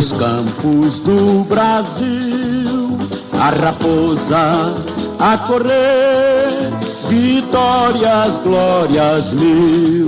Nos 0.00 0.14
campos 0.14 0.98
do 1.00 1.44
Brasil, 1.44 2.98
a 3.38 3.50
raposa 3.50 4.74
a 5.18 5.36
correr, 5.46 6.70
vitórias, 7.10 8.38
glórias 8.38 9.34
mil, 9.34 10.06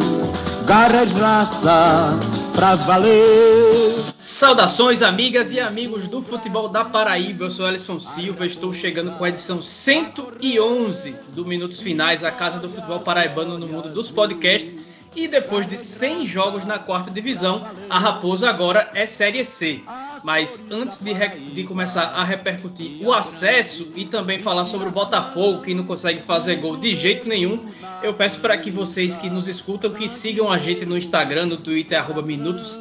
garra 0.67 1.05
e 1.05 1.09
raça 1.09 2.19
pra 2.55 2.75
valer. 2.75 3.93
Saudações, 4.17 5.03
amigas 5.03 5.53
e 5.53 5.61
amigos 5.61 6.09
do 6.09 6.23
futebol 6.23 6.71
da 6.71 6.87
Paraíba. 6.87 7.45
Eu 7.45 7.51
sou 7.51 7.67
Alisson 7.67 8.01
Silva, 8.01 8.47
estou 8.47 8.73
chegando 8.73 9.13
com 9.19 9.25
a 9.25 9.29
edição 9.29 9.61
111 9.61 11.17
do 11.35 11.45
Minutos 11.45 11.81
Finais, 11.83 12.25
a 12.25 12.31
casa 12.31 12.59
do 12.59 12.71
futebol 12.71 13.01
paraibano 13.01 13.59
no 13.59 13.69
mundo 13.69 13.91
dos 13.91 14.11
podcasts 14.11 14.92
e 15.15 15.29
depois 15.29 15.67
de 15.67 15.77
100 15.77 16.27
jogos 16.27 16.65
na 16.65 16.79
quarta 16.79 17.11
divisão, 17.11 17.67
a 17.89 17.99
Raposa 17.99 18.49
agora 18.49 18.91
é 18.95 19.07
Série 19.07 19.45
C. 19.45 19.83
Mas 20.25 20.67
antes 20.71 21.01
de, 21.01 21.13
de, 21.53 21.65
começar 21.65 22.05
a 22.05 22.23
repercutir 22.23 23.05
o 23.05 23.13
acesso 23.13 23.93
e 23.97 24.05
também 24.05 24.39
falar 24.39 24.65
sobre 24.65 24.89
o 24.89 24.93
Botafogo, 24.93 25.63
que 25.63 25.75
não 25.75 25.85
consegue 25.85 26.23
fazer 26.23 26.57
gol 26.57 26.77
de 26.77 26.95
jeito 26.95 27.29
nenhum, 27.29 27.69
eu 28.03 28.15
peço 28.15 28.41
para 28.41 28.57
que 28.57 28.71
vocês 28.71 29.17
que 29.17 29.29
nos 29.29 29.49
escutam 29.49 29.93
que 29.93 30.09
sigam 30.09 30.51
a 30.51 30.59
gente 30.59 30.87
no 30.87 30.97
Instagram, 30.97 31.47
no 31.47 31.57
Twitter, 31.57 31.99
arroba 31.99 32.23
minutos, 32.23 32.81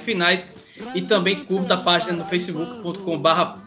finais, 0.00 0.54
e 0.94 1.02
também 1.02 1.44
curta 1.44 1.74
a 1.74 1.78
página 1.78 2.12
no 2.12 2.24
facebook.com 2.24 3.18
barra 3.18 3.58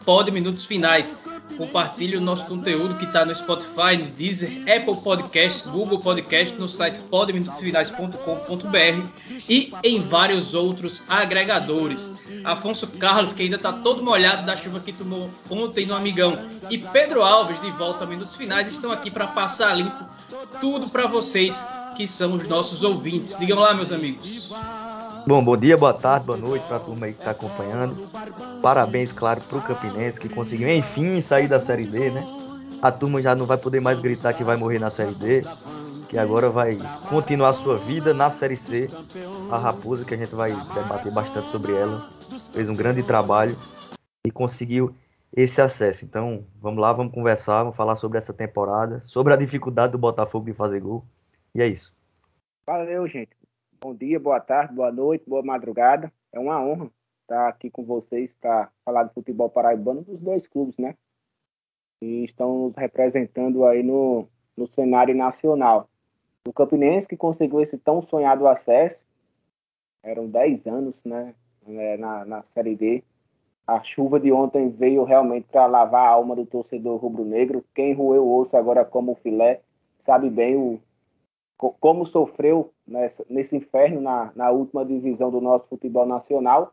finais 0.66 1.18
Compartilhe 1.56 2.16
o 2.16 2.20
nosso 2.20 2.46
conteúdo 2.46 2.96
que 2.96 3.04
está 3.04 3.24
no 3.24 3.34
Spotify, 3.34 3.96
no 3.98 4.06
Deezer, 4.06 4.62
Apple 4.62 4.96
Podcast, 5.02 5.66
Google 5.68 6.00
Podcast, 6.00 6.54
no 6.58 6.68
site 6.68 7.00
podminutosfinais.com.br 7.10 9.06
e 9.48 9.72
em 9.82 9.98
vários 10.00 10.54
outros 10.54 11.04
agregadores. 11.08 12.12
Afonso 12.44 12.86
Carlos, 12.88 13.32
que 13.32 13.42
ainda 13.42 13.56
está 13.56 13.72
todo 13.72 14.04
molhado 14.04 14.44
da 14.44 14.54
chuva 14.56 14.80
que 14.80 14.92
tomou 14.92 15.30
ontem 15.48 15.86
no 15.86 15.94
Amigão, 15.94 16.38
e 16.68 16.76
Pedro 16.78 17.22
Alves, 17.22 17.60
de 17.60 17.70
volta 17.70 18.04
a 18.04 18.06
Minutos 18.06 18.36
Finais, 18.36 18.68
estão 18.68 18.92
aqui 18.92 19.10
para 19.10 19.26
passar 19.26 19.74
limpo 19.74 20.04
tudo 20.60 20.90
para 20.90 21.06
vocês 21.06 21.66
que 21.96 22.06
são 22.06 22.34
os 22.34 22.46
nossos 22.46 22.82
ouvintes. 22.82 23.38
Digam 23.38 23.58
lá, 23.58 23.72
meus 23.72 23.92
amigos. 23.92 24.52
Bom, 25.28 25.42
bom 25.42 25.56
dia, 25.56 25.76
boa 25.76 25.92
tarde, 25.92 26.24
boa 26.24 26.38
noite 26.38 26.64
para 26.68 26.76
a 26.76 26.80
turma 26.80 27.06
aí 27.06 27.12
que 27.12 27.18
está 27.18 27.32
acompanhando. 27.32 28.08
Parabéns, 28.62 29.10
claro, 29.10 29.40
para 29.40 29.58
o 29.58 29.62
Campinense 29.62 30.20
que 30.20 30.28
conseguiu 30.28 30.68
enfim 30.68 31.20
sair 31.20 31.48
da 31.48 31.58
Série 31.58 31.84
D, 31.84 32.10
né? 32.12 32.24
A 32.80 32.92
turma 32.92 33.20
já 33.20 33.34
não 33.34 33.44
vai 33.44 33.58
poder 33.58 33.80
mais 33.80 33.98
gritar 33.98 34.34
que 34.34 34.44
vai 34.44 34.56
morrer 34.56 34.78
na 34.78 34.88
Série 34.88 35.16
D, 35.16 35.42
que 36.08 36.16
agora 36.16 36.48
vai 36.48 36.78
continuar 37.08 37.54
sua 37.54 37.76
vida 37.76 38.14
na 38.14 38.30
Série 38.30 38.56
C. 38.56 38.88
A 39.50 39.58
Raposa, 39.58 40.04
que 40.04 40.14
a 40.14 40.16
gente 40.16 40.32
vai 40.32 40.52
debater 40.52 41.10
bastante 41.10 41.50
sobre 41.50 41.72
ela, 41.72 42.08
fez 42.52 42.68
um 42.68 42.76
grande 42.76 43.02
trabalho 43.02 43.58
e 44.24 44.30
conseguiu 44.30 44.94
esse 45.36 45.60
acesso. 45.60 46.04
Então, 46.04 46.44
vamos 46.62 46.80
lá, 46.80 46.92
vamos 46.92 47.12
conversar, 47.12 47.64
vamos 47.64 47.76
falar 47.76 47.96
sobre 47.96 48.16
essa 48.16 48.32
temporada, 48.32 49.02
sobre 49.02 49.34
a 49.34 49.36
dificuldade 49.36 49.90
do 49.90 49.98
Botafogo 49.98 50.46
de 50.46 50.52
fazer 50.52 50.78
gol. 50.78 51.04
E 51.52 51.60
é 51.60 51.66
isso. 51.66 51.92
Valeu, 52.64 53.08
gente. 53.08 53.45
Bom 53.78 53.94
dia, 53.94 54.18
boa 54.18 54.40
tarde, 54.40 54.74
boa 54.74 54.90
noite, 54.90 55.28
boa 55.28 55.42
madrugada. 55.42 56.10
É 56.32 56.38
uma 56.38 56.62
honra 56.62 56.90
estar 57.22 57.48
aqui 57.48 57.70
com 57.70 57.84
vocês 57.84 58.32
para 58.40 58.70
falar 58.84 59.02
do 59.04 59.12
futebol 59.12 59.50
paraibano 59.50 60.02
dos 60.02 60.18
dois 60.18 60.46
clubes, 60.46 60.78
né? 60.78 60.96
E 62.02 62.24
estão 62.24 62.68
nos 62.68 62.76
representando 62.76 63.66
aí 63.66 63.82
no, 63.82 64.26
no 64.56 64.66
cenário 64.68 65.14
nacional. 65.14 65.90
O 66.48 66.52
Campinense 66.52 67.06
que 67.06 67.16
conseguiu 67.16 67.60
esse 67.60 67.76
tão 67.76 68.00
sonhado 68.00 68.48
acesso, 68.48 69.00
eram 70.02 70.26
10 70.26 70.66
anos, 70.66 71.04
né? 71.04 71.34
É, 71.66 71.96
na, 71.98 72.24
na 72.24 72.42
Série 72.44 72.76
D. 72.76 73.04
A 73.66 73.82
chuva 73.82 74.18
de 74.18 74.32
ontem 74.32 74.70
veio 74.70 75.04
realmente 75.04 75.48
para 75.48 75.66
lavar 75.66 76.06
a 76.06 76.10
alma 76.10 76.34
do 76.34 76.46
torcedor 76.46 76.98
rubro-negro. 76.98 77.64
Quem 77.74 77.92
roeu 77.92 78.24
o 78.24 78.38
osso 78.38 78.56
agora 78.56 78.84
como 78.84 79.16
filé 79.16 79.60
sabe 80.04 80.30
bem 80.30 80.56
o, 80.56 80.80
como 81.80 82.06
sofreu 82.06 82.72
nessa, 82.86 83.24
nesse 83.28 83.56
inferno 83.56 84.00
na, 84.00 84.32
na, 84.34 84.50
última 84.50 84.84
divisão 84.84 85.30
do 85.30 85.40
nosso 85.40 85.66
futebol 85.66 86.06
nacional. 86.06 86.72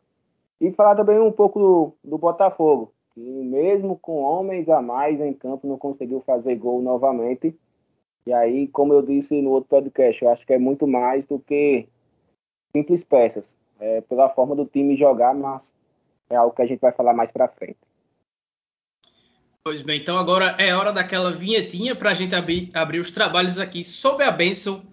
E 0.61 0.71
falar 0.71 0.95
também 0.95 1.19
um 1.19 1.31
pouco 1.31 1.59
do, 1.59 1.93
do 2.03 2.17
Botafogo, 2.17 2.93
que 3.13 3.19
mesmo 3.19 3.97
com 3.97 4.21
homens 4.21 4.69
a 4.69 4.81
mais 4.81 5.19
em 5.19 5.33
campo 5.33 5.67
não 5.67 5.77
conseguiu 5.77 6.21
fazer 6.21 6.55
gol 6.55 6.81
novamente. 6.81 7.57
E 8.25 8.31
aí, 8.31 8.67
como 8.67 8.93
eu 8.93 9.01
disse 9.01 9.41
no 9.41 9.49
outro 9.49 9.69
podcast, 9.69 10.23
eu 10.23 10.29
acho 10.29 10.45
que 10.45 10.53
é 10.53 10.57
muito 10.57 10.87
mais 10.87 11.25
do 11.25 11.39
que 11.39 11.87
simples 12.71 13.03
peças. 13.03 13.43
É 13.79 14.01
pela 14.01 14.29
forma 14.29 14.55
do 14.55 14.65
time 14.65 14.95
jogar, 14.95 15.33
mas 15.33 15.67
é 16.29 16.35
algo 16.35 16.55
que 16.55 16.61
a 16.61 16.65
gente 16.65 16.79
vai 16.79 16.93
falar 16.93 17.13
mais 17.13 17.31
para 17.31 17.49
frente. 17.49 17.77
Pois 19.63 19.81
bem, 19.81 19.99
então 19.99 20.17
agora 20.17 20.55
é 20.59 20.75
hora 20.75 20.91
daquela 20.91 21.31
vinhetinha 21.31 21.95
para 21.95 22.11
a 22.11 22.13
gente 22.13 22.35
abrir, 22.35 22.69
abrir 22.73 22.99
os 22.99 23.11
trabalhos 23.11 23.57
aqui 23.57 23.83
sob 23.83 24.23
a 24.23 24.31
bênção 24.31 24.92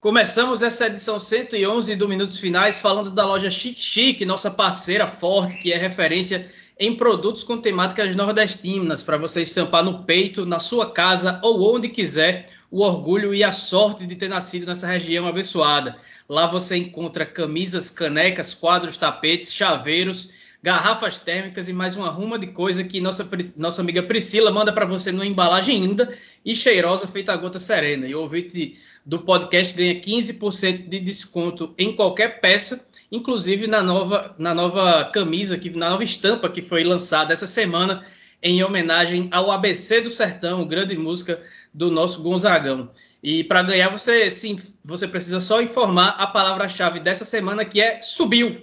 Começamos 0.00 0.62
essa 0.62 0.86
edição 0.86 1.18
111 1.18 1.96
do 1.96 2.08
Minutos 2.08 2.38
Finais 2.38 2.78
falando 2.78 3.10
da 3.10 3.26
loja 3.26 3.50
Chic 3.50 3.76
Chic, 3.76 4.20
nossa 4.24 4.48
parceira 4.48 5.08
forte, 5.08 5.58
que 5.58 5.72
é 5.72 5.76
referência 5.76 6.48
em 6.78 6.94
produtos 6.94 7.42
com 7.42 7.58
temáticas 7.60 8.14
nordestinas, 8.14 9.02
para 9.02 9.16
você 9.16 9.42
estampar 9.42 9.82
no 9.82 10.04
peito, 10.04 10.46
na 10.46 10.60
sua 10.60 10.92
casa 10.92 11.40
ou 11.42 11.74
onde 11.74 11.88
quiser, 11.88 12.46
o 12.70 12.82
orgulho 12.82 13.34
e 13.34 13.42
a 13.42 13.50
sorte 13.50 14.06
de 14.06 14.14
ter 14.14 14.28
nascido 14.28 14.66
nessa 14.66 14.86
região 14.86 15.26
abençoada. 15.26 15.98
Lá 16.28 16.46
você 16.46 16.76
encontra 16.76 17.26
camisas, 17.26 17.90
canecas, 17.90 18.54
quadros, 18.54 18.96
tapetes, 18.96 19.52
chaveiros, 19.52 20.30
garrafas 20.62 21.18
térmicas 21.20 21.68
e 21.68 21.72
mais 21.72 21.96
uma 21.96 22.10
ruma 22.10 22.38
de 22.38 22.48
coisa 22.48 22.82
que 22.82 23.00
nossa, 23.00 23.28
nossa 23.56 23.80
amiga 23.80 24.02
Priscila 24.02 24.50
manda 24.50 24.72
para 24.72 24.86
você 24.86 25.12
numa 25.12 25.26
embalagem 25.26 25.80
linda 25.80 26.16
e 26.44 26.54
cheirosa 26.54 27.06
feita 27.06 27.32
a 27.32 27.36
gota 27.36 27.58
serena. 27.58 28.06
E 28.06 28.14
o 28.14 28.20
ouvinte 28.20 28.76
do 29.08 29.18
podcast 29.18 29.72
ganha 29.74 29.98
15% 29.98 30.86
de 30.86 31.00
desconto 31.00 31.74
em 31.78 31.96
qualquer 31.96 32.42
peça, 32.42 32.90
inclusive 33.10 33.66
na 33.66 33.82
nova, 33.82 34.34
na 34.38 34.54
nova 34.54 35.06
camisa, 35.06 35.56
que, 35.56 35.70
na 35.70 35.88
nova 35.88 36.04
estampa 36.04 36.50
que 36.50 36.60
foi 36.60 36.84
lançada 36.84 37.32
essa 37.32 37.46
semana 37.46 38.04
em 38.42 38.62
homenagem 38.62 39.30
ao 39.32 39.50
ABC 39.50 40.02
do 40.02 40.10
Sertão, 40.10 40.66
grande 40.66 40.94
música 40.94 41.42
do 41.72 41.90
nosso 41.90 42.22
Gonzagão. 42.22 42.90
E 43.22 43.42
para 43.44 43.62
ganhar, 43.62 43.88
você 43.88 44.30
sim, 44.30 44.60
você 44.84 45.08
precisa 45.08 45.40
só 45.40 45.62
informar 45.62 46.08
a 46.18 46.26
palavra-chave 46.26 47.00
dessa 47.00 47.24
semana 47.24 47.64
que 47.64 47.80
é 47.80 48.02
subiu. 48.02 48.60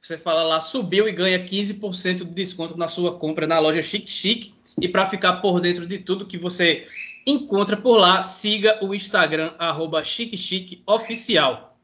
Você 0.00 0.18
fala 0.18 0.42
lá 0.42 0.60
subiu 0.60 1.08
e 1.08 1.12
ganha 1.12 1.38
15% 1.38 2.16
de 2.16 2.34
desconto 2.34 2.76
na 2.76 2.88
sua 2.88 3.16
compra 3.16 3.46
na 3.46 3.60
loja 3.60 3.80
Chic 3.80 4.08
Chic. 4.08 4.52
E 4.80 4.88
para 4.88 5.06
ficar 5.06 5.34
por 5.34 5.60
dentro 5.60 5.86
de 5.86 5.98
tudo 5.98 6.26
que 6.26 6.38
você 6.38 6.86
encontra 7.28 7.76
por 7.76 7.98
lá. 7.98 8.22
Siga 8.22 8.78
o 8.82 8.94
Instagram, 8.94 9.52
arroba 9.58 10.02
Oficial. 10.86 11.76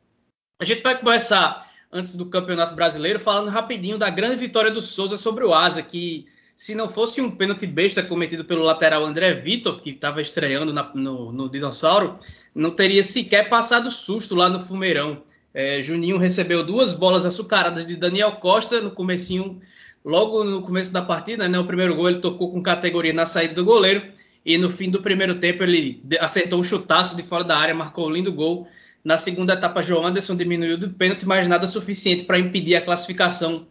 A 0.59 0.65
gente 0.65 0.83
vai 0.83 0.99
começar, 0.99 1.71
antes 1.93 2.17
do 2.17 2.27
Campeonato 2.27 2.75
Brasileiro, 2.75 3.21
falando 3.21 3.51
rapidinho 3.51 3.99
da 3.99 4.09
grande 4.09 4.37
vitória 4.37 4.71
do 4.71 4.81
Souza 4.81 5.17
sobre 5.17 5.45
o 5.45 5.53
Asa, 5.53 5.83
que 5.83 6.27
se 6.57 6.75
não 6.75 6.89
fosse 6.89 7.21
um 7.21 7.31
pênalti 7.31 7.67
besta 7.67 8.03
cometido 8.03 8.45
pelo 8.45 8.63
lateral 8.63 9.05
André 9.05 9.35
Vitor, 9.35 9.81
que 9.81 9.91
estava 9.91 10.23
estreando 10.23 10.73
na, 10.73 10.91
no, 10.95 11.33
no 11.33 11.51
Dinossauro, 11.51 12.19
não 12.55 12.71
teria 12.71 13.03
sequer 13.03 13.49
passado 13.49 13.91
susto 13.91 14.35
lá 14.35 14.49
no 14.49 14.61
Fumeirão. 14.61 15.23
É, 15.53 15.83
Juninho 15.83 16.17
recebeu 16.17 16.65
duas 16.65 16.93
bolas 16.93 17.27
açucaradas 17.27 17.87
de 17.87 17.97
Daniel 17.97 18.33
Costa 18.37 18.81
no 18.81 18.93
comecinho, 18.93 19.61
logo 20.05 20.45
no 20.45 20.63
começo 20.63 20.93
da 20.93 21.03
partida, 21.03 21.49
né? 21.49 21.59
O 21.59 21.67
primeiro 21.67 21.95
gol 21.95 22.09
ele 22.09 22.21
tocou 22.21 22.51
com 22.51 22.63
categoria 22.63 23.13
na 23.13 23.27
saída 23.27 23.55
do 23.55 23.65
goleiro 23.65 24.13
e 24.45 24.59
no 24.59 24.71
fim 24.71 24.91
do 24.91 25.01
primeiro 25.01 25.39
tempo 25.39 25.63
ele 25.63 26.03
acertou 26.21 26.61
um 26.61 26.65
chutaço 26.65 27.17
de 27.17 27.23
fora 27.23 27.45
da 27.45 27.57
área, 27.57 27.75
marcou 27.75 28.09
um 28.09 28.11
lindo 28.11 28.33
gol. 28.33 28.69
Na 29.03 29.17
segunda 29.19 29.55
etapa, 29.55 29.83
João 29.83 30.07
Anderson 30.07 30.37
diminuiu 30.37 30.79
do 30.79 30.91
pênalti, 30.91 31.27
mas 31.27 31.49
nada 31.49 31.67
suficiente 31.67 32.25
para 32.25 32.39
impedir 32.39 32.77
a 32.77 32.81
classificação 32.81 33.67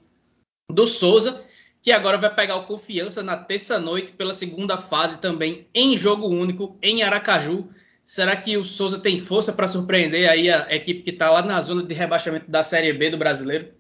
do 0.72 0.88
Souza, 0.88 1.44
que 1.81 1.92
agora 1.92 2.18
vai 2.18 2.34
pegar 2.34 2.56
o 2.56 2.66
Confiança 2.66 3.22
na 3.22 3.38
terça-noite 3.38 4.14
pela 4.14 4.34
segunda 4.34 4.78
fase 4.78 5.20
também 5.20 5.68
em 5.74 5.98
jogo 5.98 6.28
único 6.28 6.78
em 6.81 7.04
Aracaju. 7.04 7.70
Será 8.06 8.36
que 8.36 8.58
o 8.58 8.66
Souza 8.66 9.00
tem 9.00 9.18
força 9.18 9.54
para 9.54 9.68
surpreender 9.68 10.30
aí 10.30 10.50
a 10.52 10.74
equipe 10.74 11.02
que 11.02 11.10
está 11.12 11.30
lá 11.30 11.42
na 11.42 11.60
zona 11.62 11.84
de 11.84 11.94
rebaixamento 11.94 12.50
da 12.50 12.64
Série 12.64 12.94
B 12.94 13.10
do 13.10 13.18
Brasileiro? 13.18 13.74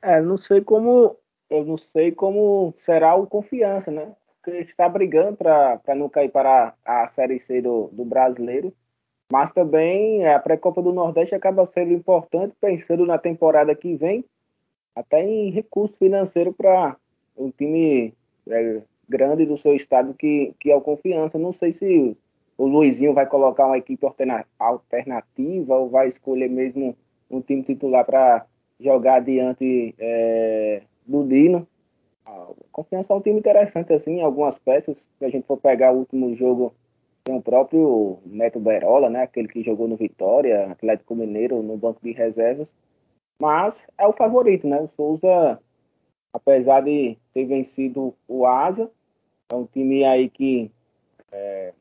É, 0.00 0.20
não 0.20 0.36
sei 0.36 0.60
como 0.60 1.16
eu 1.50 1.64
não 1.64 1.76
sei 1.76 2.10
como 2.10 2.74
será 2.78 3.14
o 3.14 3.26
confiança, 3.26 3.90
né? 3.90 4.14
Porque 4.42 4.58
está 4.58 4.88
brigando 4.88 5.36
para 5.36 5.94
não 5.94 6.08
cair 6.08 6.30
para 6.30 6.74
a 6.84 7.06
Série 7.08 7.38
C 7.38 7.62
do, 7.62 7.88
do 7.92 8.04
brasileiro. 8.04 8.74
Mas 9.32 9.52
também 9.52 10.26
a 10.26 10.38
pré-copa 10.38 10.82
do 10.82 10.92
Nordeste 10.92 11.34
acaba 11.34 11.64
sendo 11.64 11.92
importante, 11.92 12.54
pensando 12.60 13.06
na 13.06 13.16
temporada 13.16 13.74
que 13.74 13.96
vem, 13.96 14.24
até 14.94 15.22
em 15.22 15.50
recurso 15.50 15.96
financeiro 15.96 16.52
para 16.52 16.96
um 17.36 17.50
time 17.50 18.12
é, 18.48 18.82
grande 19.08 19.46
do 19.46 19.56
seu 19.56 19.74
estado 19.74 20.12
que, 20.12 20.54
que 20.60 20.70
é 20.70 20.76
o 20.76 20.82
Confiança. 20.82 21.38
Não 21.38 21.52
sei 21.52 21.72
se 21.72 22.16
o 22.58 22.66
Luizinho 22.66 23.14
vai 23.14 23.26
colocar 23.26 23.66
uma 23.66 23.78
equipe 23.78 24.06
alternativa 24.58 25.74
ou 25.76 25.88
vai 25.88 26.08
escolher 26.08 26.50
mesmo 26.50 26.96
um 27.30 27.40
time 27.40 27.62
titular 27.62 28.04
para 28.04 28.44
jogar 28.78 29.20
diante 29.20 29.94
é, 29.98 30.82
do 31.06 31.24
Dino. 31.24 31.66
A 32.24 32.48
Confiança 32.70 33.12
é 33.12 33.16
um 33.16 33.20
time 33.20 33.38
interessante, 33.38 33.92
assim, 33.92 34.20
algumas 34.20 34.58
peças. 34.58 34.96
Se 35.18 35.24
a 35.24 35.28
gente 35.28 35.46
for 35.46 35.58
pegar 35.58 35.92
o 35.92 35.98
último 35.98 36.34
jogo, 36.36 36.74
tem 37.24 37.36
o 37.36 37.42
próprio 37.42 38.18
Neto 38.24 38.58
Berola, 38.58 39.08
né? 39.10 39.22
Aquele 39.22 39.48
que 39.48 39.62
jogou 39.62 39.88
no 39.88 39.96
Vitória, 39.96 40.70
Atlético 40.70 41.14
Mineiro, 41.14 41.62
no 41.62 41.76
banco 41.76 42.00
de 42.02 42.12
reservas. 42.12 42.68
Mas 43.40 43.86
é 43.98 44.06
o 44.06 44.12
favorito, 44.12 44.66
né? 44.66 44.80
O 44.80 44.88
Souza, 44.96 45.60
apesar 46.32 46.82
de 46.82 47.16
ter 47.34 47.44
vencido 47.44 48.14
o 48.28 48.46
Asa, 48.46 48.90
é 49.50 49.54
um 49.54 49.66
time 49.66 50.04
aí 50.04 50.30
que 50.30 50.70
é, 51.30 51.72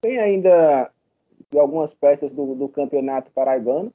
tem 0.00 0.18
ainda 0.18 0.90
algumas 1.54 1.92
peças 1.94 2.30
do, 2.30 2.54
do 2.54 2.68
campeonato 2.68 3.30
paraibano, 3.32 3.92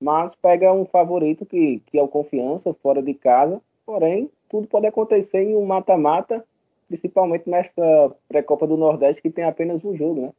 mas 0.00 0.34
pega 0.36 0.72
um 0.72 0.84
favorito 0.84 1.46
que, 1.46 1.80
que 1.86 1.98
é 1.98 2.02
o 2.02 2.08
Confiança, 2.08 2.74
fora 2.74 3.02
de 3.02 3.14
casa. 3.14 3.60
Porém, 3.86 4.28
tudo 4.50 4.66
pode 4.66 4.86
acontecer 4.86 5.42
em 5.42 5.54
um 5.56 5.64
mata-mata, 5.64 6.44
principalmente 6.88 7.48
nesta 7.48 8.12
pré-copa 8.28 8.66
do 8.66 8.76
Nordeste, 8.76 9.22
que 9.22 9.30
tem 9.30 9.44
apenas 9.44 9.84
um 9.84 9.96
jogo, 9.96 10.22
né? 10.22 10.32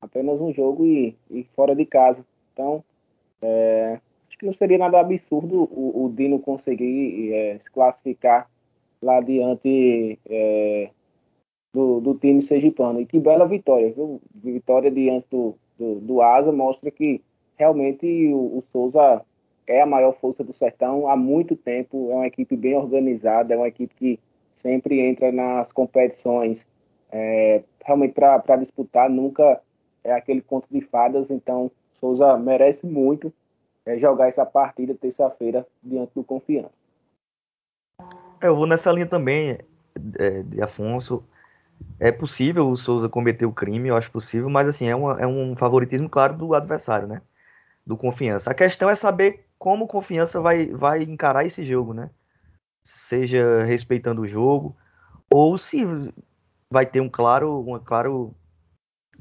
Apenas 0.00 0.40
um 0.40 0.52
jogo 0.52 0.84
e, 0.84 1.16
e 1.30 1.44
fora 1.54 1.76
de 1.76 1.86
casa. 1.86 2.26
Então, 2.52 2.82
é, 3.40 4.00
acho 4.28 4.36
que 4.36 4.46
não 4.46 4.52
seria 4.52 4.78
nada 4.78 4.98
absurdo 4.98 5.62
o, 5.70 6.04
o 6.04 6.12
Dino 6.12 6.40
conseguir 6.40 7.32
é, 7.32 7.58
se 7.58 7.70
classificar 7.70 8.50
lá 9.00 9.20
diante 9.20 10.18
é, 10.28 10.90
do, 11.72 12.00
do 12.00 12.14
time 12.16 12.42
sergipano. 12.42 13.00
E 13.00 13.06
que 13.06 13.20
bela 13.20 13.46
vitória, 13.46 13.92
viu? 13.92 14.20
Vitória 14.34 14.90
diante 14.90 15.26
do, 15.30 15.54
do, 15.78 16.00
do 16.00 16.20
Asa 16.20 16.50
mostra 16.50 16.90
que 16.90 17.22
realmente 17.56 18.06
o, 18.32 18.58
o 18.58 18.64
Souza 18.72 19.24
é 19.66 19.82
a 19.82 19.86
maior 19.86 20.14
força 20.20 20.42
do 20.42 20.52
Sertão 20.52 21.08
há 21.08 21.16
muito 21.16 21.56
tempo, 21.56 22.10
é 22.10 22.14
uma 22.14 22.26
equipe 22.26 22.56
bem 22.56 22.76
organizada, 22.76 23.54
é 23.54 23.56
uma 23.56 23.68
equipe 23.68 23.94
que 23.94 24.20
sempre 24.62 25.00
entra 25.00 25.30
nas 25.32 25.72
competições 25.72 26.66
é, 27.10 27.62
realmente 27.84 28.14
para 28.14 28.56
disputar, 28.56 29.08
nunca 29.08 29.60
é 30.02 30.12
aquele 30.12 30.40
conto 30.40 30.66
de 30.70 30.80
fadas, 30.80 31.30
então 31.30 31.70
Souza 32.00 32.36
merece 32.36 32.86
muito 32.86 33.32
é, 33.84 33.98
jogar 33.98 34.28
essa 34.28 34.44
partida 34.44 34.94
terça-feira 34.94 35.66
diante 35.82 36.12
do 36.14 36.24
Confiança. 36.24 36.72
Eu 38.40 38.56
vou 38.56 38.66
nessa 38.66 38.90
linha 38.90 39.06
também, 39.06 39.58
é, 40.18 40.42
de 40.42 40.62
Afonso. 40.62 41.22
É 42.00 42.10
possível 42.10 42.66
o 42.66 42.76
Souza 42.76 43.08
cometer 43.08 43.46
o 43.46 43.52
crime, 43.52 43.88
eu 43.88 43.96
acho 43.96 44.10
possível, 44.10 44.48
mas 44.48 44.66
assim, 44.66 44.88
é, 44.88 44.96
uma, 44.96 45.20
é 45.20 45.26
um 45.26 45.54
favoritismo 45.54 46.08
claro 46.08 46.36
do 46.36 46.54
adversário, 46.54 47.06
né? 47.06 47.20
do 47.86 47.96
Confiança. 47.96 48.50
A 48.50 48.54
questão 48.54 48.88
é 48.88 48.94
saber 48.94 49.44
como 49.62 49.86
Confiança 49.86 50.40
vai, 50.40 50.66
vai 50.66 51.04
encarar 51.04 51.46
esse 51.46 51.64
jogo, 51.64 51.94
né? 51.94 52.10
Seja 52.82 53.62
respeitando 53.62 54.22
o 54.22 54.26
jogo, 54.26 54.76
ou 55.32 55.56
se 55.56 55.84
vai 56.68 56.84
ter 56.84 57.00
um 57.00 57.08
claro, 57.08 57.60
uma 57.60 57.78
claro, 57.78 58.34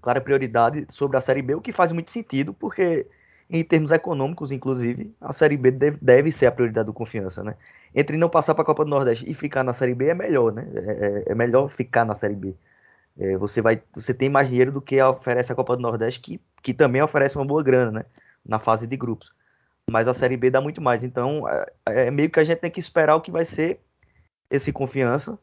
clara 0.02 0.20
prioridade 0.20 0.88
sobre 0.90 1.16
a 1.16 1.22
Série 1.22 1.44
B, 1.44 1.54
o 1.54 1.62
que 1.62 1.72
faz 1.72 1.92
muito 1.92 2.10
sentido, 2.10 2.56
porque 2.56 3.06
em 3.52 3.64
termos 3.64 3.92
econômicos, 3.92 4.52
inclusive, 4.52 5.14
a 5.22 5.32
Série 5.32 5.58
B 5.58 5.70
deve, 5.70 6.00
deve 6.02 6.32
ser 6.32 6.48
a 6.48 6.52
prioridade 6.52 6.88
do 6.88 6.94
Confiança, 6.94 7.44
né? 7.44 7.56
Entre 7.94 8.18
não 8.18 8.28
passar 8.28 8.56
para 8.56 8.64
a 8.64 8.66
Copa 8.66 8.84
do 8.84 8.90
Nordeste 8.90 9.30
e 9.30 9.36
ficar 9.36 9.64
na 9.64 9.76
Série 9.76 9.94
B 9.94 10.08
é 10.08 10.16
melhor, 10.16 10.52
né? 10.52 10.68
É, 10.74 10.80
é, 11.30 11.32
é 11.34 11.36
melhor 11.36 11.70
ficar 11.70 12.04
na 12.04 12.16
Série 12.16 12.36
B. 12.36 12.56
É, 13.16 13.38
você 13.38 13.62
vai, 13.62 13.80
você 13.94 14.12
tem 14.12 14.28
mais 14.28 14.50
dinheiro 14.50 14.72
do 14.72 14.82
que 14.82 15.00
oferece 15.04 15.52
a 15.52 15.56
Copa 15.56 15.76
do 15.76 15.84
Nordeste, 15.84 16.20
que, 16.20 16.42
que 16.64 16.74
também 16.74 17.00
oferece 17.00 17.36
uma 17.36 17.46
boa 17.46 17.62
grana, 17.62 17.92
né? 17.92 18.06
na 18.44 18.58
fase 18.58 18.88
de 18.88 18.98
grupos. 18.98 19.32
Mas 19.92 20.08
a 20.08 20.14
Série 20.14 20.38
B 20.38 20.50
dá 20.50 20.62
muito 20.62 20.82
mais. 20.82 21.04
Então, 21.04 21.48
é, 21.48 21.66
é 22.08 22.12
meio 22.12 22.30
que 22.30 22.40
a 22.40 22.44
gente 22.46 22.60
tem 22.60 22.72
que 22.72 22.80
esperar 22.80 23.16
o 23.16 23.22
que 23.22 23.30
vai 23.30 23.44
ser 23.44 23.82
esse 24.50 24.72
confiança 24.72 25.38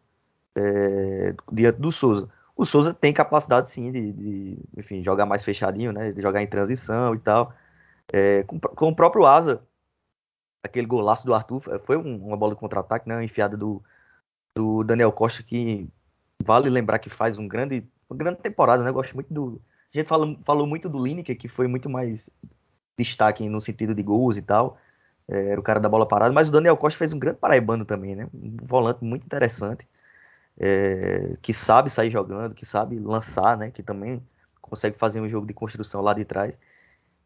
é, 0.56 1.34
diante 1.52 1.78
do 1.78 1.92
Souza. 1.92 2.30
O 2.56 2.64
Souza 2.64 2.94
tem 2.94 3.12
capacidade, 3.12 3.68
sim, 3.68 3.92
de, 3.92 4.12
de, 4.12 4.58
enfim, 4.76 5.04
jogar 5.04 5.26
mais 5.26 5.44
fechadinho, 5.44 5.92
né? 5.92 6.12
De 6.12 6.22
jogar 6.22 6.42
em 6.42 6.46
transição 6.46 7.14
e 7.14 7.18
tal. 7.18 7.52
É, 8.10 8.42
com, 8.44 8.58
com, 8.58 8.88
o 8.88 8.96
próprio 8.96 9.26
Asa, 9.26 9.62
aquele 10.62 10.86
golaço 10.86 11.26
do 11.26 11.34
Arthur, 11.34 11.62
foi 11.84 11.98
um, 11.98 12.16
uma 12.26 12.36
bola 12.36 12.54
de 12.54 12.60
contra-ataque, 12.60 13.06
né? 13.06 13.22
Enfiada 13.22 13.54
do, 13.54 13.82
do 14.56 14.82
Daniel 14.82 15.12
Costa, 15.12 15.42
que 15.42 15.86
vale 16.42 16.70
lembrar 16.70 16.98
que 16.98 17.10
faz 17.10 17.36
um 17.36 17.46
grande, 17.46 17.86
uma 18.08 18.16
grande 18.16 18.38
temporada, 18.38 18.82
né? 18.82 18.88
Eu 18.88 18.94
gosto 18.94 19.14
muito 19.14 19.32
do... 19.32 19.60
A 19.94 19.98
gente 19.98 20.08
fala, 20.08 20.36
falou 20.44 20.66
muito 20.66 20.88
do 20.88 21.02
Lineker, 21.02 21.36
que 21.36 21.48
foi 21.48 21.68
muito 21.68 21.88
mais 21.88 22.30
destaque 22.98 23.48
no 23.48 23.62
sentido 23.62 23.94
de 23.94 24.02
gols 24.02 24.36
e 24.36 24.42
tal. 24.42 24.78
É, 25.28 25.50
era 25.50 25.60
o 25.60 25.62
cara 25.62 25.80
da 25.80 25.88
bola 25.88 26.06
parada, 26.06 26.32
mas 26.32 26.48
o 26.48 26.52
Daniel 26.52 26.76
Costa 26.76 26.98
fez 26.98 27.12
um 27.12 27.18
grande 27.18 27.38
paraibano 27.38 27.84
também, 27.84 28.16
né? 28.16 28.28
Um 28.34 28.56
volante 28.62 29.04
muito 29.04 29.24
interessante, 29.24 29.86
é, 30.58 31.36
que 31.42 31.54
sabe 31.54 31.90
sair 31.90 32.10
jogando, 32.10 32.54
que 32.54 32.66
sabe 32.66 32.98
lançar, 32.98 33.56
né? 33.56 33.70
Que 33.70 33.82
também 33.82 34.22
consegue 34.62 34.98
fazer 34.98 35.20
um 35.20 35.28
jogo 35.28 35.46
de 35.46 35.54
construção 35.54 36.00
lá 36.02 36.14
de 36.14 36.24
trás. 36.24 36.58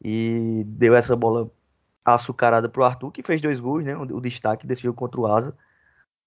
E 0.04 0.64
deu 0.66 0.94
essa 0.96 1.16
bola 1.16 1.50
açucarada 2.04 2.68
pro 2.68 2.84
Arthur, 2.84 3.12
que 3.12 3.22
fez 3.22 3.40
dois 3.40 3.60
gols, 3.60 3.84
né? 3.84 3.96
O, 3.96 4.20
destaque 4.20 4.66
desse 4.66 4.82
jogo 4.82 4.98
contra 4.98 5.20
o 5.20 5.26
Asa. 5.26 5.56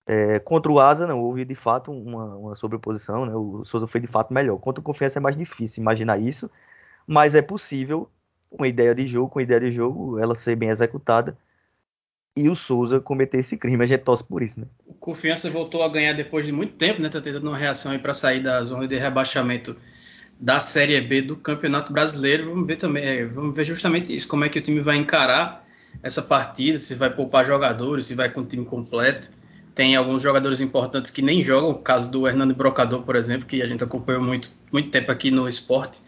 É, 0.07 0.39
contra 0.39 0.71
o 0.71 0.79
Asa, 0.79 1.07
não 1.07 1.21
houve 1.21 1.43
de 1.45 1.55
fato 1.55 1.91
uma, 1.91 2.35
uma 2.37 2.55
sobreposição, 2.55 3.25
né? 3.25 3.35
O 3.35 3.65
Souza 3.65 3.87
foi 3.87 3.99
de 4.01 4.07
fato 4.07 4.33
melhor. 4.33 4.57
Contra 4.59 4.79
o 4.81 4.83
Confiança 4.83 5.19
é 5.19 5.21
mais 5.21 5.35
difícil 5.37 5.81
imaginar 5.81 6.19
isso, 6.19 6.49
mas 7.07 7.35
é 7.35 7.41
possível 7.41 8.09
uma 8.57 8.67
ideia 8.67 8.93
de 8.93 9.05
jogo, 9.07 9.29
com 9.29 9.41
ideia 9.41 9.59
de 9.59 9.71
jogo, 9.71 10.19
ela 10.19 10.35
ser 10.35 10.55
bem 10.55 10.69
executada 10.69 11.37
e 12.35 12.49
o 12.49 12.55
Souza 12.55 12.99
cometer 12.99 13.39
esse 13.39 13.57
crime. 13.57 13.83
A 13.83 13.87
gente 13.87 14.01
torce 14.01 14.23
por 14.23 14.43
isso, 14.43 14.59
né? 14.59 14.67
O 14.85 14.93
Confiança 14.93 15.49
voltou 15.49 15.83
a 15.83 15.87
ganhar 15.87 16.13
depois 16.13 16.45
de 16.45 16.51
muito 16.51 16.73
tempo, 16.73 17.01
né? 17.01 17.09
Tá 17.09 17.21
tentando 17.21 17.47
uma 17.47 17.57
reação 17.57 17.91
aí 17.91 17.99
para 17.99 18.13
sair 18.13 18.41
da 18.41 18.61
zona 18.61 18.87
de 18.87 18.97
rebaixamento 18.97 19.75
da 20.39 20.59
Série 20.59 20.99
B 20.99 21.21
do 21.21 21.37
Campeonato 21.37 21.93
Brasileiro. 21.93 22.49
Vamos 22.49 22.67
ver 22.67 22.75
também, 22.75 23.05
é, 23.05 23.25
vamos 23.25 23.55
ver 23.55 23.63
justamente 23.63 24.13
isso, 24.13 24.27
como 24.27 24.43
é 24.43 24.49
que 24.49 24.59
o 24.59 24.61
time 24.61 24.81
vai 24.81 24.97
encarar 24.97 25.65
essa 26.03 26.21
partida, 26.21 26.77
se 26.77 26.93
vai 26.95 27.09
poupar 27.09 27.45
jogadores, 27.45 28.07
se 28.07 28.15
vai 28.15 28.29
com 28.29 28.41
o 28.41 28.45
time 28.45 28.65
completo. 28.65 29.31
Tem 29.73 29.95
alguns 29.95 30.21
jogadores 30.21 30.61
importantes 30.61 31.11
que 31.11 31.21
nem 31.21 31.41
jogam, 31.41 31.71
o 31.71 31.79
caso 31.79 32.09
do 32.09 32.27
Hernando 32.27 32.53
Brocador, 32.53 33.03
por 33.03 33.15
exemplo, 33.15 33.45
que 33.45 33.61
a 33.61 33.67
gente 33.67 33.83
acompanhou 33.83 34.21
muito, 34.21 34.49
muito 34.71 34.89
tempo 34.89 35.11
aqui 35.11 35.31
no 35.31 35.47
esporte. 35.47 36.01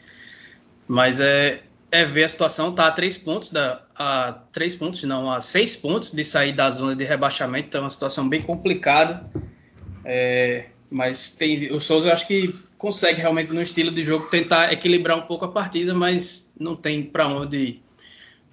Mas 0.88 1.20
é, 1.20 1.64
é 1.92 2.04
ver 2.04 2.26
a 2.26 2.30
situação, 2.30 2.74
tá 2.74 2.88
a 2.88 2.92
três 2.92 3.18
pontos 3.18 3.52
da 3.52 3.82
a 3.96 4.34
três 4.52 4.76
pontos, 4.76 5.04
não, 5.04 5.32
a 5.32 5.42
seis 5.42 5.76
pontos 5.76 6.12
de 6.12 6.24
sair 6.24 6.52
da 6.52 6.70
zona 6.70 6.96
de 6.96 7.04
rebaixamento, 7.04 7.68
então 7.68 7.80
é 7.80 7.84
uma 7.84 7.90
situação 7.90 8.28
bem 8.28 8.42
complicada. 8.42 9.30
É, 10.04 10.66
mas 10.90 11.32
tem 11.32 11.72
o 11.72 11.80
Souza 11.80 12.10
eu 12.10 12.14
acho 12.14 12.28
que 12.28 12.54
consegue 12.78 13.20
realmente 13.20 13.52
no 13.52 13.62
estilo 13.62 13.92
de 13.92 14.04
jogo 14.04 14.28
tentar 14.28 14.72
equilibrar 14.72 15.18
um 15.18 15.24
pouco 15.24 15.46
a 15.46 15.52
partida, 15.52 15.94
mas 15.94 16.54
não 16.60 16.76
tem 16.76 17.04
para 17.04 17.28
onde 17.28 17.82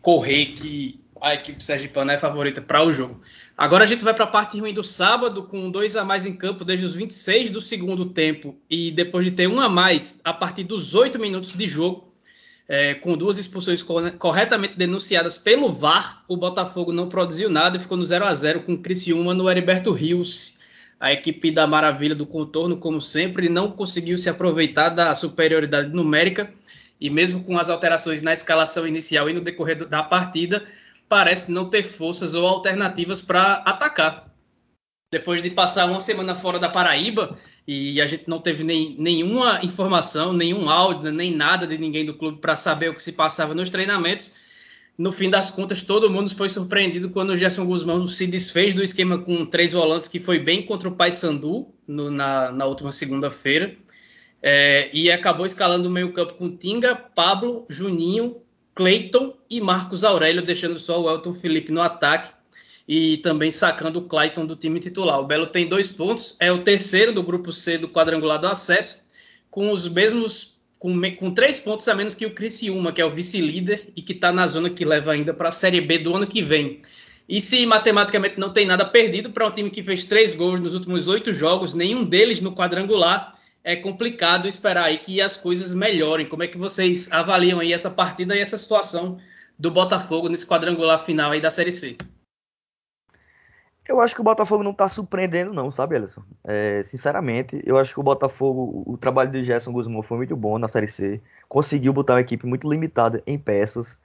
correr 0.00 0.46
que 0.46 1.00
a 1.20 1.34
equipe 1.34 1.64
sergipana 1.64 2.12
é 2.12 2.18
favorita 2.18 2.60
para 2.60 2.84
o 2.84 2.90
jogo. 2.90 3.20
Agora 3.56 3.84
a 3.84 3.86
gente 3.86 4.04
vai 4.04 4.12
para 4.12 4.24
a 4.24 4.28
parte 4.28 4.58
ruim 4.60 4.74
do 4.74 4.82
sábado, 4.82 5.44
com 5.44 5.70
dois 5.70 5.96
a 5.96 6.04
mais 6.04 6.26
em 6.26 6.34
campo 6.34 6.64
desde 6.64 6.84
os 6.84 6.94
26 6.94 7.50
do 7.50 7.60
segundo 7.60 8.06
tempo 8.06 8.56
e 8.68 8.90
depois 8.90 9.24
de 9.24 9.30
ter 9.30 9.46
um 9.46 9.60
a 9.60 9.68
mais 9.68 10.20
a 10.24 10.34
partir 10.34 10.64
dos 10.64 10.94
oito 10.94 11.18
minutos 11.18 11.52
de 11.52 11.66
jogo 11.66 12.13
é, 12.68 12.94
com 12.94 13.16
duas 13.16 13.36
expulsões 13.36 13.82
corretamente 14.18 14.76
denunciadas 14.76 15.36
pelo 15.36 15.70
VAR, 15.70 16.24
o 16.26 16.36
Botafogo 16.36 16.92
não 16.92 17.08
produziu 17.08 17.50
nada 17.50 17.76
e 17.76 17.80
ficou 17.80 17.96
no 17.96 18.04
0 18.04 18.24
a 18.24 18.34
0 18.34 18.62
com 18.62 18.74
o 18.74 18.78
Criciúma 18.78 19.34
no 19.34 19.50
Heriberto 19.50 19.92
Rios. 19.92 20.60
A 20.98 21.12
equipe 21.12 21.50
da 21.50 21.66
Maravilha 21.66 22.14
do 22.14 22.24
Contorno, 22.24 22.78
como 22.78 23.00
sempre, 23.00 23.48
não 23.48 23.70
conseguiu 23.70 24.16
se 24.16 24.30
aproveitar 24.30 24.88
da 24.88 25.14
superioridade 25.14 25.90
numérica 25.90 26.50
e 26.98 27.10
mesmo 27.10 27.44
com 27.44 27.58
as 27.58 27.68
alterações 27.68 28.22
na 28.22 28.32
escalação 28.32 28.86
inicial 28.86 29.28
e 29.28 29.34
no 29.34 29.42
decorrer 29.42 29.86
da 29.86 30.02
partida, 30.02 30.66
parece 31.08 31.52
não 31.52 31.68
ter 31.68 31.82
forças 31.82 32.34
ou 32.34 32.46
alternativas 32.46 33.20
para 33.20 33.54
atacar. 33.56 34.32
Depois 35.12 35.42
de 35.42 35.50
passar 35.50 35.86
uma 35.86 36.00
semana 36.00 36.34
fora 36.34 36.58
da 36.58 36.68
Paraíba, 36.70 37.36
e 37.66 38.00
a 38.00 38.06
gente 38.06 38.28
não 38.28 38.40
teve 38.40 38.62
nem, 38.62 38.94
nenhuma 38.98 39.60
informação, 39.62 40.32
nenhum 40.32 40.68
áudio, 40.68 41.10
nem 41.10 41.34
nada 41.34 41.66
de 41.66 41.78
ninguém 41.78 42.04
do 42.04 42.14
clube 42.14 42.38
para 42.38 42.56
saber 42.56 42.90
o 42.90 42.94
que 42.94 43.02
se 43.02 43.12
passava 43.12 43.54
nos 43.54 43.70
treinamentos. 43.70 44.34
no 44.96 45.10
fim 45.10 45.28
das 45.28 45.50
contas, 45.50 45.82
todo 45.82 46.10
mundo 46.10 46.34
foi 46.36 46.48
surpreendido 46.48 47.10
quando 47.10 47.30
o 47.30 47.36
Gerson 47.36 47.66
Guzmão 47.66 48.06
se 48.06 48.26
desfez 48.26 48.74
do 48.74 48.82
esquema 48.82 49.18
com 49.18 49.44
três 49.46 49.72
volantes, 49.72 50.08
que 50.08 50.20
foi 50.20 50.38
bem 50.38 50.62
contra 50.62 50.88
o 50.88 50.92
Paysandu 50.92 51.68
na, 51.86 52.52
na 52.52 52.64
última 52.66 52.92
segunda-feira. 52.92 53.76
É, 54.42 54.90
e 54.92 55.10
acabou 55.10 55.46
escalando 55.46 55.88
o 55.88 55.90
meio-campo 55.90 56.34
com 56.34 56.54
Tinga, 56.54 56.94
Pablo, 56.94 57.64
Juninho, 57.68 58.36
Cleiton 58.74 59.34
e 59.48 59.60
Marcos 59.60 60.04
Aurélio, 60.04 60.42
deixando 60.42 60.78
só 60.78 61.02
o 61.02 61.10
Elton 61.10 61.32
Felipe 61.32 61.72
no 61.72 61.80
ataque 61.80 62.32
e 62.86 63.18
também 63.18 63.50
sacando 63.50 63.98
o 63.98 64.02
Clayton 64.02 64.46
do 64.46 64.56
time 64.56 64.78
titular. 64.78 65.18
O 65.18 65.24
Belo 65.24 65.46
tem 65.46 65.68
dois 65.68 65.88
pontos, 65.88 66.36
é 66.40 66.52
o 66.52 66.62
terceiro 66.62 67.12
do 67.12 67.22
grupo 67.22 67.52
C 67.52 67.78
do 67.78 67.88
quadrangular 67.88 68.40
do 68.40 68.46
acesso, 68.46 69.04
com 69.50 69.70
os 69.70 69.88
mesmos 69.88 70.54
com, 70.78 71.00
com 71.16 71.30
três 71.30 71.58
pontos 71.58 71.88
a 71.88 71.94
menos 71.94 72.12
que 72.12 72.26
o 72.26 72.34
Criciúma, 72.34 72.92
que 72.92 73.00
é 73.00 73.06
o 73.06 73.10
vice-líder 73.10 73.88
e 73.96 74.02
que 74.02 74.12
está 74.12 74.30
na 74.30 74.46
zona 74.46 74.68
que 74.68 74.84
leva 74.84 75.12
ainda 75.12 75.32
para 75.32 75.48
a 75.48 75.52
Série 75.52 75.80
B 75.80 75.98
do 75.98 76.14
ano 76.14 76.26
que 76.26 76.42
vem. 76.42 76.82
E 77.26 77.40
se 77.40 77.64
matematicamente 77.64 78.38
não 78.38 78.52
tem 78.52 78.66
nada 78.66 78.84
perdido 78.84 79.30
para 79.30 79.46
um 79.46 79.50
time 79.50 79.70
que 79.70 79.82
fez 79.82 80.04
três 80.04 80.34
gols 80.34 80.60
nos 80.60 80.74
últimos 80.74 81.08
oito 81.08 81.32
jogos, 81.32 81.72
nenhum 81.72 82.04
deles 82.04 82.38
no 82.42 82.54
quadrangular, 82.54 83.32
é 83.62 83.74
complicado 83.74 84.46
esperar 84.46 84.84
aí 84.84 84.98
que 84.98 85.22
as 85.22 85.38
coisas 85.38 85.72
melhorem. 85.72 86.26
Como 86.26 86.42
é 86.42 86.46
que 86.46 86.58
vocês 86.58 87.10
avaliam 87.10 87.60
aí 87.60 87.72
essa 87.72 87.90
partida 87.90 88.36
e 88.36 88.40
essa 88.40 88.58
situação 88.58 89.16
do 89.58 89.70
Botafogo 89.70 90.28
nesse 90.28 90.46
quadrangular 90.46 90.98
final 90.98 91.32
aí 91.32 91.40
da 91.40 91.50
Série 91.50 91.72
C? 91.72 91.96
Eu 93.86 94.00
acho 94.00 94.14
que 94.14 94.20
o 94.20 94.24
Botafogo 94.24 94.62
não 94.62 94.72
tá 94.72 94.88
surpreendendo, 94.88 95.52
não, 95.52 95.70
sabe, 95.70 95.96
Alisson? 95.96 96.22
É, 96.42 96.82
sinceramente, 96.82 97.62
eu 97.66 97.76
acho 97.78 97.92
que 97.92 98.00
o 98.00 98.02
Botafogo, 98.02 98.82
o 98.86 98.96
trabalho 98.96 99.30
de 99.30 99.44
Gerson 99.44 99.72
Guzmão 99.72 100.02
foi 100.02 100.16
muito 100.16 100.34
bom 100.34 100.58
na 100.58 100.68
Série 100.68 100.88
C. 100.88 101.22
Conseguiu 101.48 101.92
botar 101.92 102.14
uma 102.14 102.20
equipe 102.20 102.46
muito 102.46 102.68
limitada 102.68 103.22
em 103.26 103.38
peças 103.38 103.98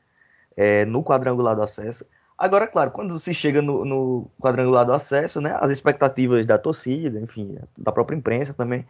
é, 0.57 0.83
no 0.85 1.01
quadrangular 1.03 1.55
do 1.55 1.61
acesso. 1.61 2.05
Agora, 2.37 2.67
claro, 2.67 2.91
quando 2.91 3.17
se 3.19 3.33
chega 3.33 3.61
no, 3.61 3.85
no, 3.85 4.31
quadrangular 4.39 4.85
do 4.85 4.93
acesso, 4.93 5.41
né, 5.41 5.57
as 5.59 5.71
expectativas 5.71 6.45
da 6.45 6.57
torcida, 6.57 7.19
enfim, 7.19 7.57
da 7.77 7.91
própria 7.91 8.15
imprensa 8.17 8.53
também, 8.53 8.85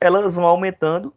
elas 0.00 0.34
vão 0.34 0.44
aumentando, 0.44 1.14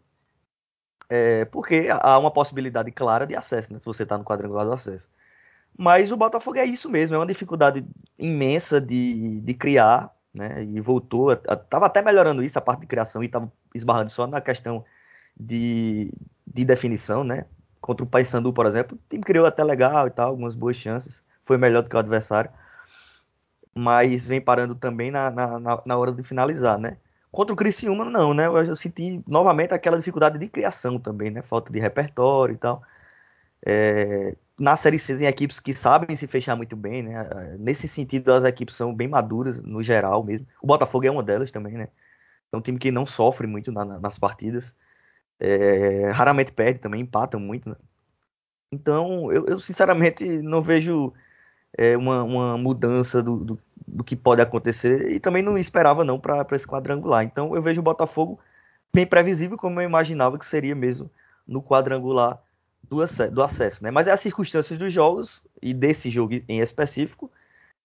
é, 1.09 1.45
porque 1.45 1.87
há 1.89 2.17
uma 2.19 2.31
possibilidade 2.31 2.91
clara 2.91 3.25
de 3.25 3.35
acesso, 3.35 3.71
né, 3.73 3.79
se 3.79 3.85
você 3.85 4.03
está 4.03 4.17
no 4.17 4.23
quadrangular 4.25 4.65
do 4.65 4.73
acesso. 4.73 5.09
Mas 5.77 6.11
o 6.11 6.17
Botafogo 6.17 6.57
é 6.57 6.65
isso 6.65 6.89
mesmo, 6.89 7.15
é 7.15 7.19
uma 7.19 7.27
dificuldade 7.27 7.85
imensa 8.17 8.81
de, 8.81 9.39
de 9.41 9.53
criar, 9.53 10.11
né? 10.33 10.63
E 10.63 10.81
voltou, 10.81 11.31
estava 11.31 11.85
até 11.85 12.01
melhorando 12.01 12.43
isso, 12.43 12.57
a 12.57 12.61
parte 12.61 12.81
de 12.81 12.87
criação, 12.87 13.21
e 13.21 13.27
estava 13.27 13.51
esbarrando 13.75 14.09
só 14.09 14.25
na 14.25 14.41
questão 14.41 14.83
de, 15.39 16.11
de 16.45 16.65
definição, 16.65 17.23
né? 17.23 17.45
Contra 17.79 18.03
o 18.03 18.07
Paysandu, 18.07 18.51
por 18.51 18.65
exemplo, 18.65 18.97
o 18.97 19.09
time 19.09 19.23
criou 19.23 19.45
até 19.45 19.63
legal 19.63 20.07
e 20.07 20.11
tal, 20.11 20.29
algumas 20.29 20.55
boas 20.55 20.75
chances, 20.75 21.21
foi 21.45 21.57
melhor 21.57 21.83
do 21.83 21.89
que 21.89 21.95
o 21.95 21.99
adversário, 21.99 22.49
mas 23.73 24.25
vem 24.25 24.41
parando 24.41 24.73
também 24.73 25.11
na, 25.11 25.29
na, 25.29 25.81
na 25.85 25.97
hora 25.97 26.11
de 26.11 26.23
finalizar, 26.23 26.79
né? 26.79 26.97
Contra 27.31 27.53
o 27.53 27.57
Criciúma, 27.57 28.05
não, 28.05 28.33
né? 28.33 28.47
Eu, 28.47 28.75
senti 28.75 29.21
novamente 29.27 29.73
aquela 29.73 29.97
dificuldade 29.97 30.39
de 30.39 30.47
criação 30.47 30.99
também, 30.99 31.29
né? 31.29 31.43
Falta 31.43 31.71
de 31.71 31.79
repertório 31.79 32.55
e 32.55 32.57
tal. 32.57 32.81
É, 33.65 34.35
na 34.59 34.75
Série 34.75 34.97
C 34.97 35.15
tem 35.17 35.27
equipes 35.27 35.59
que 35.59 35.75
sabem 35.75 36.15
se 36.15 36.25
fechar 36.27 36.55
muito 36.55 36.75
bem, 36.75 37.03
né? 37.03 37.55
Nesse 37.59 37.87
sentido, 37.87 38.33
as 38.33 38.43
equipes 38.43 38.75
são 38.75 38.93
bem 38.93 39.07
maduras 39.07 39.61
no 39.61 39.83
geral 39.83 40.23
mesmo. 40.23 40.47
O 40.61 40.67
Botafogo 40.67 41.05
é 41.05 41.11
uma 41.11 41.21
delas 41.23 41.51
também, 41.51 41.73
né? 41.73 41.89
É 42.51 42.57
um 42.57 42.61
time 42.61 42.79
que 42.79 42.91
não 42.91 43.05
sofre 43.05 43.45
muito 43.45 43.71
na, 43.71 43.85
nas 43.85 44.17
partidas. 44.17 44.75
É, 45.39 46.09
raramente 46.09 46.51
perde 46.51 46.79
também, 46.79 47.01
empata 47.01 47.37
muito, 47.37 47.69
né? 47.69 47.75
Então, 48.71 49.31
eu, 49.31 49.45
eu, 49.47 49.59
sinceramente 49.59 50.25
não 50.41 50.61
vejo 50.61 51.13
é, 51.77 51.95
uma, 51.95 52.23
uma, 52.23 52.57
mudança 52.57 53.21
do, 53.23 53.37
do, 53.37 53.59
do, 53.87 54.03
que 54.03 54.15
pode 54.15 54.41
acontecer 54.41 55.11
e 55.11 55.19
também 55.19 55.43
não 55.43 55.57
esperava 55.57 56.03
não 56.03 56.19
para 56.19 56.45
esse 56.53 56.67
quadrangular. 56.67 57.23
Então, 57.23 57.55
eu 57.55 57.61
vejo 57.61 57.79
o 57.79 57.83
Botafogo 57.83 58.39
bem 58.93 59.05
previsível, 59.05 59.57
como 59.57 59.79
eu 59.79 59.85
imaginava 59.85 60.39
que 60.39 60.45
seria 60.45 60.75
mesmo 60.75 61.09
no 61.47 61.61
quadrangular 61.61 62.41
do, 62.89 63.01
acesso, 63.01 63.31
do 63.33 63.43
acesso, 63.43 63.83
né? 63.83 63.91
Mas 63.91 64.07
as 64.07 64.19
circunstâncias 64.19 64.77
dos 64.77 64.91
jogos 64.91 65.43
e 65.61 65.73
desse 65.73 66.09
jogo 66.09 66.33
em 66.47 66.59
específico, 66.59 67.31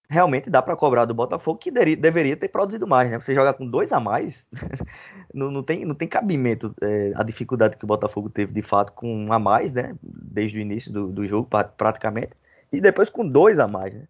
realmente 0.08 0.50
dá 0.50 0.60
para 0.60 0.76
cobrar 0.76 1.04
do 1.04 1.14
Botafogo 1.14 1.58
que 1.58 1.70
deveria, 1.70 1.96
deveria 1.96 2.36
ter 2.36 2.48
produzido 2.48 2.86
mais, 2.86 3.10
né? 3.10 3.18
Você 3.18 3.34
joga 3.34 3.52
com 3.54 3.66
dois 3.66 3.92
a 3.92 4.00
mais, 4.00 4.46
não, 5.32 5.50
não, 5.50 5.62
tem, 5.62 5.84
não 5.84 5.94
tem 5.94 6.06
cabimento 6.06 6.74
é, 6.82 7.12
a 7.16 7.22
dificuldade 7.22 7.76
que 7.76 7.84
o 7.84 7.88
Botafogo 7.88 8.28
teve 8.28 8.52
de 8.52 8.62
fato 8.62 8.92
com 8.92 9.26
um 9.26 9.32
a 9.32 9.38
mais, 9.38 9.72
né? 9.72 9.94
Desde 10.02 10.58
o 10.58 10.60
início 10.60 10.92
do, 10.92 11.08
do 11.08 11.26
jogo, 11.26 11.48
praticamente, 11.76 12.32
e 12.70 12.80
depois 12.80 13.08
com 13.08 13.26
dois 13.26 13.58
a 13.58 13.66
mais, 13.66 13.92
né? 13.94 14.06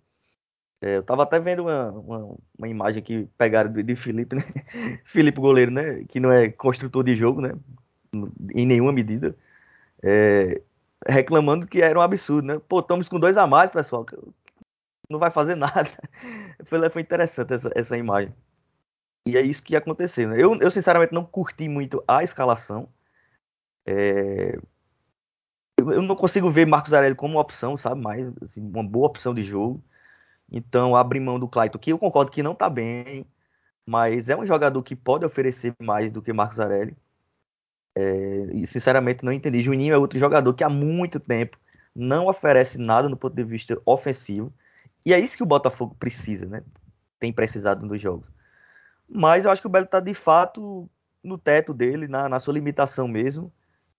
É, 0.82 0.96
eu 0.96 1.02
tava 1.04 1.22
até 1.22 1.38
vendo 1.38 1.62
uma, 1.62 1.90
uma, 1.92 2.36
uma 2.58 2.68
imagem 2.68 3.00
que 3.00 3.28
pegaram 3.38 3.72
de, 3.72 3.84
de 3.84 3.94
Felipe, 3.94 4.34
né? 4.34 4.42
Felipe 5.06 5.40
goleiro, 5.40 5.70
né? 5.70 6.02
Que 6.08 6.18
não 6.18 6.32
é 6.32 6.50
construtor 6.50 7.04
de 7.04 7.14
jogo, 7.14 7.40
né? 7.40 7.52
Em 8.52 8.66
nenhuma 8.66 8.92
medida. 8.92 9.36
É, 10.02 10.60
reclamando 11.08 11.66
que 11.66 11.82
era 11.82 11.98
um 11.98 12.02
absurdo, 12.02 12.46
né? 12.46 12.60
Pô, 12.68 12.80
estamos 12.80 13.08
com 13.08 13.18
dois 13.18 13.36
a 13.36 13.46
mais, 13.46 13.70
pessoal. 13.70 14.06
Não 15.08 15.18
vai 15.18 15.30
fazer 15.30 15.54
nada. 15.56 15.90
Foi, 16.64 16.90
foi 16.90 17.02
interessante 17.02 17.52
essa, 17.52 17.70
essa 17.74 17.96
imagem. 17.96 18.34
E 19.26 19.36
é 19.36 19.42
isso 19.42 19.62
que 19.62 19.76
aconteceu. 19.76 20.28
Né? 20.28 20.36
Eu, 20.42 20.54
eu, 20.60 20.70
sinceramente, 20.70 21.12
não 21.12 21.24
curti 21.24 21.68
muito 21.68 22.02
a 22.06 22.22
escalação. 22.22 22.88
É... 23.86 24.58
Eu, 25.78 25.90
eu, 25.92 26.02
não 26.02 26.16
consigo 26.16 26.50
ver 26.50 26.66
Marcos 26.66 26.92
Aurélio 26.92 27.16
como 27.16 27.34
uma 27.34 27.40
opção, 27.40 27.76
sabe? 27.76 28.00
Mais, 28.00 28.30
assim, 28.42 28.60
uma 28.60 28.84
boa 28.84 29.06
opção 29.06 29.34
de 29.34 29.42
jogo. 29.42 29.82
Então, 30.50 30.96
abrir 30.96 31.20
mão 31.20 31.38
do 31.40 31.48
Clayton, 31.48 31.78
que 31.78 31.92
eu 31.92 31.98
concordo 31.98 32.30
que 32.30 32.42
não 32.42 32.54
tá 32.54 32.68
bem, 32.68 33.26
mas 33.86 34.28
é 34.28 34.36
um 34.36 34.44
jogador 34.44 34.82
que 34.82 34.94
pode 34.94 35.24
oferecer 35.24 35.74
mais 35.80 36.12
do 36.12 36.22
que 36.22 36.32
Marcos 36.32 36.60
Aurélio. 36.60 36.96
É, 37.94 38.64
sinceramente 38.66 39.24
não 39.24 39.32
entendi. 39.32 39.60
Juninho 39.60 39.94
é 39.94 39.98
outro 39.98 40.18
jogador 40.18 40.52
que 40.54 40.64
há 40.64 40.68
muito 40.68 41.20
tempo 41.20 41.58
não 41.94 42.26
oferece 42.26 42.78
nada 42.78 43.08
no 43.08 43.16
ponto 43.16 43.34
de 43.34 43.44
vista 43.44 43.80
ofensivo. 43.84 44.52
E 45.04 45.12
é 45.12 45.18
isso 45.18 45.36
que 45.36 45.42
o 45.42 45.46
Botafogo 45.46 45.94
precisa, 45.98 46.46
né? 46.46 46.62
Tem 47.18 47.32
precisado 47.32 47.84
nos 47.84 48.00
jogos. 48.00 48.26
Mas 49.08 49.44
eu 49.44 49.50
acho 49.50 49.60
que 49.60 49.66
o 49.66 49.70
Belo 49.70 49.84
está 49.84 50.00
de 50.00 50.14
fato 50.14 50.88
no 51.22 51.36
teto 51.36 51.74
dele, 51.74 52.08
na, 52.08 52.28
na, 52.28 52.40
sua 52.40 52.54
limitação 52.54 53.06
mesmo. 53.06 53.52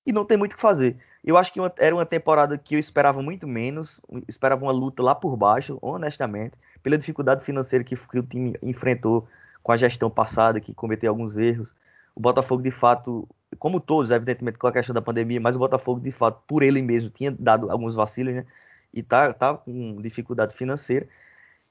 E 0.05 0.12
não 0.12 0.25
tem 0.25 0.38
muito 0.38 0.53
o 0.53 0.55
que 0.55 0.62
fazer. 0.62 0.97
Eu 1.23 1.38
acho 1.38 1.53
que 1.53 1.59
uma, 1.59 1.71
era 1.77 1.95
uma 1.95 2.05
temporada 2.05 2.57
que 2.57 2.75
eu 2.75 2.79
esperava 2.79 3.21
muito 3.21 3.47
menos. 3.47 4.01
Esperava 4.27 4.63
uma 4.63 4.71
luta 4.71 5.03
lá 5.03 5.13
por 5.13 5.38
baixo, 5.38 5.77
honestamente. 5.81 6.55
Pela 6.81 6.97
dificuldade 6.97 7.45
financeira 7.45 7.83
que, 7.85 7.95
que 7.95 8.19
o 8.19 8.23
time 8.23 8.57
enfrentou 8.62 9.27
com 9.62 9.71
a 9.71 9.77
gestão 9.77 10.09
passada, 10.09 10.59
que 10.59 10.73
cometeu 10.73 11.09
alguns 11.09 11.38
erros. 11.38 11.73
O 12.15 12.19
Botafogo, 12.19 12.62
de 12.62 12.71
fato, 12.71 13.27
como 13.60 13.79
todos, 13.79 14.12
evidentemente, 14.12 14.57
com 14.57 14.67
a 14.67 14.72
questão 14.72 14.93
da 14.93 15.01
pandemia, 15.01 15.39
mas 15.39 15.55
o 15.55 15.60
Botafogo, 15.60 16.00
de 16.00 16.12
fato, 16.12 16.41
por 16.48 16.63
ele 16.63 16.81
mesmo, 16.81 17.10
tinha 17.10 17.31
dado 17.31 17.72
alguns 17.72 17.95
vacilos, 17.95 18.33
né? 18.33 18.45
E 18.93 19.01
tá, 19.01 19.33
tá 19.33 19.55
com 19.55 20.01
dificuldade 20.01 20.53
financeira. 20.53 21.07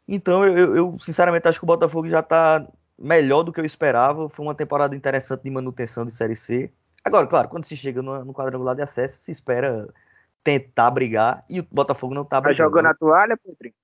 Então, 0.07 0.45
eu, 0.45 0.77
eu 0.77 0.97
sinceramente 0.99 1.47
acho 1.49 1.59
que 1.59 1.65
o 1.65 1.67
Botafogo 1.67 2.09
já 2.09 2.23
tá 2.23 2.67
melhor 2.99 3.43
do 3.43 3.53
que 3.53 3.61
eu 3.61 3.65
esperava. 3.65 4.29
Foi 4.29 4.45
uma 4.45 4.55
temporada 4.55 4.97
interessante 4.97 5.43
de 5.43 5.51
manutenção 5.51 6.05
de 6.05 6.12
Série 6.12 6.37
C. 6.37 6.71
Agora, 7.05 7.27
claro, 7.27 7.49
quando 7.49 7.65
se 7.65 7.77
chega 7.77 8.03
no, 8.03 8.25
no 8.25 8.33
quadrangular 8.33 8.75
de 8.75 8.83
acesso, 8.83 9.19
se 9.19 9.31
espera 9.31 9.89
tentar 10.43 10.91
brigar 10.91 11.45
e 11.49 11.61
o 11.61 11.67
Botafogo 11.71 12.15
não 12.15 12.25
tá, 12.25 12.41
brigando. 12.41 12.59
Tá 12.59 12.65
jogando 12.65 12.87
a 12.87 12.95
toalha, 12.95 13.37
Pedrinho? 13.37 13.75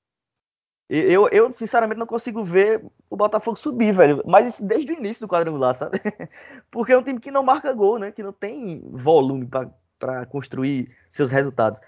Eu, 0.88 1.28
eu, 1.28 1.52
sinceramente, 1.54 1.98
não 1.98 2.06
consigo 2.06 2.42
ver 2.42 2.82
o 3.10 3.16
Botafogo 3.16 3.58
subir, 3.58 3.92
velho. 3.92 4.22
Mas 4.26 4.58
desde 4.58 4.90
o 4.90 4.94
início 4.94 5.26
do 5.26 5.30
quadrangular, 5.30 5.74
sabe? 5.76 6.00
Porque 6.70 6.92
é 6.92 6.98
um 6.98 7.02
time 7.02 7.20
que 7.20 7.30
não 7.30 7.42
marca 7.42 7.72
gol, 7.74 7.98
né? 7.98 8.10
Que 8.10 8.22
não 8.22 8.32
tem 8.32 8.82
volume 8.90 9.46
para 9.98 10.24
construir 10.26 10.90
seus 11.10 11.30
resultados. 11.30 11.80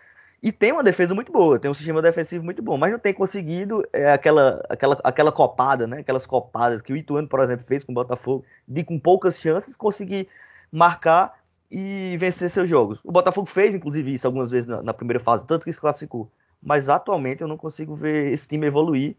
E 0.42 0.50
tem 0.50 0.72
uma 0.72 0.82
defesa 0.82 1.14
muito 1.14 1.30
boa, 1.30 1.58
tem 1.58 1.70
um 1.70 1.74
sistema 1.74 2.00
defensivo 2.00 2.42
muito 2.42 2.62
bom, 2.62 2.78
mas 2.78 2.90
não 2.90 2.98
tem 2.98 3.12
conseguido 3.12 3.86
é, 3.92 4.10
aquela, 4.10 4.62
aquela, 4.70 4.98
aquela 5.04 5.32
copada, 5.32 5.86
né? 5.86 5.98
Aquelas 5.98 6.26
copadas 6.26 6.80
que 6.80 6.92
o 6.92 6.96
Ituano, 6.96 7.28
por 7.28 7.40
exemplo, 7.40 7.66
fez 7.66 7.84
com 7.84 7.92
o 7.92 7.94
Botafogo, 7.94 8.44
de 8.66 8.82
com 8.82 8.98
poucas 8.98 9.38
chances 9.38 9.76
conseguir 9.76 10.28
marcar 10.72 11.38
e 11.70 12.16
vencer 12.18 12.50
seus 12.50 12.68
jogos. 12.68 13.00
O 13.04 13.12
Botafogo 13.12 13.46
fez, 13.46 13.74
inclusive, 13.74 14.14
isso 14.14 14.26
algumas 14.26 14.50
vezes 14.50 14.66
na, 14.66 14.82
na 14.82 14.94
primeira 14.94 15.20
fase, 15.20 15.46
tanto 15.46 15.64
que 15.64 15.72
se 15.72 15.80
classificou 15.80 16.30
mas 16.62 16.88
atualmente 16.88 17.42
eu 17.42 17.48
não 17.48 17.56
consigo 17.56 17.94
ver 17.94 18.32
esse 18.32 18.46
time 18.46 18.66
evoluir. 18.66 19.16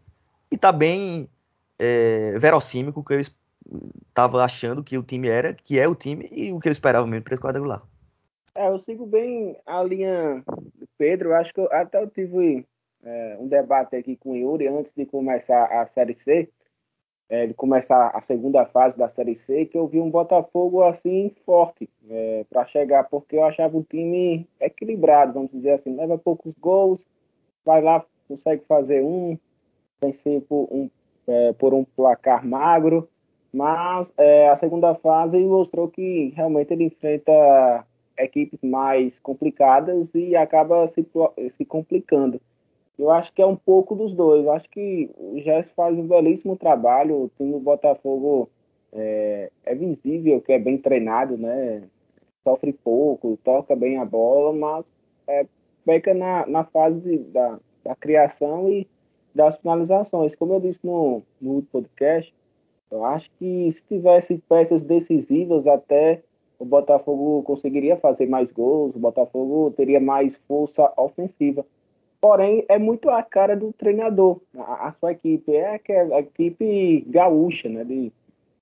E 0.50 0.56
tá 0.56 0.70
bem 0.70 1.28
é, 1.78 2.38
verossímil 2.38 2.92
que 2.92 3.14
eu 3.14 3.20
estava 3.20 4.44
achando 4.44 4.84
que 4.84 4.96
o 4.98 5.02
time 5.02 5.28
era, 5.28 5.54
que 5.54 5.78
é 5.78 5.88
o 5.88 5.94
time 5.94 6.28
e 6.30 6.52
o 6.52 6.60
que 6.60 6.68
eu 6.68 6.72
esperava 6.72 7.06
mesmo 7.06 7.24
para 7.24 7.34
esse 7.34 7.42
quadrangular. 7.42 7.82
É, 8.54 8.68
eu 8.68 8.78
sigo 8.80 9.06
bem 9.06 9.56
a 9.66 9.82
linha 9.82 10.42
do 10.46 10.86
Pedro, 10.98 11.34
acho 11.34 11.54
que 11.54 11.60
eu, 11.60 11.72
até 11.72 12.02
eu 12.02 12.08
tive 12.08 12.66
é, 13.02 13.36
um 13.40 13.48
debate 13.48 13.96
aqui 13.96 14.16
com 14.16 14.32
o 14.32 14.36
Yuri 14.36 14.68
antes 14.68 14.92
de 14.94 15.06
começar 15.06 15.64
a 15.64 15.86
Série 15.86 16.14
C, 16.14 16.50
é, 17.30 17.46
de 17.46 17.54
começar 17.54 18.08
a 18.08 18.20
segunda 18.20 18.66
fase 18.66 18.96
da 18.98 19.08
Série 19.08 19.34
C, 19.34 19.64
que 19.64 19.78
eu 19.78 19.86
vi 19.86 19.98
um 19.98 20.10
Botafogo 20.10 20.82
assim 20.82 21.34
forte 21.46 21.88
é, 22.10 22.44
para 22.50 22.66
chegar, 22.66 23.04
porque 23.04 23.36
eu 23.36 23.44
achava 23.44 23.74
o 23.76 23.82
time 23.82 24.46
equilibrado, 24.60 25.32
vamos 25.32 25.50
dizer 25.50 25.70
assim, 25.70 25.96
leva 25.96 26.18
poucos 26.18 26.52
gols, 26.58 27.00
vai 27.64 27.82
lá, 27.82 28.04
consegue 28.28 28.62
fazer 28.66 29.02
um, 29.02 29.38
vencer 30.02 30.40
por 30.42 30.68
um, 30.70 30.90
é, 31.26 31.52
por 31.52 31.74
um 31.74 31.84
placar 31.84 32.46
magro, 32.46 33.08
mas 33.52 34.12
é, 34.16 34.48
a 34.48 34.56
segunda 34.56 34.94
fase 34.94 35.38
mostrou 35.38 35.88
que 35.88 36.32
realmente 36.34 36.72
ele 36.72 36.84
enfrenta 36.84 37.86
equipes 38.18 38.60
mais 38.62 39.18
complicadas 39.18 40.08
e 40.14 40.34
acaba 40.36 40.88
se, 40.88 41.06
se 41.56 41.64
complicando. 41.64 42.40
Eu 42.98 43.10
acho 43.10 43.32
que 43.32 43.42
é 43.42 43.46
um 43.46 43.56
pouco 43.56 43.94
dos 43.94 44.14
dois. 44.14 44.44
Eu 44.44 44.52
acho 44.52 44.68
que 44.68 45.10
o 45.16 45.40
Gerson 45.40 45.70
faz 45.74 45.98
um 45.98 46.06
belíssimo 46.06 46.56
trabalho. 46.56 47.24
O 47.24 47.30
time 47.36 47.52
do 47.52 47.58
Botafogo 47.58 48.48
é, 48.92 49.50
é, 49.64 49.74
visível 49.74 50.40
que 50.40 50.52
é 50.52 50.58
bem 50.58 50.78
treinado, 50.78 51.36
né? 51.36 51.82
Sofre 52.44 52.72
pouco, 52.72 53.38
toca 53.42 53.74
bem 53.74 53.98
a 53.98 54.04
bola, 54.04 54.52
mas 54.52 54.84
é, 55.26 55.46
peca 55.84 56.14
na, 56.14 56.46
na 56.46 56.64
fase 56.64 57.00
de, 57.00 57.18
da, 57.18 57.58
da 57.84 57.94
criação 57.94 58.68
e 58.68 58.86
das 59.34 59.58
finalizações. 59.58 60.34
Como 60.34 60.54
eu 60.54 60.60
disse 60.60 60.80
no, 60.84 61.22
no 61.40 61.62
podcast, 61.62 62.32
eu 62.90 63.04
acho 63.04 63.30
que 63.38 63.70
se 63.72 63.82
tivesse 63.84 64.38
peças 64.48 64.82
decisivas, 64.82 65.66
até 65.66 66.22
o 66.58 66.64
Botafogo 66.64 67.42
conseguiria 67.42 67.96
fazer 67.96 68.26
mais 68.26 68.52
gols, 68.52 68.94
o 68.94 68.98
Botafogo 68.98 69.72
teria 69.76 69.98
mais 69.98 70.36
força 70.46 70.92
ofensiva. 70.96 71.66
Porém, 72.20 72.64
é 72.68 72.78
muito 72.78 73.10
a 73.10 73.20
cara 73.22 73.56
do 73.56 73.72
treinador, 73.72 74.40
a, 74.56 74.88
a 74.88 74.92
sua 74.92 75.12
equipe. 75.12 75.56
É 75.56 75.74
aquela 75.74 76.20
equipe 76.20 77.04
gaúcha, 77.08 77.68
né? 77.68 77.82
De 77.82 78.12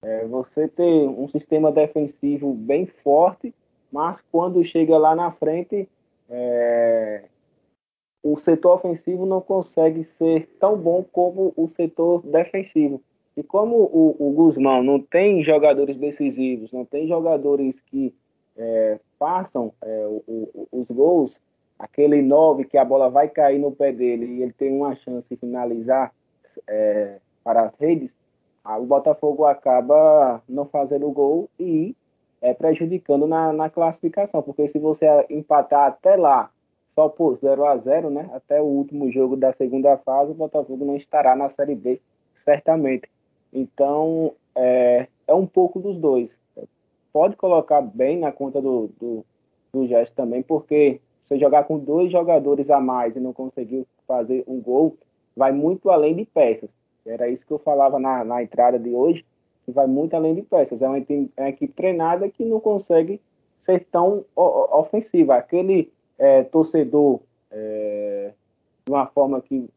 é, 0.03 0.27
você 0.27 0.67
ter 0.67 1.09
um 1.09 1.29
sistema 1.29 1.71
defensivo 1.71 2.55
bem 2.55 2.87
forte, 2.87 3.53
mas 3.93 4.23
quando 4.33 4.65
chega 4.65 4.97
lá 4.97 5.15
na 5.15 5.31
frente, 5.33 5.87
é, 6.31 7.25
o 8.23 8.39
setor 8.39 8.75
ofensivo 8.75 9.27
não 9.27 9.41
consegue 9.41 10.05
ser 10.05 10.49
tão 10.59 10.77
bom 10.77 11.05
como 11.13 11.53
o 11.57 11.69
setor 11.69 12.23
defensivo. 12.23 13.03
E 13.37 13.43
como 13.43 13.77
o, 13.77 14.17
o 14.19 14.33
Guzmão 14.33 14.83
não 14.83 15.01
tem 15.01 15.43
jogadores 15.43 15.97
decisivos, 15.97 16.73
não 16.73 16.85
tem 16.85 17.07
jogadores 17.07 17.81
que 17.81 18.15
é, 18.57 18.99
façam 19.19 19.73
é, 19.83 20.07
o, 20.07 20.23
o, 20.27 20.69
os 20.73 20.87
gols, 20.89 21.33
aquele 21.79 22.21
9 22.21 22.65
que 22.65 22.77
a 22.77 22.85
bola 22.85 23.09
vai 23.09 23.29
cair 23.29 23.59
no 23.59 23.73
pé 23.73 23.93
dele 23.93 24.27
e 24.27 24.43
ele 24.43 24.53
tem 24.53 24.73
uma 24.73 24.95
chance 24.97 25.27
de 25.31 25.37
finalizar 25.37 26.13
é, 26.69 27.17
para 27.43 27.63
as 27.63 27.75
redes, 27.77 28.15
o 28.65 28.85
Botafogo 28.85 29.47
acaba 29.47 30.43
não 30.49 30.67
fazendo 30.67 31.09
o 31.09 31.13
gol 31.13 31.49
e 31.59 31.97
é, 32.41 32.55
prejudicando 32.55 33.27
na, 33.27 33.53
na 33.53 33.71
classificação, 33.71 34.43
porque 34.43 34.69
se 34.69 34.79
você 34.79 35.07
empatar 35.29 35.89
até 35.89 36.17
lá 36.17 36.51
só 36.95 37.09
por 37.09 37.39
0 37.39 37.65
a 37.65 37.77
0 37.77 38.11
né? 38.11 38.29
Até 38.33 38.61
o 38.61 38.65
último 38.65 39.11
jogo 39.11 39.37
da 39.37 39.53
segunda 39.53 39.97
fase, 39.99 40.33
o 40.33 40.35
Botafogo 40.35 40.85
não 40.85 40.97
estará 40.97 41.35
na 41.35 41.49
Série 41.51 41.75
B, 41.75 42.01
certamente. 42.45 43.09
Então, 43.53 44.33
é, 44.55 45.07
é 45.27 45.35
um 45.35 45.47
pouco 45.47 45.79
dos 45.79 45.97
dois. 45.97 46.31
Pode 47.13 47.37
colocar 47.37 47.81
bem 47.81 48.19
na 48.19 48.31
conta 48.31 48.61
do, 48.61 48.91
do, 49.01 49.25
do 49.73 49.87
gesto 49.87 50.15
também, 50.15 50.43
porque 50.43 51.01
você 51.25 51.39
jogar 51.39 51.65
com 51.65 51.79
dois 51.79 52.11
jogadores 52.11 52.71
a 52.71 52.81
mais 52.81 53.17
e 53.17 53.21
não 53.21 53.33
conseguir 53.33 53.87
fazer 54.07 54.45
um 54.47 54.61
gol, 54.61 54.97
vai 55.37 55.53
muito 55.53 55.91
além 55.91 56.15
de 56.15 56.25
peças. 56.25 56.71
Era 57.07 57.29
isso 57.29 57.47
que 57.47 57.53
eu 57.53 57.59
falava 57.59 57.99
na, 57.99 58.25
na 58.25 58.43
entrada 58.43 58.79
de 58.79 58.91
hoje, 58.91 59.25
que 59.71 59.75
vai 59.75 59.87
muito 59.87 60.15
além 60.15 60.35
de 60.35 60.43
peças. 60.43 60.83
É 60.83 60.89
uma, 60.89 60.99
é 60.99 61.41
uma 61.41 61.49
equipe 61.49 61.73
treinada 61.73 62.29
que 62.29 62.45
não 62.45 62.61
consegue 62.61 63.21
ser 63.65 63.87
tão 63.91 64.25
ofensiva. 64.37 65.37
Aquele 65.37 65.93
é, 66.19 66.43
torcedor 66.43 67.21
é, 67.51 68.33
de 68.85 68.93
uma 68.93 69.07
forma 69.07 69.41
que 69.41 69.69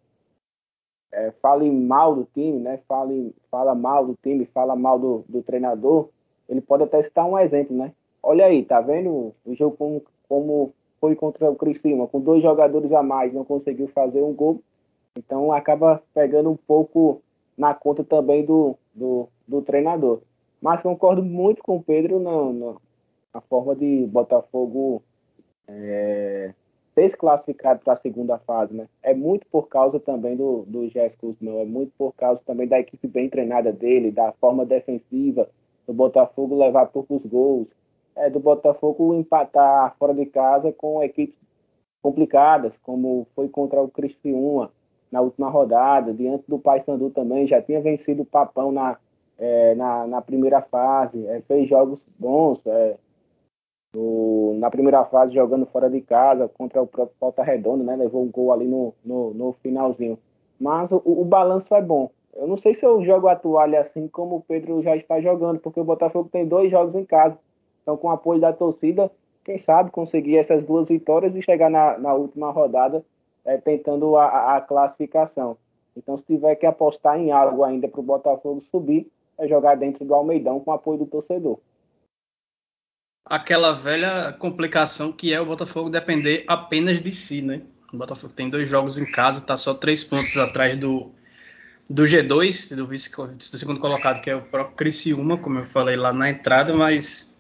é, 1.12 1.32
mal 1.72 2.16
do 2.16 2.28
time, 2.34 2.60
né? 2.60 2.80
Fale, 2.88 3.34
fala 3.52 3.76
mal 3.76 4.06
do 4.06 4.18
time, 4.22 4.46
fala 4.46 4.76
mal 4.76 4.98
do, 4.98 5.24
do 5.30 5.44
treinador, 5.44 6.10
ele 6.50 6.60
pode 6.60 6.84
até 6.84 7.02
citar 7.02 7.26
um 7.26 7.38
exemplo, 7.38 7.76
né? 7.76 7.94
Olha 8.22 8.46
aí, 8.46 8.64
tá 8.64 8.82
vendo 8.82 9.34
o 9.46 9.54
jogo 9.54 9.78
como, 9.78 10.04
como 10.28 10.74
foi 11.00 11.16
contra 11.16 11.50
o 11.52 11.56
Criciúma, 11.56 12.08
com 12.08 12.20
dois 12.20 12.42
jogadores 12.42 12.92
a 12.92 13.04
mais, 13.04 13.34
não 13.34 13.44
conseguiu 13.44 13.88
fazer 13.90 14.24
um 14.24 14.34
gol, 14.34 14.62
então 15.16 15.52
acaba 15.52 16.02
pegando 16.14 16.50
um 16.50 16.56
pouco 16.56 17.22
na 17.58 17.74
conta 17.74 18.04
também 18.04 18.46
do, 18.46 18.76
do, 18.94 19.28
do 19.54 19.62
treinador. 19.62 20.22
Mas 20.62 20.82
concordo 20.82 21.24
muito 21.24 21.62
com 21.62 21.78
o 21.78 21.84
Pedro 21.84 22.20
na, 22.20 22.54
na, 22.54 22.76
na 23.34 23.42
forma 23.42 23.76
de 23.76 24.08
Botafogo 24.08 25.04
é, 25.68 26.54
ter 26.96 27.10
se 27.10 27.18
classificado 27.18 27.82
para 27.84 27.94
a 27.94 27.98
segunda 27.98 28.38
fase, 28.40 28.74
né? 28.74 28.88
É 29.02 29.14
muito 29.14 29.46
por 29.48 29.68
causa 29.68 30.00
também 30.00 30.36
do, 30.36 30.64
do 30.68 30.88
Jéssica 30.90 31.28
Guzmão, 31.28 31.60
é 31.60 31.66
muito 31.66 31.92
por 31.98 32.14
causa 32.14 32.42
também 32.46 32.68
da 32.68 32.80
equipe 32.80 33.08
bem 33.08 33.30
treinada 33.30 33.72
dele, 33.72 34.12
da 34.12 34.32
forma 34.34 34.66
defensiva, 34.66 35.50
do 35.86 35.94
Botafogo 35.94 36.58
levar 36.58 36.88
poucos 36.88 37.26
gols, 37.26 37.68
é, 38.16 38.30
do 38.30 38.40
Botafogo 38.40 39.14
empatar 39.14 39.96
fora 39.98 40.14
de 40.14 40.26
casa 40.26 40.72
com 40.72 41.04
equipes 41.04 41.38
complicadas, 42.02 42.74
como 42.84 43.28
foi 43.36 43.50
contra 43.50 43.82
o 43.82 43.90
Cristiúma 43.90 44.72
na 45.12 45.22
última 45.22 45.50
rodada, 45.50 46.14
diante 46.14 46.44
do 46.48 46.58
Paysandu 46.58 47.10
também, 47.12 47.46
já 47.46 47.62
tinha 47.62 47.80
vencido 47.80 48.24
o 48.24 48.26
Papão 48.26 48.72
na, 48.72 48.98
é, 49.38 49.76
na, 49.76 50.08
na, 50.08 50.22
primeira 50.22 50.62
fase, 50.62 51.26
é, 51.28 51.42
fez 51.42 51.68
jogos 51.68 52.02
bons, 52.18 52.60
é, 52.66 52.98
no, 53.94 54.56
na 54.58 54.70
primeira 54.70 55.04
fase 55.06 55.34
jogando 55.34 55.66
fora 55.66 55.90
de 55.90 56.02
casa 56.02 56.48
contra 56.48 56.82
o 56.82 56.88
próprio 56.88 57.16
Volta 57.20 57.44
Redonda, 57.44 57.84
né? 57.84 57.96
Levou 57.96 58.24
um 58.24 58.32
gol 58.32 58.52
ali 58.52 58.66
no, 58.66 58.94
no, 59.06 59.34
no 59.34 59.54
finalzinho. 59.62 60.18
Mas 60.60 60.92
o, 60.92 61.02
o, 61.06 61.24
balanço 61.26 61.74
é 61.76 61.82
bom. 61.82 62.10
Eu 62.34 62.48
não 62.48 62.58
sei 62.58 62.74
se 62.74 62.86
eu 62.86 63.04
jogo 63.04 63.28
a 63.28 63.36
toalha 63.36 63.82
assim 63.82 64.08
como 64.08 64.38
o 64.38 64.42
Pedro 64.42 64.82
já 64.82 64.96
está 64.96 65.22
jogando, 65.22 65.60
porque 65.60 65.80
o 65.80 65.84
Botafogo 65.84 66.30
tem 66.32 66.48
dois 66.48 66.72
jogos 66.72 66.96
em 66.96 67.06
casa. 67.06 67.38
Então, 67.82 67.98
com 67.98 68.08
o 68.08 68.12
apoio 68.12 68.40
da 68.40 68.54
torcida, 68.54 69.12
quem 69.44 69.58
sabe 69.58 69.92
conseguir 69.92 70.38
essas 70.38 70.64
duas 70.64 70.88
vitórias 70.88 71.36
e 71.36 71.42
chegar 71.42 71.70
na, 71.70 71.98
na 71.98 72.14
última 72.14 72.50
rodada 72.50 73.04
é, 73.46 73.58
tentando 73.58 74.16
a, 74.16 74.56
a, 74.56 74.62
classificação. 74.62 75.58
Então, 75.96 76.18
se 76.18 76.26
tiver 76.26 76.56
que 76.56 76.66
apostar 76.66 77.20
em 77.20 77.32
algo 77.32 77.64
ainda 77.64 77.88
para 77.88 78.00
o 78.00 78.04
Botafogo 78.04 78.62
subir, 78.62 79.12
é 79.38 79.48
jogar 79.48 79.76
dentro 79.76 80.06
do 80.06 80.14
Almeidão 80.14 80.60
com 80.60 80.72
apoio 80.72 81.00
do 81.00 81.06
torcedor 81.06 81.60
aquela 83.26 83.74
velha 83.74 84.34
complicação 84.34 85.12
que 85.12 85.34
é 85.34 85.40
o 85.40 85.46
Botafogo 85.46 85.90
depender 85.90 86.44
apenas 86.48 87.02
de 87.02 87.12
si, 87.12 87.42
né? 87.42 87.62
O 87.92 87.98
Botafogo 87.98 88.34
tem 88.34 88.50
dois 88.50 88.68
jogos 88.68 89.00
em 89.00 89.06
casa, 89.06 89.40
está 89.40 89.56
só 89.56 89.74
três 89.74 90.04
pontos 90.04 90.36
atrás 90.38 90.76
do, 90.76 91.12
do 91.90 92.04
G2, 92.04 92.76
do, 92.76 92.88
vice, 92.88 93.12
do 93.16 93.58
segundo 93.58 93.80
colocado, 93.80 94.22
que 94.22 94.30
é 94.30 94.36
o 94.36 94.42
próprio 94.42 94.76
Criciúma, 94.76 95.38
como 95.38 95.60
eu 95.60 95.64
falei 95.64 95.96
lá 95.96 96.12
na 96.12 96.30
entrada, 96.30 96.74
mas 96.74 97.38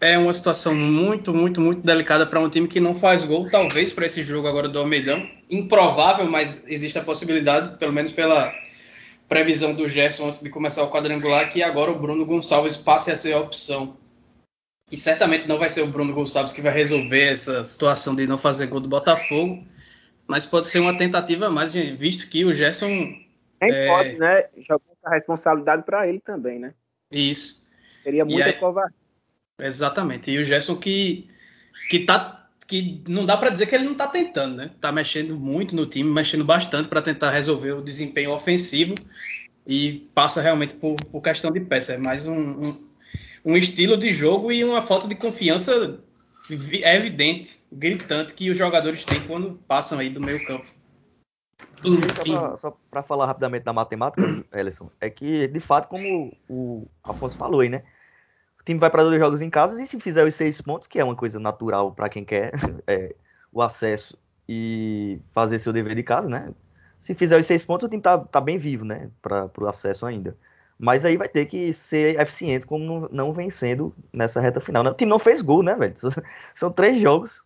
é 0.00 0.18
uma 0.18 0.32
situação 0.32 0.74
muito, 0.74 1.32
muito, 1.32 1.60
muito 1.60 1.82
delicada 1.82 2.26
para 2.26 2.40
um 2.40 2.48
time 2.48 2.66
que 2.66 2.80
não 2.80 2.94
faz 2.94 3.24
gol, 3.24 3.48
talvez 3.48 3.92
para 3.92 4.06
esse 4.06 4.24
jogo 4.24 4.48
agora 4.48 4.68
do 4.68 4.78
Almeidão. 4.78 5.28
Improvável, 5.48 6.26
mas 6.26 6.66
existe 6.68 6.98
a 6.98 7.04
possibilidade, 7.04 7.78
pelo 7.78 7.92
menos 7.92 8.10
pela 8.10 8.52
previsão 9.28 9.74
do 9.74 9.86
Gerson 9.86 10.26
antes 10.26 10.42
de 10.42 10.50
começar 10.50 10.82
o 10.82 10.90
quadrangular, 10.90 11.50
que 11.50 11.62
agora 11.62 11.90
o 11.90 11.98
Bruno 11.98 12.24
Gonçalves 12.24 12.76
passe 12.76 13.10
a 13.10 13.16
ser 13.16 13.34
a 13.34 13.40
opção 13.40 13.96
e 14.90 14.96
certamente 14.96 15.46
não 15.46 15.58
vai 15.58 15.68
ser 15.68 15.82
o 15.82 15.86
Bruno 15.86 16.14
Gonçalves 16.14 16.52
que 16.52 16.62
vai 16.62 16.72
resolver 16.72 17.32
essa 17.32 17.62
situação 17.64 18.16
de 18.16 18.26
não 18.26 18.38
fazer 18.38 18.66
gol 18.66 18.80
do 18.80 18.88
Botafogo, 18.88 19.62
mas 20.26 20.46
pode 20.46 20.68
ser 20.68 20.78
uma 20.78 20.96
tentativa 20.96 21.50
mais, 21.50 21.74
visto 21.74 22.28
que 22.30 22.44
o 22.44 22.52
Gerson. 22.52 22.88
Quem 22.88 23.70
é... 23.70 23.86
pode, 23.86 24.18
né? 24.18 24.44
Jogar 24.56 24.84
essa 25.02 25.14
responsabilidade 25.14 25.82
para 25.82 26.08
ele 26.08 26.20
também, 26.20 26.58
né? 26.58 26.72
Isso. 27.10 27.66
Seria 28.02 28.24
muita 28.24 28.46
aí... 28.46 28.52
covardia. 28.54 28.96
Exatamente. 29.60 30.30
E 30.30 30.38
o 30.38 30.44
Gerson 30.44 30.76
que, 30.76 31.28
que 31.90 32.00
tá. 32.00 32.37
Que 32.68 33.02
não 33.08 33.26
dá 33.26 33.36
para 33.36 33.50
dizer 33.50 33.66
que 33.66 33.74
ele 33.74 33.84
não 33.84 33.92
está 33.92 34.06
tentando, 34.06 34.54
né? 34.54 34.70
Tá 34.80 34.92
mexendo 34.92 35.36
muito 35.36 35.74
no 35.74 35.86
time, 35.86 36.08
mexendo 36.08 36.44
bastante 36.44 36.88
para 36.88 37.02
tentar 37.02 37.30
resolver 37.30 37.72
o 37.72 37.82
desempenho 37.82 38.30
ofensivo 38.30 38.94
e 39.66 40.08
passa 40.14 40.40
realmente 40.40 40.74
por, 40.76 40.94
por 41.10 41.20
questão 41.20 41.50
de 41.50 41.60
peça. 41.60 41.94
É 41.94 41.98
mais 41.98 42.26
um, 42.26 42.38
um 42.38 42.88
um 43.44 43.56
estilo 43.56 43.96
de 43.96 44.12
jogo 44.12 44.52
e 44.52 44.62
uma 44.64 44.82
falta 44.82 45.08
de 45.08 45.14
confiança 45.14 45.98
é 46.82 46.96
evidente, 46.96 47.58
gritante, 47.70 48.34
que 48.34 48.50
os 48.50 48.56
jogadores 48.56 49.04
têm 49.04 49.20
quando 49.26 49.54
passam 49.66 49.98
aí 49.98 50.10
do 50.10 50.20
meio 50.20 50.44
campo. 50.46 50.66
Enfim. 51.84 52.34
Só 52.56 52.76
para 52.90 53.02
falar 53.02 53.26
rapidamente 53.26 53.64
da 53.64 53.72
matemática, 53.72 54.22
Ellison, 54.52 54.90
é 55.00 55.10
que, 55.10 55.46
de 55.46 55.60
fato, 55.60 55.88
como 55.88 56.32
o 56.48 56.86
Afonso 57.02 57.36
falou 57.36 57.60
aí, 57.60 57.68
né? 57.68 57.84
Time 58.68 58.78
vai 58.78 58.90
para 58.90 59.02
dois 59.02 59.18
jogos 59.18 59.40
em 59.40 59.48
casa 59.48 59.82
e 59.82 59.86
se 59.86 59.98
fizer 59.98 60.26
os 60.26 60.34
seis 60.34 60.60
pontos, 60.60 60.86
que 60.86 61.00
é 61.00 61.04
uma 61.04 61.16
coisa 61.16 61.40
natural 61.40 61.90
para 61.90 62.06
quem 62.06 62.22
quer 62.22 62.52
é, 62.86 63.14
o 63.50 63.62
acesso 63.62 64.14
e 64.46 65.18
fazer 65.32 65.58
seu 65.58 65.72
dever 65.72 65.94
de 65.94 66.02
casa, 66.02 66.28
né? 66.28 66.52
Se 67.00 67.14
fizer 67.14 67.40
os 67.40 67.46
seis 67.46 67.64
pontos, 67.64 67.86
o 67.86 67.88
time 67.88 68.02
tá, 68.02 68.18
tá 68.18 68.42
bem 68.42 68.58
vivo, 68.58 68.84
né? 68.84 69.10
Para 69.22 69.50
o 69.58 69.66
acesso 69.66 70.04
ainda. 70.04 70.36
Mas 70.78 71.02
aí 71.06 71.16
vai 71.16 71.30
ter 71.30 71.46
que 71.46 71.72
ser 71.72 72.20
eficiente 72.20 72.66
como 72.66 73.08
não 73.10 73.32
vencendo 73.32 73.94
nessa 74.12 74.38
reta 74.38 74.60
final. 74.60 74.84
O 74.84 74.92
time 74.92 75.08
não 75.08 75.18
fez 75.18 75.40
gol, 75.40 75.62
né, 75.62 75.74
velho? 75.74 75.94
São 76.54 76.70
três 76.70 77.00
jogos 77.00 77.42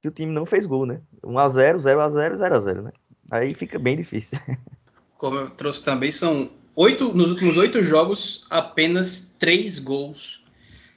que 0.00 0.08
o 0.08 0.10
time 0.10 0.32
não 0.32 0.46
fez 0.46 0.64
gol, 0.64 0.86
né? 0.86 1.02
1x0, 1.22 1.76
0x0, 1.80 2.36
0x0, 2.38 2.80
né? 2.80 2.92
Aí 3.30 3.52
fica 3.52 3.78
bem 3.78 3.98
difícil. 3.98 4.38
Como 5.18 5.36
eu 5.36 5.50
trouxe 5.50 5.84
também, 5.84 6.10
são 6.10 6.48
oito, 6.74 7.12
nos 7.12 7.28
últimos 7.28 7.58
oito 7.58 7.82
jogos, 7.82 8.46
apenas 8.48 9.36
três 9.38 9.78
gols. 9.78 10.45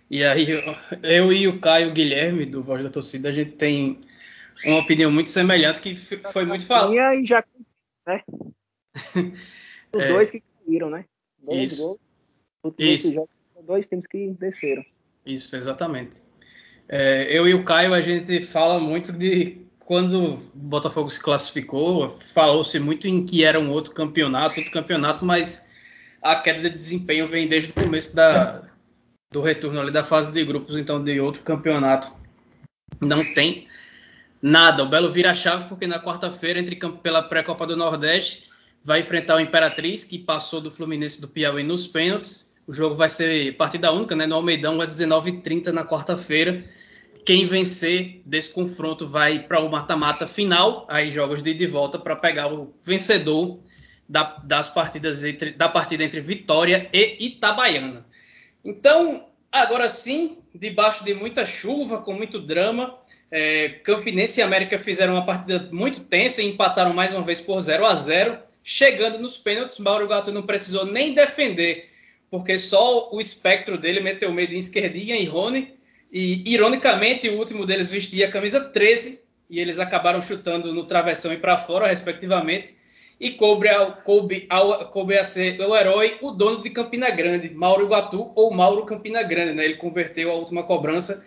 E 0.10 0.24
aí, 0.24 0.48
eu 1.04 1.32
e 1.32 1.48
o 1.48 1.60
Caio 1.60 1.92
Guilherme, 1.92 2.46
do 2.46 2.64
Voz 2.64 2.84
da 2.84 2.90
Torcida, 2.90 3.30
a 3.30 3.32
gente 3.32 3.52
tem 3.52 4.00
uma 4.66 4.80
opinião 4.80 5.12
muito 5.12 5.30
semelhante, 5.30 5.82
que 5.82 5.96
foi 5.96 6.46
muito 6.46 6.66
falado. 6.66 6.94
E 6.94 7.26
já, 7.26 7.44
né? 8.08 8.24
Os 9.96 10.04
é, 10.04 10.08
dois 10.08 10.32
que 10.32 10.44
caíram, 10.66 10.90
né? 10.90 11.06
Dois 11.40 11.72
isso. 11.72 12.00
Gols. 12.64 12.76
Isso. 12.78 13.14
Jogos, 13.14 13.30
dois 13.64 13.86
times 13.88 14.06
que 14.08 14.30
desceram. 14.40 14.84
Isso, 15.26 15.56
exatamente. 15.56 16.22
É, 16.88 17.26
eu 17.30 17.48
e 17.48 17.54
o 17.54 17.64
Caio, 17.64 17.94
a 17.94 18.02
gente 18.02 18.42
fala 18.42 18.80
muito 18.80 19.12
de 19.12 19.62
quando 19.80 20.34
o 20.34 20.38
Botafogo 20.54 21.10
se 21.10 21.20
classificou, 21.20 22.10
falou-se 22.10 22.80
muito 22.80 23.08
em 23.08 23.26
que 23.26 23.44
era 23.44 23.60
um 23.60 23.72
outro 23.72 23.94
campeonato, 23.94 24.60
outro 24.60 24.72
campeonato, 24.72 25.26
mas 25.26 25.72
a 26.22 26.36
queda 26.36 26.70
de 26.70 26.76
desempenho 26.76 27.28
vem 27.28 27.48
desde 27.48 27.72
o 27.72 27.74
começo 27.74 28.16
da, 28.16 28.69
do 29.32 29.42
retorno 29.42 29.80
ali 29.80 29.92
da 29.92 30.04
fase 30.04 30.32
de 30.32 30.44
grupos, 30.44 30.76
então 30.76 31.04
de 31.04 31.20
outro 31.20 31.44
campeonato 31.44 32.12
não 33.00 33.24
tem 33.34 33.68
nada. 34.42 34.84
O 34.84 34.90
Belo 34.90 35.12
vira 35.12 35.32
a 35.32 35.36
chave 35.36 35.68
porque 35.68 35.86
na 35.86 36.00
quarta-feira, 36.02 36.60
entre 36.60 36.76
pela 37.04 37.22
pré-copa 37.22 37.68
do 37.68 37.78
Nordeste, 37.78 38.50
vai 38.84 39.02
enfrentar 39.02 39.36
o 39.36 39.40
Imperatriz, 39.40 40.04
que 40.04 40.18
passou 40.18 40.60
do 40.60 40.72
Fluminense 40.72 41.22
do 41.22 41.28
Piauí 41.28 41.64
nos 41.64 41.86
pênaltis. 41.86 42.52
O 42.66 42.74
jogo 42.74 42.96
vai 42.96 43.10
ser 43.10 43.56
partida 43.56 43.92
única, 43.92 44.16
né? 44.16 44.26
No 44.26 44.36
Almeidão, 44.36 44.82
às 44.82 44.98
19h30 44.98 45.68
na 45.68 45.86
quarta-feira. 45.86 46.64
Quem 47.24 47.46
vencer 47.46 48.24
desse 48.26 48.52
confronto 48.52 49.08
vai 49.08 49.40
para 49.40 49.60
o 49.60 49.70
mata-mata 49.70 50.26
final, 50.26 50.88
aí 50.90 51.12
jogos 51.12 51.44
de 51.44 51.52
ida 51.52 51.64
e 51.64 51.68
volta 51.68 52.00
para 52.00 52.16
pegar 52.16 52.52
o 52.52 52.74
vencedor 52.84 53.60
da, 54.08 54.38
das 54.44 54.70
partidas 54.70 55.24
entre, 55.24 55.52
da 55.52 55.70
partida 55.70 56.04
entre 56.04 56.20
Vitória 56.20 56.90
e 56.92 57.28
Itabaiana. 57.28 58.09
Então, 58.64 59.28
agora 59.52 59.88
sim, 59.90 60.38
debaixo 60.54 61.04
de 61.04 61.14
muita 61.14 61.46
chuva, 61.46 62.02
com 62.02 62.14
muito 62.14 62.40
drama, 62.40 62.98
é, 63.32 63.70
Campinense 63.84 64.40
e 64.40 64.44
América 64.44 64.80
fizeram 64.80 65.14
uma 65.14 65.26
partida 65.26 65.70
muito 65.72 66.02
tensa 66.02 66.42
e 66.42 66.48
empataram 66.48 66.94
mais 66.94 67.14
uma 67.14 67.24
vez 67.24 67.40
por 67.40 67.60
0 67.60 67.86
a 67.86 67.96
0 67.96 68.40
Chegando 68.64 69.18
nos 69.18 69.38
pênaltis, 69.38 69.80
Mauro 69.80 70.08
Gato 70.08 70.32
não 70.32 70.44
precisou 70.44 70.86
nem 70.86 71.14
defender, 71.14 71.90
porque 72.30 72.58
só 72.60 73.10
o 73.12 73.20
espectro 73.20 73.78
dele 73.78 74.00
meteu 74.00 74.32
medo 74.32 74.54
em 74.54 74.60
esquerdinha 74.60 75.16
e 75.16 75.26
Rony 75.26 75.74
e, 76.12 76.44
ironicamente, 76.54 77.30
o 77.30 77.38
último 77.38 77.66
deles 77.66 77.90
vestia 77.90 78.28
a 78.28 78.32
camisa 78.32 78.60
13 78.60 79.22
e 79.50 79.60
eles 79.60 79.80
acabaram 79.80 80.22
chutando 80.22 80.74
no 80.74 80.86
travessão 80.86 81.34
e 81.34 81.38
para 81.38 81.58
fora, 81.58 81.88
respectivamente. 81.88 82.76
E 83.20 83.32
coube, 83.32 83.68
ao, 83.68 83.98
coube, 83.98 84.46
ao, 84.50 84.90
coube 84.92 85.18
a 85.18 85.24
ser 85.24 85.60
o 85.60 85.76
herói, 85.76 86.18
o 86.22 86.32
dono 86.32 86.62
de 86.62 86.70
Campina 86.70 87.10
Grande, 87.10 87.50
Mauro 87.50 87.86
Iguatu 87.86 88.32
ou 88.34 88.52
Mauro 88.52 88.86
Campina 88.86 89.22
Grande. 89.24 89.54
Né? 89.54 89.66
Ele 89.66 89.76
converteu 89.76 90.32
a 90.32 90.36
última 90.36 90.64
cobrança 90.64 91.26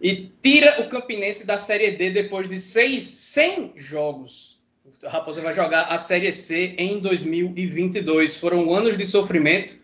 e 0.00 0.30
tira 0.40 0.80
o 0.80 0.88
Campinense 0.88 1.46
da 1.46 1.58
Série 1.58 1.92
D 1.92 2.10
depois 2.10 2.48
de 2.48 2.58
seis, 2.58 3.04
100 3.04 3.72
jogos. 3.76 4.58
A 5.04 5.10
Raposa 5.10 5.42
vai 5.42 5.52
jogar 5.52 5.82
a 5.82 5.98
Série 5.98 6.32
C 6.32 6.74
em 6.78 6.98
2022. 6.98 8.36
Foram 8.38 8.72
anos 8.74 8.96
de 8.96 9.04
sofrimento 9.04 9.76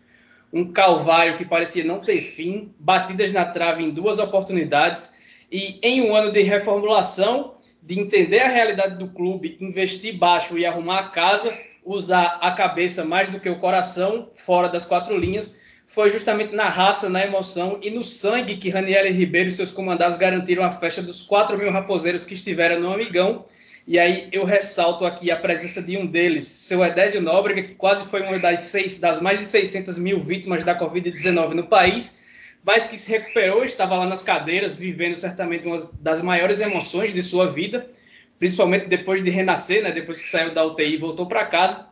um 0.53 0.71
calvário 0.71 1.37
que 1.37 1.45
parecia 1.45 1.83
não 1.83 1.99
ter 1.99 2.21
fim, 2.21 2.73
batidas 2.77 3.31
na 3.31 3.45
trave 3.45 3.83
em 3.83 3.89
duas 3.89 4.19
oportunidades 4.19 5.15
e 5.51 5.79
em 5.81 6.01
um 6.01 6.15
ano 6.15 6.31
de 6.31 6.41
reformulação, 6.41 7.55
de 7.81 7.99
entender 7.99 8.39
a 8.39 8.47
realidade 8.47 8.97
do 8.97 9.07
clube, 9.09 9.57
investir 9.59 10.17
baixo 10.17 10.57
e 10.57 10.65
arrumar 10.65 10.99
a 10.99 11.09
casa, 11.09 11.57
usar 11.83 12.39
a 12.41 12.51
cabeça 12.51 13.03
mais 13.03 13.29
do 13.29 13.39
que 13.39 13.49
o 13.49 13.57
coração, 13.57 14.29
fora 14.33 14.69
das 14.69 14.85
quatro 14.85 15.17
linhas, 15.17 15.59
foi 15.87 16.09
justamente 16.09 16.55
na 16.55 16.69
raça, 16.69 17.09
na 17.09 17.21
emoção 17.21 17.77
e 17.81 17.89
no 17.89 18.01
sangue 18.01 18.55
que 18.55 18.69
Raniel 18.69 19.11
Ribeiro 19.11 19.49
e 19.49 19.51
seus 19.51 19.71
comandados 19.71 20.15
garantiram 20.15 20.63
a 20.63 20.71
festa 20.71 21.01
dos 21.01 21.21
4 21.21 21.57
mil 21.57 21.69
raposeiros 21.69 22.23
que 22.23 22.33
estiveram 22.33 22.79
no 22.79 22.93
Amigão. 22.93 23.43
E 23.85 23.99
aí 23.99 24.29
eu 24.31 24.45
ressalto 24.45 25.05
aqui 25.05 25.31
a 25.31 25.35
presença 25.35 25.81
de 25.81 25.97
um 25.97 26.05
deles, 26.05 26.47
seu 26.47 26.81
Edésio 26.85 27.21
Nóbrega, 27.21 27.63
que 27.63 27.75
quase 27.75 28.05
foi 28.05 28.21
uma 28.21 28.39
das, 28.39 28.61
seis, 28.61 28.99
das 28.99 29.19
mais 29.19 29.39
de 29.39 29.45
600 29.45 29.99
mil 29.99 30.21
vítimas 30.23 30.63
da 30.63 30.79
Covid-19 30.79 31.55
no 31.55 31.67
país, 31.67 32.20
mas 32.63 32.85
que 32.85 32.97
se 32.97 33.11
recuperou, 33.11 33.63
estava 33.63 33.97
lá 33.97 34.05
nas 34.05 34.21
cadeiras, 34.21 34.75
vivendo 34.75 35.15
certamente 35.15 35.65
uma 35.65 35.79
das 35.99 36.21
maiores 36.21 36.59
emoções 36.59 37.13
de 37.13 37.21
sua 37.21 37.51
vida, 37.51 37.89
principalmente 38.37 38.87
depois 38.87 39.23
de 39.23 39.29
renascer, 39.29 39.83
né, 39.83 39.91
depois 39.91 40.21
que 40.21 40.29
saiu 40.29 40.53
da 40.53 40.65
UTI 40.65 40.93
e 40.93 40.97
voltou 40.97 41.27
para 41.27 41.45
casa, 41.45 41.89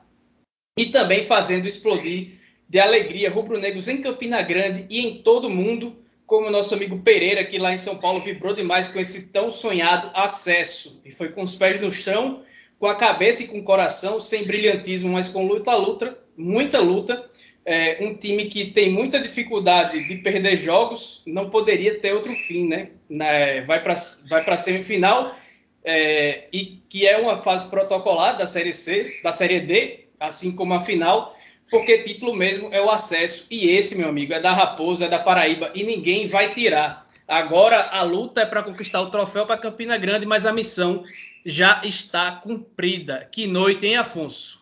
e 0.77 0.88
também 0.88 1.23
fazendo 1.23 1.67
explodir 1.67 2.39
de 2.67 2.79
alegria 2.79 3.32
rubro-negros 3.32 3.88
em 3.88 4.01
Campina 4.01 4.41
Grande 4.41 4.86
e 4.89 4.99
em 4.99 5.23
todo 5.23 5.47
o 5.47 5.49
mundo, 5.49 5.97
como 6.25 6.47
o 6.47 6.51
nosso 6.51 6.75
amigo 6.75 6.99
Pereira, 6.99 7.43
que 7.43 7.58
lá 7.58 7.73
em 7.73 7.77
São 7.77 7.97
Paulo 7.97 8.21
vibrou 8.21 8.53
demais 8.53 8.88
com 8.88 8.99
esse 8.99 9.32
tão 9.32 9.49
sonhado 9.49 10.12
acesso. 10.13 11.01
E 11.03 11.12
foi 11.12 11.29
com 11.29 11.41
os 11.41 11.55
pés 11.55 11.82
no 11.82 11.91
chão, 11.91 12.43
com 12.77 12.86
a 12.86 12.95
cabeça 12.95 13.43
e 13.43 13.47
com 13.47 13.58
o 13.58 13.63
coração, 13.63 14.19
sem 14.19 14.45
brilhantismo, 14.45 15.12
mas 15.12 15.27
com 15.27 15.47
luta, 15.47 15.75
luta, 15.75 16.17
muita 16.38 16.79
luta. 16.79 17.29
É, 17.71 17.97
um 18.01 18.15
time 18.15 18.45
que 18.45 18.71
tem 18.71 18.89
muita 18.89 19.19
dificuldade 19.19 20.08
de 20.08 20.15
perder 20.15 20.58
jogos, 20.58 21.21
não 21.27 21.49
poderia 21.49 21.99
ter 21.99 22.13
outro 22.13 22.34
fim, 22.34 22.67
né? 22.67 22.89
Na, 23.08 23.25
vai 23.67 23.84
para 23.84 23.93
vai 24.27 24.43
a 24.43 24.58
semifinal, 24.58 25.36
é, 25.84 26.47
e 26.51 26.82
que 26.89 27.05
é 27.05 27.17
uma 27.17 27.38
fase 27.38 27.69
protocolar 27.69 28.38
da 28.38 28.47
Série 28.47 28.73
C, 28.73 29.19
da 29.23 29.32
Série 29.32 29.60
D, 29.60 30.05
assim 30.19 30.55
como 30.55 30.73
a 30.73 30.82
final 30.82 31.36
porque 31.69 31.99
título 31.99 32.36
mesmo 32.36 32.69
é 32.71 32.82
o 32.82 32.89
acesso. 32.89 33.45
E 33.49 33.69
esse, 33.69 33.97
meu 33.97 34.10
amigo, 34.10 34.34
é 34.34 34.39
da 34.39 34.51
Raposa, 34.51 35.05
é 35.05 35.08
da 35.08 35.19
Paraíba, 35.19 35.71
e 35.75 35.84
ninguém 35.84 36.27
vai 36.27 36.53
tirar. 36.53 37.08
Agora 37.27 37.89
a 37.91 38.01
luta 38.01 38.41
é 38.41 38.45
para 38.45 38.63
conquistar 38.63 39.01
o 39.01 39.10
troféu 39.10 39.45
para 39.45 39.58
Campina 39.58 39.97
Grande, 39.97 40.25
mas 40.25 40.45
a 40.45 40.53
missão 40.53 41.03
já 41.45 41.79
está 41.84 42.32
cumprida. 42.32 43.27
Que 43.32 43.45
noite, 43.45 43.86
hein, 43.86 43.97
Afonso? 43.97 44.59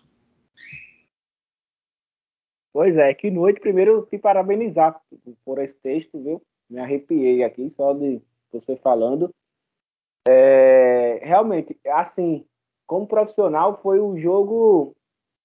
Pois 2.77 2.95
é, 2.95 3.11
que 3.11 3.31
noite. 3.31 3.59
Primeiro, 3.59 4.05
te 4.05 4.19
parabenizar 4.19 5.01
por 5.43 5.57
esse 5.57 5.73
texto, 5.77 6.21
viu? 6.21 6.39
Me 6.69 6.79
arrepiei 6.79 7.43
aqui 7.43 7.73
só 7.75 7.91
de 7.91 8.21
você 8.53 8.75
falando. 8.75 9.33
É, 10.29 11.19
realmente, 11.23 11.75
assim, 11.87 12.45
como 12.85 13.07
profissional, 13.07 13.79
foi 13.81 13.99
o 13.99 14.15
jogo 14.19 14.95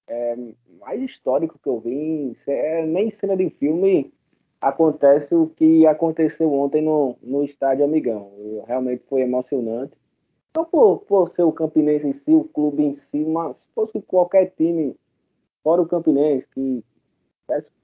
é, 0.07 0.37
mais 0.79 1.01
histórico 1.01 1.59
que 1.59 1.71
eu 1.71 1.81
vi. 1.81 2.37
É, 2.47 2.85
nem 2.85 3.09
cena 3.09 3.35
de 3.35 3.49
filme 3.49 4.13
acontece 4.61 5.35
o 5.35 5.47
que 5.47 5.87
aconteceu 5.87 6.53
ontem 6.53 6.83
no, 6.83 7.17
no 7.23 7.43
estádio 7.45 7.87
Amigão. 7.87 8.31
Realmente 8.67 9.05
foi 9.09 9.23
emocionante. 9.23 9.97
Não 10.55 10.67
por, 10.67 10.99
por 11.07 11.31
ser 11.31 11.45
o 11.45 11.53
Campinense 11.53 12.07
em 12.07 12.13
si, 12.13 12.35
o 12.35 12.45
clube 12.45 12.83
em 12.83 12.93
si, 12.93 13.25
mas 13.25 13.57
se 13.57 13.65
fosse 13.75 14.03
qualquer 14.03 14.53
time, 14.55 14.95
fora 15.65 15.81
o 15.81 15.89
Campinense, 15.89 16.47
que 16.51 16.85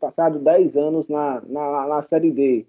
passado 0.00 0.38
10 0.38 0.76
anos 0.76 1.08
na, 1.08 1.40
na, 1.46 1.86
na 1.86 2.02
Série 2.02 2.30
D, 2.30 2.66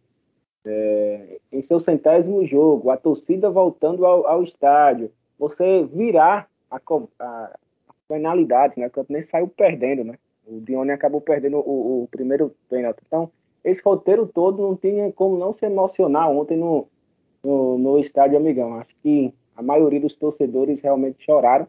é, 0.65 1.39
em 1.51 1.61
seu 1.61 1.79
centésimo 1.79 2.45
jogo, 2.45 2.89
a 2.89 2.97
torcida 2.97 3.49
voltando 3.49 4.05
ao, 4.05 4.27
ao 4.27 4.43
estádio, 4.43 5.11
você 5.37 5.83
virar 5.83 6.49
a, 6.69 6.79
a, 7.19 7.51
né? 8.77 8.87
O 8.87 8.91
Campinense 8.91 9.29
saiu 9.29 9.47
perdendo, 9.47 10.03
né? 10.03 10.15
O 10.45 10.59
Dione 10.59 10.91
acabou 10.91 11.21
perdendo 11.21 11.57
o, 11.57 12.03
o 12.03 12.07
primeiro 12.09 12.53
pênalti. 12.67 12.99
Então, 13.05 13.31
esse 13.63 13.81
roteiro 13.83 14.25
todo 14.27 14.61
não 14.61 14.75
tinha 14.75 15.11
como 15.11 15.37
não 15.37 15.53
se 15.53 15.65
emocionar 15.65 16.29
ontem 16.29 16.57
no, 16.57 16.87
no, 17.43 17.77
no 17.77 17.99
estádio 17.99 18.37
Amigão. 18.37 18.75
Acho 18.75 18.95
que 19.01 19.33
a 19.55 19.61
maioria 19.61 19.99
dos 19.99 20.15
torcedores 20.15 20.81
realmente 20.81 21.23
choraram 21.23 21.67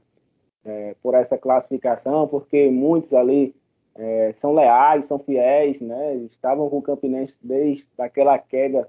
é, 0.64 0.94
por 1.02 1.14
essa 1.14 1.37
classificação, 1.37 2.26
porque 2.26 2.70
muitos 2.70 3.12
ali 3.12 3.54
é, 3.94 4.33
são 4.35 4.55
leais, 4.55 5.05
são 5.07 5.18
fiéis, 5.18 5.81
né? 5.81 6.16
Estavam 6.16 6.68
com 6.68 6.79
o 6.79 6.83
Campinense 6.83 7.38
desde 7.42 7.87
aquela 7.98 8.38
queda 8.38 8.88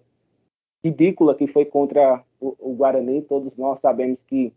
ridícula 0.83 1.35
que 1.35 1.47
foi 1.47 1.65
contra 1.65 2.23
o, 2.39 2.55
o 2.59 2.73
Guarani. 2.73 3.21
Todos 3.21 3.55
nós 3.57 3.79
sabemos 3.79 4.19
que 4.27 4.53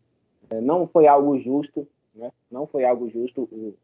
é, 0.50 0.60
não 0.60 0.86
foi 0.86 1.06
algo 1.06 1.38
justo, 1.38 1.86
né? 2.14 2.30
Não 2.50 2.66
foi 2.66 2.84
algo 2.84 3.08
justo 3.08 3.42
o, 3.42 3.74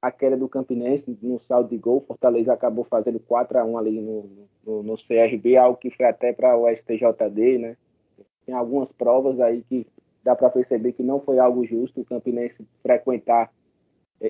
a 0.00 0.10
queda 0.10 0.36
do 0.36 0.48
Campinense 0.48 1.18
no 1.22 1.38
saldo 1.40 1.70
de 1.70 1.78
gol. 1.78 2.04
Fortaleza 2.06 2.52
acabou 2.52 2.84
fazendo 2.84 3.18
4 3.20 3.58
a 3.58 3.64
1 3.64 3.78
ali 3.78 4.00
no, 4.00 4.30
no, 4.64 4.82
no 4.82 4.96
CRB, 4.96 5.56
algo 5.56 5.78
que 5.78 5.90
foi 5.90 6.06
até 6.06 6.32
para 6.32 6.56
o 6.56 6.68
STJD. 6.68 7.58
Né? 7.58 7.76
Tem 8.46 8.54
algumas 8.54 8.92
provas 8.92 9.40
aí 9.40 9.62
que 9.62 9.86
dá 10.22 10.36
para 10.36 10.50
perceber 10.50 10.92
que 10.92 11.02
não 11.02 11.20
foi 11.20 11.38
algo 11.38 11.64
justo 11.64 12.00
o 12.00 12.04
Campinense 12.04 12.64
frequentar 12.82 13.50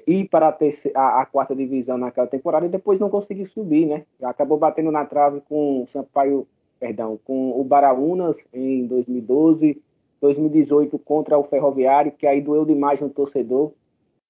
ir 0.06 0.28
para 0.28 0.48
a, 0.48 0.52
terceira, 0.52 0.98
a, 0.98 1.22
a, 1.22 1.26
quarta 1.26 1.54
divisão 1.54 1.96
naquela 1.96 2.26
temporada 2.26 2.66
e 2.66 2.68
depois 2.68 3.00
não 3.00 3.08
conseguir 3.08 3.46
subir, 3.46 3.86
né? 3.86 4.04
Acabou 4.22 4.58
batendo 4.58 4.90
na 4.90 5.04
trave 5.04 5.40
com 5.48 5.82
o 5.82 5.86
Sampaio, 5.88 6.46
perdão, 6.78 7.18
com 7.24 7.58
o 7.58 7.64
Baraunas 7.64 8.38
em 8.52 8.86
2012, 8.86 9.80
2018 10.20 10.98
contra 10.98 11.38
o 11.38 11.44
Ferroviário, 11.44 12.12
que 12.12 12.26
aí 12.26 12.40
doeu 12.40 12.64
demais 12.64 13.00
no 13.00 13.08
torcedor, 13.08 13.72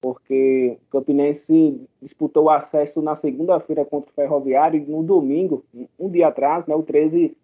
porque 0.01 0.79
o 0.87 0.91
Campinense 0.93 1.81
disputou 2.01 2.45
o 2.45 2.51
acesso 2.51 3.03
na 3.03 3.15
segunda-feira 3.15 3.85
contra 3.85 4.11
o 4.11 4.15
Ferroviário 4.15 4.81
e 4.81 4.91
no 4.91 5.03
domingo, 5.03 5.65
um 5.99 6.09
dia 6.09 6.29
atrás, 6.29 6.67
né, 6.67 6.75
o 6.75 6.83
13 6.83 7.37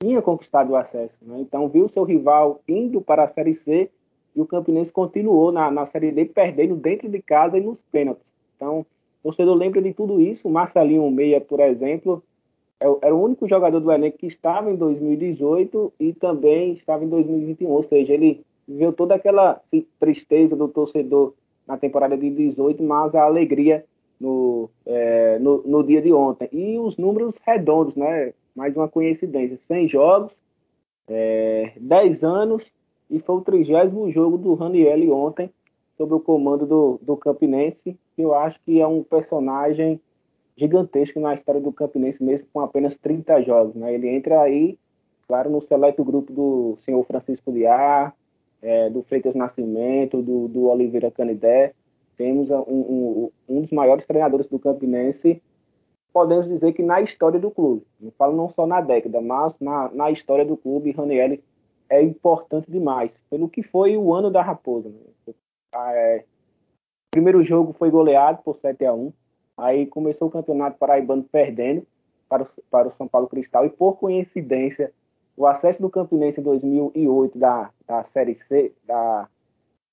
tinha 0.00 0.22
conquistado 0.22 0.70
o 0.70 0.76
acesso. 0.76 1.16
Né? 1.20 1.38
Então 1.40 1.68
viu 1.68 1.88
seu 1.88 2.04
rival 2.04 2.60
indo 2.66 3.00
para 3.00 3.24
a 3.24 3.28
Série 3.28 3.54
C 3.54 3.90
e 4.38 4.40
o 4.40 4.46
Campinense 4.46 4.92
continuou 4.92 5.50
na, 5.50 5.68
na 5.68 5.84
Série 5.84 6.12
D 6.12 6.26
perdendo 6.26 6.76
dentro 6.76 7.08
de 7.08 7.20
casa 7.20 7.58
e 7.58 7.60
nos 7.60 7.76
pênaltis. 7.90 8.24
Então, 8.54 8.86
o 9.20 9.28
torcedor 9.28 9.56
lembra 9.56 9.82
de 9.82 9.92
tudo 9.92 10.20
isso. 10.20 10.48
Marcelinho 10.48 11.10
Meia, 11.10 11.40
por 11.40 11.58
exemplo, 11.58 12.22
é 12.78 12.86
era 13.02 13.12
o 13.12 13.20
único 13.20 13.48
jogador 13.48 13.80
do 13.80 13.90
elenco 13.90 14.16
que 14.16 14.28
estava 14.28 14.70
em 14.70 14.76
2018 14.76 15.92
e 15.98 16.12
também 16.12 16.72
estava 16.74 17.04
em 17.04 17.08
2021. 17.08 17.68
Ou 17.68 17.82
seja, 17.82 18.12
ele 18.12 18.44
viveu 18.66 18.92
toda 18.92 19.16
aquela 19.16 19.60
tristeza 19.98 20.54
do 20.54 20.68
torcedor 20.68 21.34
na 21.66 21.76
temporada 21.76 22.16
de 22.16 22.30
18, 22.30 22.80
mas 22.80 23.16
a 23.16 23.24
alegria 23.24 23.84
no, 24.20 24.70
é, 24.86 25.40
no, 25.40 25.64
no, 25.66 25.82
dia 25.82 26.00
de 26.00 26.12
ontem. 26.12 26.48
E 26.52 26.78
os 26.78 26.96
números 26.96 27.34
redondos, 27.44 27.96
né? 27.96 28.32
Mais 28.54 28.76
uma 28.76 28.88
coincidência. 28.88 29.56
100 29.56 29.88
jogos, 29.88 30.32
é, 31.08 31.72
10 31.76 32.22
anos, 32.22 32.72
e 33.10 33.18
foi 33.18 33.36
o 33.36 33.40
trigésimo 33.40 34.10
jogo 34.10 34.36
do 34.36 34.54
Raniel 34.54 35.12
ontem, 35.12 35.50
sob 35.96 36.14
o 36.14 36.20
comando 36.20 36.66
do, 36.66 37.00
do 37.02 37.16
Campinense, 37.16 37.98
eu 38.16 38.34
acho 38.34 38.60
que 38.64 38.80
é 38.80 38.86
um 38.86 39.02
personagem 39.02 40.00
gigantesco 40.56 41.20
na 41.20 41.34
história 41.34 41.60
do 41.60 41.72
Campinense, 41.72 42.22
mesmo 42.22 42.46
com 42.52 42.60
apenas 42.60 42.96
30 42.96 43.42
jogos. 43.42 43.74
Né? 43.74 43.94
Ele 43.94 44.08
entra 44.08 44.40
aí, 44.40 44.78
claro, 45.26 45.50
no 45.50 45.60
seleto 45.60 46.04
grupo 46.04 46.32
do 46.32 46.78
senhor 46.84 47.02
Francisco 47.04 47.52
Diá, 47.52 48.12
é, 48.60 48.90
do 48.90 49.02
Freitas 49.02 49.34
Nascimento, 49.34 50.20
do, 50.22 50.48
do 50.48 50.66
Oliveira 50.66 51.10
Canidé. 51.10 51.72
Temos 52.16 52.50
um, 52.50 52.62
um, 52.66 53.30
um, 53.48 53.60
dos 53.60 53.70
maiores 53.70 54.06
treinadores 54.06 54.48
do 54.48 54.58
Campinense, 54.58 55.40
podemos 56.12 56.48
dizer 56.48 56.72
que 56.72 56.82
na 56.82 57.00
história 57.00 57.38
do 57.38 57.50
clube. 57.50 57.84
Não 58.00 58.10
falo 58.12 58.36
não 58.36 58.48
só 58.48 58.66
na 58.66 58.80
década, 58.80 59.20
mas 59.20 59.58
na, 59.60 59.88
na 59.92 60.10
história 60.10 60.44
do 60.44 60.56
clube, 60.56 60.90
Raniel 60.90 61.38
é 61.90 62.02
importante 62.02 62.70
demais, 62.70 63.10
pelo 63.30 63.48
que 63.48 63.62
foi 63.62 63.96
o 63.96 64.12
ano 64.14 64.30
da 64.30 64.42
Raposa. 64.42 64.88
Né? 64.88 65.34
É, 65.74 66.18
o 66.18 67.10
primeiro 67.10 67.42
jogo 67.44 67.72
foi 67.72 67.90
goleado 67.90 68.42
por 68.42 68.56
7 68.56 68.84
a 68.84 68.92
1 68.92 69.12
Aí 69.58 69.86
começou 69.86 70.28
o 70.28 70.30
campeonato 70.30 70.78
paraibano 70.78 71.24
perdendo 71.24 71.84
para 72.28 72.44
o, 72.44 72.48
para 72.70 72.88
o 72.88 72.92
São 72.92 73.08
Paulo 73.08 73.26
Cristal 73.26 73.66
e 73.66 73.70
por 73.70 73.96
coincidência 73.96 74.92
o 75.36 75.46
acesso 75.46 75.82
do 75.82 75.90
Campinense 75.90 76.40
em 76.40 76.44
2008 76.44 77.36
da, 77.36 77.70
da 77.86 78.04
série 78.04 78.36
C 78.36 78.72
da 78.84 79.28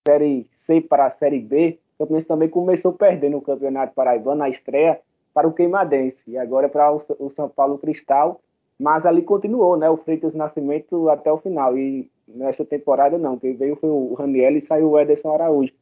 série 0.08 0.48
C 0.60 0.82
para 0.82 1.08
a 1.08 1.12
série 1.12 1.40
B, 1.40 1.80
o 1.96 2.04
Campinense 2.04 2.28
também 2.28 2.48
começou 2.48 2.94
perdendo 2.94 3.38
o 3.38 3.42
campeonato 3.42 3.96
paraibano 3.96 4.38
na 4.38 4.50
estreia 4.50 5.02
para 5.34 5.48
o 5.48 5.54
Queimadense 5.54 6.22
e 6.28 6.38
agora 6.38 6.70
para 6.70 6.94
o, 6.94 7.04
o 7.20 7.32
São 7.32 7.50
Paulo 7.50 7.80
Cristal, 7.80 8.40
mas 8.80 9.06
ali 9.06 9.22
continuou, 9.22 9.78
né? 9.78 9.90
O 9.90 9.98
Freitas 9.98 10.34
Nascimento 10.34 11.10
até 11.10 11.32
o 11.32 11.38
final 11.38 11.78
e 11.78 12.10
nessa 12.28 12.66
temporada 12.66 13.18
não, 13.18 13.38
quem 13.38 13.56
veio 13.56 13.76
foi 13.76 13.90
o 13.90 14.14
Raniel 14.14 14.58
e 14.58 14.62
saiu 14.62 14.92
o 14.92 15.00
Ederson 15.00 15.34
Araújo. 15.34 15.74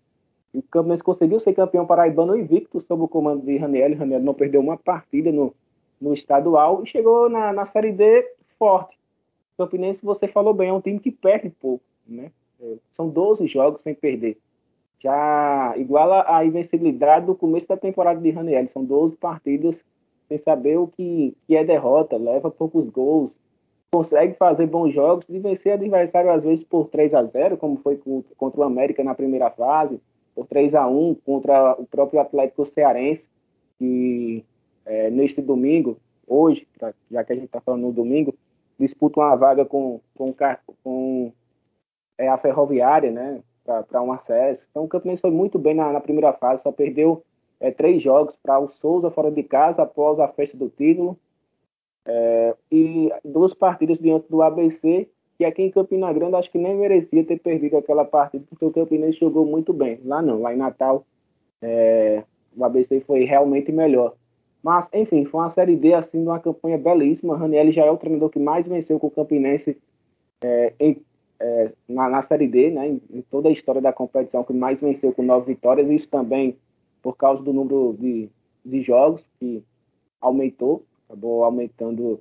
O 0.53 0.61
Campinense 0.61 1.03
conseguiu 1.03 1.39
ser 1.39 1.53
campeão 1.53 1.85
paraibano 1.85 2.37
invicto 2.37 2.79
sob 2.81 3.03
o 3.03 3.07
comando 3.07 3.43
de 3.43 3.57
Raniel. 3.57 3.97
Raniel 3.97 4.21
não 4.21 4.35
perdeu 4.35 4.61
uma 4.61 4.77
partida 4.77 5.31
no, 5.31 5.53
no 5.99 6.13
estadual 6.13 6.83
e 6.83 6.85
chegou 6.85 7.27
na, 7.27 7.51
na 7.51 7.65
Série 7.65 7.91
D 7.91 8.23
forte. 8.59 8.95
O 9.57 9.63
Campinense, 9.63 10.05
você 10.05 10.27
falou 10.27 10.53
bem, 10.53 10.69
é 10.69 10.73
um 10.73 10.81
time 10.81 10.99
que 10.99 11.09
perde 11.09 11.49
pouco. 11.49 11.83
Né? 12.07 12.31
É, 12.61 12.75
são 12.95 13.09
12 13.09 13.47
jogos 13.47 13.81
sem 13.81 13.95
perder. 13.95 14.37
Já 14.99 15.73
iguala 15.75 16.23
a 16.27 16.45
invencibilidade 16.45 17.25
do 17.25 17.35
começo 17.35 17.67
da 17.67 17.75
temporada 17.75 18.21
de 18.21 18.29
Raniel. 18.29 18.69
São 18.71 18.85
12 18.85 19.15
partidas 19.15 19.83
sem 20.27 20.37
saber 20.37 20.77
o 20.77 20.87
que, 20.87 21.35
que 21.47 21.55
é 21.55 21.63
derrota, 21.63 22.17
leva 22.17 22.49
poucos 22.49 22.89
gols, 22.89 23.31
consegue 23.91 24.33
fazer 24.33 24.65
bons 24.65 24.93
jogos 24.93 25.25
e 25.29 25.37
vencer 25.39 25.73
adversário 25.73 26.31
às 26.31 26.43
vezes 26.43 26.63
por 26.63 26.87
3 26.89 27.13
a 27.13 27.23
0 27.23 27.57
como 27.57 27.77
foi 27.77 27.99
contra 28.37 28.61
o 28.61 28.63
América 28.63 29.03
na 29.03 29.13
primeira 29.13 29.51
fase 29.51 30.01
por 30.35 30.47
3 30.47 30.73
a 30.75 30.87
1 30.87 31.15
contra 31.25 31.73
o 31.73 31.85
próprio 31.85 32.19
Atlético 32.19 32.65
Cearense, 32.65 33.29
que 33.77 34.43
é, 34.85 35.09
neste 35.09 35.41
domingo, 35.41 35.97
hoje, 36.27 36.67
já 37.11 37.23
que 37.23 37.33
a 37.33 37.35
gente 37.35 37.45
está 37.45 37.61
falando 37.61 37.83
no 37.83 37.91
domingo, 37.91 38.33
disputa 38.79 39.19
uma 39.19 39.35
vaga 39.35 39.65
com, 39.65 39.99
com, 40.15 40.33
com 40.83 41.31
é, 42.17 42.27
a 42.27 42.37
Ferroviária, 42.37 43.11
né, 43.11 43.41
para 43.63 44.01
um 44.01 44.11
acesso. 44.11 44.63
Então 44.71 44.83
o 44.83 44.87
Campinense 44.87 45.21
foi 45.21 45.31
muito 45.31 45.57
bem 45.57 45.73
na, 45.73 45.91
na 45.91 46.01
primeira 46.01 46.33
fase, 46.33 46.63
só 46.63 46.71
perdeu 46.71 47.23
é, 47.63 47.71
três 47.71 48.03
jogos 48.03 48.35
para 48.43 48.59
o 48.59 48.67
Souza 48.67 49.09
fora 49.09 49.31
de 49.31 49.41
casa 49.41 49.83
após 49.83 50.19
a 50.19 50.27
festa 50.27 50.57
do 50.57 50.69
título. 50.69 51.17
É, 52.05 52.53
e 52.69 53.09
duas 53.23 53.53
partidas 53.53 53.97
diante 53.97 54.29
do 54.29 54.41
ABC 54.41 55.07
que 55.37 55.45
aqui 55.45 55.63
em 55.63 55.71
Campina 55.71 56.11
Grande 56.11 56.35
acho 56.35 56.51
que 56.51 56.57
nem 56.57 56.75
merecia 56.75 57.23
ter 57.23 57.39
perdido 57.39 57.77
aquela 57.77 58.03
partida, 58.05 58.43
porque 58.49 58.65
o 58.65 58.71
Campinense 58.71 59.17
jogou 59.17 59.45
muito 59.45 59.73
bem. 59.73 59.99
Lá 60.03 60.21
não, 60.21 60.41
lá 60.41 60.53
em 60.53 60.57
Natal 60.57 61.05
é, 61.61 62.23
o 62.55 62.63
ABC 62.63 62.99
foi 62.99 63.23
realmente 63.23 63.71
melhor. 63.71 64.13
Mas, 64.61 64.87
enfim, 64.93 65.25
foi 65.25 65.41
uma 65.41 65.49
Série 65.49 65.75
D, 65.75 65.93
assim, 65.93 66.21
de 66.21 66.27
uma 66.27 66.39
campanha 66.39 66.77
belíssima. 66.77 67.37
Raniel 67.37 67.71
já 67.71 67.85
é 67.85 67.91
o 67.91 67.97
treinador 67.97 68.29
que 68.29 68.39
mais 68.39 68.67
venceu 68.67 68.99
com 68.99 69.07
o 69.07 69.11
Campinense 69.11 69.77
é, 70.41 70.73
em, 70.79 71.01
é, 71.39 71.71
na, 71.87 72.09
na, 72.09 72.21
Série 72.21 72.47
D, 72.47 72.69
né, 72.69 72.87
em, 72.87 73.01
em, 73.11 73.21
toda 73.23 73.49
a 73.49 73.51
história 73.51 73.81
da 73.81 73.91
competição, 73.91 74.43
que 74.43 74.53
mais 74.53 74.79
venceu 74.79 75.11
com 75.11 75.23
nove 75.23 75.53
vitórias. 75.53 75.89
Isso 75.89 76.07
também 76.07 76.55
por 77.03 77.17
causa 77.17 77.43
do 77.43 77.53
número 77.53 77.95
de, 77.99 78.29
de 78.65 78.81
jogos, 78.81 79.21
que 79.37 79.61
aumentou, 80.21 80.83
acabou 81.05 81.43
aumentando 81.43 82.19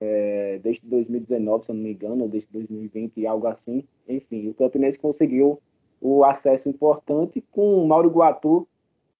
é, 0.00 0.58
desde 0.62 0.86
2019, 0.86 1.64
se 1.64 1.70
eu 1.70 1.74
não 1.74 1.82
me 1.82 1.92
engano, 1.92 2.22
ou 2.22 2.28
desde 2.28 2.48
2020, 2.50 3.26
algo 3.26 3.46
assim. 3.46 3.84
Enfim, 4.08 4.48
o 4.48 4.54
Campinense 4.54 4.98
conseguiu 4.98 5.60
o 6.00 6.24
acesso 6.24 6.68
importante 6.68 7.44
com 7.52 7.82
o 7.82 7.86
Mauro 7.86 8.08
Guatu 8.08 8.66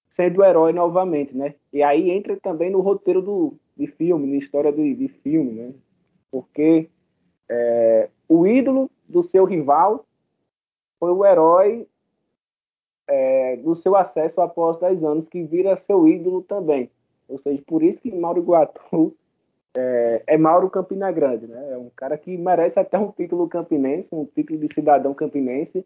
sendo 0.08 0.40
o 0.40 0.44
herói 0.44 0.72
novamente, 0.72 1.36
né? 1.36 1.54
E 1.70 1.82
aí 1.82 2.10
entra 2.10 2.36
também 2.40 2.70
no 2.70 2.80
roteiro 2.80 3.20
do, 3.20 3.54
de 3.76 3.86
filme, 3.86 4.26
na 4.26 4.36
história 4.36 4.72
de, 4.72 4.94
de 4.94 5.08
filme, 5.08 5.52
né? 5.52 5.74
Porque 6.30 6.88
é, 7.48 8.08
o 8.26 8.46
ídolo 8.46 8.90
do 9.06 9.22
seu 9.22 9.44
rival 9.44 10.06
foi 10.98 11.12
o 11.12 11.24
herói 11.26 11.86
é, 13.08 13.56
do 13.56 13.74
seu 13.74 13.96
acesso 13.96 14.40
após 14.40 14.76
10 14.78 15.02
anos, 15.02 15.28
que 15.28 15.42
vira 15.42 15.76
seu 15.76 16.06
ídolo 16.06 16.42
também. 16.42 16.90
Ou 17.28 17.38
seja, 17.38 17.62
por 17.66 17.82
isso 17.82 18.00
que 18.00 18.14
Mauro 18.14 18.42
Guatu 18.42 19.14
é, 19.76 20.22
é 20.26 20.38
Mauro 20.38 20.70
Campina 20.70 21.10
Grande, 21.10 21.46
né? 21.46 21.72
É 21.72 21.78
um 21.78 21.90
cara 21.94 22.16
que 22.16 22.36
merece 22.36 22.78
até 22.78 22.98
um 22.98 23.10
título 23.10 23.48
campinense, 23.48 24.14
um 24.14 24.24
título 24.24 24.58
de 24.58 24.72
cidadão 24.72 25.14
campinense, 25.14 25.84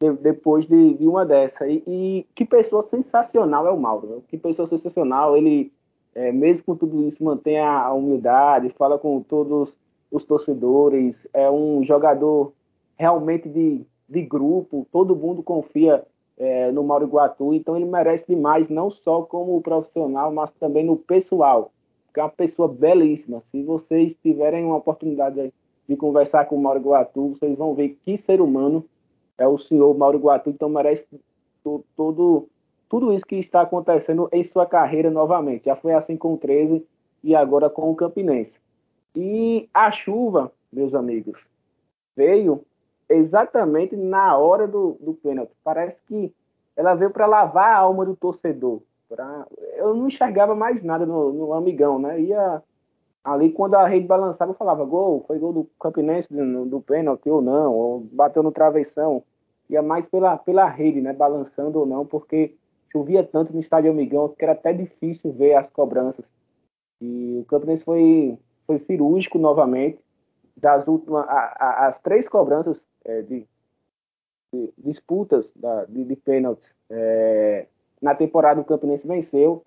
de, 0.00 0.12
depois 0.12 0.66
de, 0.66 0.94
de, 0.94 1.06
uma 1.06 1.24
dessa. 1.24 1.66
E, 1.66 1.82
e, 1.86 2.26
que 2.34 2.44
pessoa 2.44 2.82
sensacional 2.82 3.66
é 3.66 3.70
o 3.70 3.80
Mauro, 3.80 4.06
né? 4.08 4.22
que 4.28 4.36
pessoa 4.36 4.66
sensacional. 4.66 5.36
Ele, 5.36 5.72
é, 6.14 6.32
mesmo 6.32 6.64
com 6.64 6.76
tudo 6.76 7.06
isso, 7.06 7.24
mantém 7.24 7.58
a, 7.58 7.82
a 7.84 7.92
humildade, 7.92 8.74
fala 8.76 8.98
com 8.98 9.20
todos 9.20 9.76
os 10.10 10.24
torcedores, 10.24 11.26
é 11.32 11.50
um 11.50 11.82
jogador 11.82 12.52
realmente 12.96 13.48
de, 13.48 13.84
de 14.08 14.22
grupo, 14.22 14.86
todo 14.92 15.16
mundo 15.16 15.42
confia 15.42 16.04
é, 16.36 16.70
no 16.72 16.82
Mauro 16.82 17.06
Iguatu, 17.06 17.54
então 17.54 17.76
ele 17.76 17.84
merece 17.84 18.26
demais, 18.26 18.68
não 18.68 18.90
só 18.90 19.22
como 19.22 19.60
profissional, 19.60 20.32
mas 20.32 20.50
também 20.52 20.84
no 20.84 20.96
pessoal 20.96 21.70
que 22.14 22.20
é 22.20 22.22
uma 22.22 22.30
pessoa 22.30 22.68
belíssima. 22.68 23.42
Se 23.50 23.60
vocês 23.64 24.14
tiverem 24.14 24.64
uma 24.64 24.76
oportunidade 24.76 25.52
de 25.88 25.96
conversar 25.96 26.44
com 26.46 26.56
o 26.56 26.62
Mauro 26.62 26.80
Guatu, 26.80 27.30
vocês 27.30 27.58
vão 27.58 27.74
ver 27.74 27.98
que 28.04 28.16
ser 28.16 28.40
humano 28.40 28.84
é 29.36 29.48
o 29.48 29.58
senhor 29.58 29.92
Mauro 29.98 30.18
Guatu, 30.18 30.48
então 30.48 30.68
merece 30.68 31.04
todo, 31.96 32.48
tudo 32.88 33.12
isso 33.12 33.26
que 33.26 33.34
está 33.34 33.62
acontecendo 33.62 34.28
em 34.32 34.44
sua 34.44 34.64
carreira 34.64 35.10
novamente. 35.10 35.64
Já 35.64 35.74
foi 35.74 35.92
assim 35.92 36.16
com 36.16 36.34
o 36.34 36.38
13 36.38 36.86
e 37.22 37.34
agora 37.34 37.68
com 37.68 37.90
o 37.90 37.96
Campinense. 37.96 38.60
E 39.16 39.68
a 39.74 39.90
chuva, 39.90 40.52
meus 40.72 40.94
amigos, 40.94 41.40
veio 42.16 42.64
exatamente 43.16 43.96
na 43.96 44.36
hora 44.36 44.66
do, 44.66 44.96
do 45.00 45.14
pênalti. 45.14 45.52
Parece 45.62 45.96
que 46.06 46.34
ela 46.76 46.94
veio 46.94 47.10
para 47.10 47.26
lavar 47.26 47.72
a 47.72 47.78
alma 47.78 48.04
do 48.04 48.16
torcedor. 48.16 48.82
Pra... 49.08 49.46
Eu 49.76 49.94
não 49.94 50.08
enxergava 50.08 50.54
mais 50.54 50.82
nada 50.82 51.06
no, 51.06 51.32
no 51.32 51.52
amigão, 51.52 51.98
né? 51.98 52.20
Ia 52.20 52.62
ali 53.22 53.50
quando 53.50 53.74
a 53.74 53.86
rede 53.86 54.06
balançava, 54.06 54.50
eu 54.50 54.56
falava 54.56 54.84
gol, 54.84 55.24
foi 55.26 55.38
gol 55.38 55.52
do 55.52 55.70
Campinense 55.80 56.28
do, 56.30 56.66
do 56.66 56.80
pênalti 56.80 57.28
ou 57.30 57.40
não, 57.40 57.72
ou 57.72 58.00
bateu 58.12 58.42
no 58.42 58.52
travessão. 58.52 59.22
Ia 59.70 59.82
mais 59.82 60.06
pela, 60.06 60.36
pela 60.36 60.68
rede, 60.68 61.00
né? 61.00 61.12
Balançando 61.12 61.78
ou 61.78 61.86
não, 61.86 62.04
porque 62.04 62.54
chovia 62.92 63.24
tanto 63.24 63.52
no 63.52 63.60
estádio 63.60 63.90
Amigão 63.90 64.28
que 64.28 64.44
era 64.44 64.52
até 64.52 64.72
difícil 64.72 65.32
ver 65.32 65.54
as 65.54 65.70
cobranças. 65.70 66.28
E 67.00 67.40
o 67.40 67.44
Campinense 67.46 67.84
foi, 67.84 68.38
foi 68.66 68.78
cirúrgico 68.78 69.38
novamente. 69.38 69.98
Das 70.56 70.86
últimas, 70.86 71.26
a, 71.28 71.56
a, 71.58 71.86
as 71.88 71.98
três 71.98 72.28
cobranças 72.28 72.84
é, 73.04 73.22
de, 73.22 73.46
disputas 74.78 75.50
da, 75.54 75.84
de, 75.84 76.04
de 76.04 76.16
pênaltis. 76.16 76.72
É, 76.90 77.66
na 78.00 78.14
temporada 78.14 78.60
o 78.60 78.64
Campinense 78.64 79.06
venceu, 79.06 79.64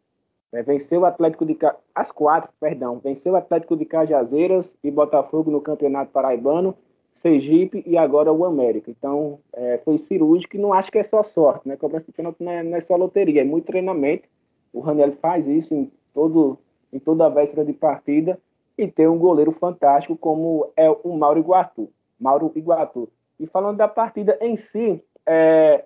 é, 0.52 0.64
venceu 0.64 1.02
o 1.02 1.06
Atlético 1.06 1.46
de 1.46 1.58
as 1.94 2.12
quatro, 2.12 2.50
perdão, 2.60 3.00
venceu 3.00 3.34
o 3.34 3.36
Atlético 3.36 3.76
de 3.76 3.86
Cajazeiras 3.86 4.74
e 4.84 4.92
Botafogo 4.92 5.52
no 5.52 5.62
Campeonato 5.62 6.12
Paraibano, 6.12 6.76
Sergipe 7.16 7.84
e 7.86 7.98
agora 7.98 8.32
o 8.32 8.46
América. 8.46 8.92
Então 8.92 9.40
é, 9.52 9.80
foi 9.80 9.98
cirúrgico 9.98 10.56
e 10.56 10.60
não 10.60 10.72
acho 10.72 10.92
que 10.92 11.00
é 11.00 11.04
só 11.04 11.24
sorte, 11.24 11.68
né? 11.68 11.76
Cobrança 11.76 12.06
de 12.06 12.12
pênalti 12.12 12.42
não 12.42 12.52
é, 12.52 12.64
não 12.64 12.78
é 12.78 12.82
só 12.82 12.96
loteria, 12.96 13.42
é 13.42 13.44
muito 13.44 13.66
treinamento. 13.66 14.28
O 14.72 14.80
Raniel 14.80 15.14
faz 15.14 15.48
isso 15.48 15.74
em 15.74 15.92
todo 16.14 16.60
em 16.94 17.00
toda 17.00 17.26
a 17.26 17.30
véspera 17.30 17.66
de 17.66 17.74
partida 17.74 18.40
e 18.78 18.88
tem 18.88 19.08
um 19.08 19.18
goleiro 19.18 19.52
fantástico 19.52 20.16
como 20.16 20.72
é 20.76 20.90
o 20.90 21.18
Mauro 21.18 21.40
Iguatu. 21.40 21.90
Mauro 22.20 22.52
Iguatu. 22.56 23.10
E 23.40 23.46
falando 23.48 23.78
da 23.78 23.88
partida 23.88 24.38
em 24.42 24.56
si, 24.56 25.04
é, 25.26 25.84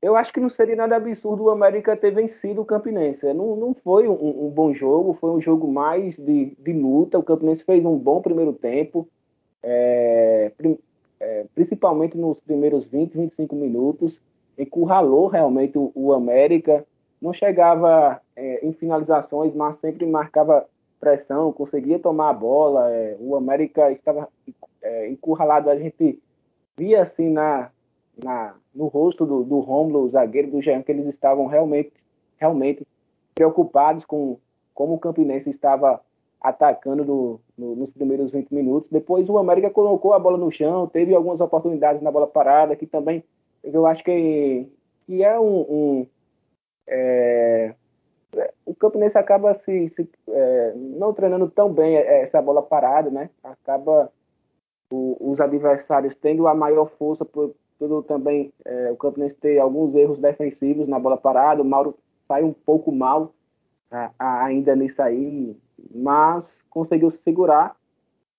eu 0.00 0.14
acho 0.14 0.32
que 0.32 0.40
não 0.40 0.48
seria 0.48 0.76
nada 0.76 0.96
absurdo 0.96 1.44
o 1.44 1.50
América 1.50 1.96
ter 1.96 2.12
vencido 2.12 2.60
o 2.60 2.64
Campinense. 2.64 3.26
Não, 3.32 3.56
não 3.56 3.74
foi 3.74 4.08
um, 4.08 4.46
um 4.46 4.48
bom 4.48 4.72
jogo, 4.72 5.14
foi 5.14 5.30
um 5.30 5.40
jogo 5.40 5.66
mais 5.66 6.16
de, 6.16 6.56
de, 6.58 6.72
luta. 6.72 7.18
O 7.18 7.22
Campinense 7.22 7.64
fez 7.64 7.84
um 7.84 7.96
bom 7.96 8.20
primeiro 8.20 8.52
tempo, 8.52 9.08
é, 9.62 10.52
é, 11.18 11.46
principalmente 11.54 12.16
nos 12.16 12.38
primeiros 12.40 12.86
20, 12.86 13.14
25 13.14 13.56
minutos. 13.56 14.20
Encurralou 14.56 15.26
realmente 15.26 15.76
o, 15.76 15.90
o 15.94 16.12
América. 16.12 16.86
Não 17.20 17.32
chegava 17.32 18.20
é, 18.36 18.64
em 18.64 18.72
finalizações, 18.72 19.52
mas 19.52 19.76
sempre 19.78 20.06
marcava 20.06 20.64
pressão, 21.00 21.52
conseguia 21.52 21.98
tomar 21.98 22.30
a 22.30 22.34
bola. 22.34 22.88
É, 22.90 23.16
o 23.18 23.34
América 23.34 23.90
estava 23.90 24.28
é, 24.82 25.08
encurralado. 25.08 25.70
A 25.70 25.76
gente 25.76 26.20
via 26.76 27.02
assim 27.02 27.28
na, 27.28 27.70
na, 28.22 28.54
no 28.74 28.86
rosto 28.86 29.26
do, 29.26 29.44
do 29.44 29.60
Romulo, 29.60 30.04
o 30.04 30.08
zagueiro 30.08 30.50
do 30.50 30.62
Jean, 30.62 30.82
que 30.82 30.92
eles 30.92 31.06
estavam 31.06 31.46
realmente, 31.46 31.92
realmente 32.36 32.86
preocupados 33.34 34.04
com 34.04 34.38
como 34.74 34.94
o 34.94 34.98
Campinense 34.98 35.50
estava 35.50 36.00
atacando 36.40 37.04
no, 37.04 37.40
no, 37.56 37.74
nos 37.74 37.90
primeiros 37.90 38.30
20 38.30 38.54
minutos. 38.54 38.88
Depois 38.90 39.28
o 39.28 39.38
América 39.38 39.70
colocou 39.70 40.12
a 40.14 40.18
bola 40.20 40.38
no 40.38 40.52
chão, 40.52 40.86
teve 40.86 41.12
algumas 41.14 41.40
oportunidades 41.40 42.00
na 42.00 42.12
bola 42.12 42.28
parada, 42.28 42.76
que 42.76 42.86
também 42.86 43.24
eu 43.62 43.86
acho 43.86 44.04
que, 44.04 44.68
que 45.06 45.24
é 45.24 45.38
um. 45.38 45.60
um 45.68 46.06
é, 46.86 47.74
o 48.64 48.74
Campinense 48.74 49.18
acaba 49.18 49.54
se, 49.54 49.88
se 49.88 50.08
é, 50.28 50.72
não 50.76 51.12
treinando 51.12 51.50
tão 51.50 51.72
bem 51.72 51.96
essa 51.96 52.40
bola 52.40 52.62
parada, 52.62 53.10
né? 53.10 53.30
Acaba 53.42 54.12
o, 54.90 55.16
os 55.20 55.40
adversários 55.40 56.14
tendo 56.14 56.46
a 56.46 56.54
maior 56.54 56.90
força 56.98 57.24
por, 57.24 57.54
tudo 57.78 58.02
também 58.02 58.52
é, 58.64 58.90
o 58.90 58.96
Campinense 58.96 59.36
ter 59.36 59.58
alguns 59.58 59.94
erros 59.94 60.18
defensivos 60.18 60.88
na 60.88 60.98
bola 60.98 61.16
parada. 61.16 61.62
O 61.62 61.64
Mauro 61.64 61.96
sai 62.26 62.42
um 62.42 62.52
pouco 62.52 62.90
mal 62.90 63.32
a, 63.90 64.10
a, 64.18 64.44
ainda 64.44 64.74
nisso 64.74 65.00
aí, 65.00 65.56
mas 65.94 66.44
conseguiu 66.68 67.10
se 67.10 67.22
segurar. 67.22 67.76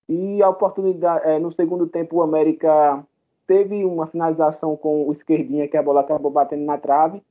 E 0.08 0.42
a 0.42 0.48
oportunidade, 0.48 1.26
é, 1.26 1.38
no 1.38 1.50
segundo 1.50 1.86
tempo, 1.86 2.16
o 2.16 2.22
América 2.22 3.04
teve 3.46 3.84
uma 3.84 4.06
finalização 4.06 4.76
com 4.76 5.08
o 5.08 5.12
esquerdinha, 5.12 5.68
que 5.68 5.76
a 5.76 5.82
bola 5.82 6.00
acabou 6.00 6.30
batendo 6.30 6.64
na 6.64 6.76
trave. 6.76 7.22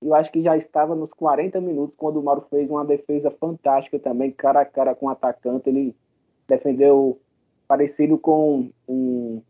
Eu 0.00 0.14
acho 0.14 0.30
que 0.30 0.42
já 0.42 0.56
estava 0.56 0.94
nos 0.94 1.12
40 1.12 1.60
minutos 1.60 1.96
quando 1.96 2.20
o 2.20 2.22
Mauro 2.22 2.46
fez 2.50 2.70
uma 2.70 2.84
defesa 2.84 3.30
fantástica 3.30 3.98
também, 3.98 4.30
cara 4.30 4.60
a 4.60 4.64
cara 4.64 4.94
com 4.94 5.06
o 5.06 5.08
atacante. 5.08 5.68
Ele 5.68 5.96
defendeu 6.46 7.18
parecido 7.68 8.16
com 8.16 8.70
um 8.88 9.42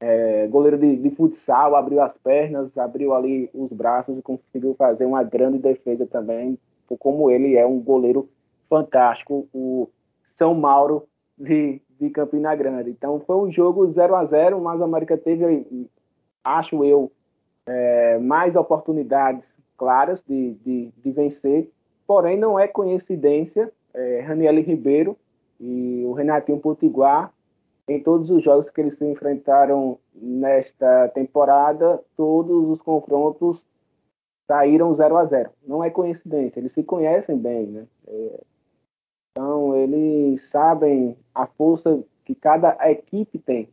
é, 0.00 0.46
goleiro 0.46 0.78
de, 0.78 0.96
de, 0.96 1.10
futsal, 1.10 1.74
abriu 1.76 2.00
as 2.00 2.16
pernas, 2.16 2.78
abriu 2.78 3.12
ali 3.12 3.50
os 3.52 3.70
braços 3.70 4.16
e 4.16 4.22
conseguiu 4.22 4.74
fazer 4.74 5.04
uma 5.04 5.22
grande 5.22 5.58
defesa 5.58 6.06
também, 6.06 6.58
como 6.98 7.30
ele 7.30 7.56
é 7.56 7.66
um 7.66 7.78
goleiro 7.78 8.28
fantástico, 8.68 9.48
o 9.52 9.88
São 10.36 10.54
Mauro 10.54 11.06
de, 11.36 11.82
de 11.98 12.08
Campina 12.10 12.54
Grande. 12.54 12.90
Então 12.90 13.20
foi 13.20 13.36
um 13.36 13.50
jogo 13.50 13.86
0 13.90 14.14
a 14.14 14.24
0 14.24 14.60
mas 14.60 14.80
a 14.80 14.84
América 14.84 15.18
teve, 15.18 15.88
acho 16.42 16.82
eu, 16.84 17.12
é, 17.66 18.18
mais 18.18 18.56
oportunidades 18.56 19.54
claras 19.76 20.22
de, 20.26 20.54
de, 20.64 20.92
de, 20.96 21.10
vencer, 21.10 21.70
porém 22.06 22.36
não 22.36 22.58
é 22.58 22.66
coincidência, 22.66 23.72
é, 23.94 24.20
Raniel 24.20 24.62
Ribeiro 24.62 25.16
e 25.58 26.04
o 26.06 26.12
Renatinho 26.12 26.58
Potiguar 26.58 27.32
em 27.90 28.00
todos 28.00 28.30
os 28.30 28.40
jogos 28.42 28.70
que 28.70 28.80
eles 28.80 28.96
se 28.96 29.04
enfrentaram 29.04 29.98
nesta 30.14 31.08
temporada, 31.08 32.00
todos 32.16 32.68
os 32.68 32.80
confrontos 32.80 33.66
saíram 34.46 34.94
0 34.94 35.16
a 35.16 35.24
0 35.24 35.50
Não 35.66 35.82
é 35.82 35.90
coincidência, 35.90 36.60
eles 36.60 36.72
se 36.72 36.84
conhecem 36.84 37.36
bem, 37.36 37.66
né? 37.66 37.86
É, 38.06 38.40
então, 39.32 39.74
eles 39.74 40.48
sabem 40.50 41.16
a 41.34 41.46
força 41.46 42.00
que 42.24 42.34
cada 42.34 42.76
equipe 42.88 43.40
tem. 43.40 43.68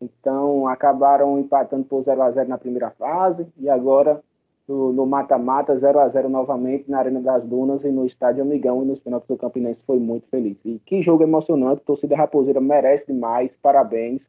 Então, 0.00 0.66
acabaram 0.66 1.38
empatando 1.38 1.84
por 1.84 2.02
0 2.02 2.22
a 2.22 2.30
0 2.32 2.48
na 2.48 2.58
primeira 2.58 2.90
fase 2.90 3.46
e 3.56 3.68
agora 3.68 4.20
no 4.66 5.06
mata-mata, 5.06 5.76
0 5.76 6.00
a 6.00 6.08
0 6.08 6.28
novamente 6.28 6.90
na 6.90 6.98
Arena 6.98 7.20
das 7.20 7.44
Dunas 7.44 7.84
e 7.84 7.90
no 7.90 8.06
Estádio 8.06 8.42
Amigão 8.42 8.82
e 8.82 8.86
nos 8.86 9.00
pênaltis 9.00 9.28
do 9.28 9.36
Campinense. 9.36 9.82
Foi 9.86 9.98
muito 9.98 10.26
feliz. 10.28 10.56
E 10.64 10.80
que 10.86 11.02
jogo 11.02 11.22
emocionante, 11.22 11.82
torcida 11.82 12.16
Raposeira 12.16 12.60
merece 12.60 13.06
demais, 13.06 13.56
parabéns, 13.56 14.26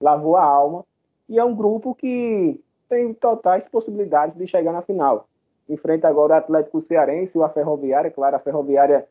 lavou 0.00 0.36
a 0.36 0.42
alma. 0.42 0.84
E 1.28 1.38
é 1.38 1.44
um 1.44 1.54
grupo 1.54 1.94
que 1.94 2.60
tem 2.88 3.14
totais 3.14 3.68
possibilidades 3.68 4.36
de 4.36 4.46
chegar 4.46 4.72
na 4.72 4.82
final. 4.82 5.28
Enfrenta 5.68 6.08
agora 6.08 6.34
o 6.34 6.36
Atlético 6.36 6.80
Cearense 6.80 7.38
e 7.38 7.42
a 7.42 7.48
Ferroviária, 7.48 8.10
claro, 8.10 8.36
a 8.36 8.40
Ferroviária 8.40 9.06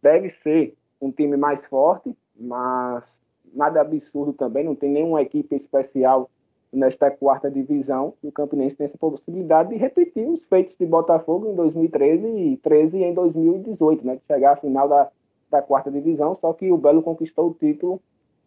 deve 0.00 0.30
ser 0.30 0.76
um 1.00 1.10
time 1.10 1.36
mais 1.36 1.64
forte, 1.64 2.16
mas 2.38 3.20
nada 3.52 3.80
absurdo 3.80 4.32
também, 4.32 4.64
não 4.64 4.74
tem 4.74 4.90
nenhuma 4.90 5.22
equipe 5.22 5.56
especial 5.56 6.30
nesta 6.72 7.10
quarta 7.10 7.50
divisão, 7.50 8.14
o 8.22 8.30
Campinense 8.30 8.76
tem 8.76 8.84
essa 8.84 8.98
possibilidade 8.98 9.70
de 9.70 9.76
repetir 9.76 10.28
os 10.28 10.44
feitos 10.44 10.76
de 10.76 10.86
Botafogo 10.86 11.50
em 11.50 11.54
2013 11.54 12.26
e 12.26 12.56
13 12.58 13.02
em 13.02 13.14
2018, 13.14 14.06
né, 14.06 14.16
de 14.16 14.22
chegar 14.26 14.52
à 14.52 14.56
final 14.56 14.88
da, 14.88 15.08
da 15.50 15.62
quarta 15.62 15.90
divisão, 15.90 16.34
só 16.34 16.52
que 16.52 16.70
o 16.70 16.76
Belo 16.76 17.02
conquistou 17.02 17.48
o 17.48 17.54
título 17.54 18.00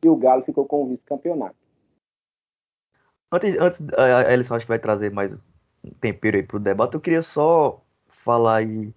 e 0.03 0.09
o 0.09 0.15
Galo 0.15 0.43
ficou 0.43 0.65
com 0.65 0.83
o 0.83 0.87
vice-campeonato. 0.87 1.55
Antes, 3.31 3.55
antes 3.59 3.81
a 3.97 4.31
Ellison 4.31 4.55
acho 4.55 4.65
que 4.65 4.71
vai 4.71 4.79
trazer 4.79 5.11
mais 5.11 5.33
um 5.83 5.91
tempero 5.99 6.37
aí 6.37 6.43
para 6.43 6.57
o 6.57 6.59
debate, 6.59 6.95
eu 6.95 7.01
queria 7.01 7.21
só 7.21 7.81
falar 8.07 8.57
aí, 8.57 8.93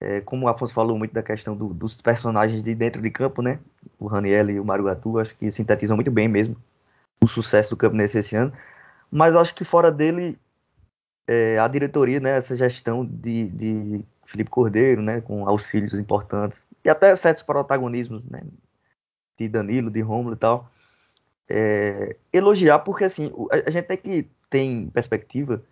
é, 0.00 0.20
como 0.22 0.46
o 0.46 0.48
Afonso 0.48 0.74
falou 0.74 0.98
muito 0.98 1.12
da 1.12 1.22
questão 1.22 1.54
do, 1.54 1.72
dos 1.72 1.94
personagens 1.94 2.64
de 2.64 2.74
dentro 2.74 3.00
de 3.00 3.10
campo, 3.10 3.42
né? 3.42 3.60
O 4.00 4.06
Raniel 4.06 4.50
e 4.50 4.58
o 4.58 4.64
Mário 4.64 4.84
Gatu, 4.84 5.18
acho 5.18 5.36
que 5.36 5.52
sintetizam 5.52 5.96
muito 5.96 6.10
bem 6.10 6.26
mesmo 6.26 6.56
o 7.22 7.28
sucesso 7.28 7.70
do 7.70 7.76
Campinense 7.76 8.18
esse 8.18 8.34
ano. 8.34 8.52
Mas 9.10 9.34
eu 9.34 9.40
acho 9.40 9.54
que 9.54 9.64
fora 9.64 9.92
dele, 9.92 10.38
é, 11.26 11.58
a 11.58 11.68
diretoria, 11.68 12.18
né, 12.18 12.36
essa 12.36 12.56
gestão 12.56 13.04
de, 13.04 13.48
de 13.48 14.04
Felipe 14.26 14.50
Cordeiro, 14.50 15.00
né, 15.00 15.20
com 15.20 15.46
auxílios 15.48 15.94
importantes, 15.94 16.66
e 16.84 16.88
até 16.88 17.14
certos 17.14 17.42
protagonismos, 17.42 18.26
né, 18.26 18.42
de 19.38 19.48
Danilo, 19.48 19.90
de 19.90 20.00
Romulo 20.00 20.34
e 20.34 20.38
tal, 20.38 20.70
é, 21.48 22.16
elogiar, 22.32 22.80
porque 22.80 23.04
assim, 23.04 23.32
a, 23.50 23.70
gente 23.70 23.86
tem 23.86 23.96
que 23.96 24.28
ter 24.48 24.60
em 24.60 24.88
perspectiva 24.88 25.62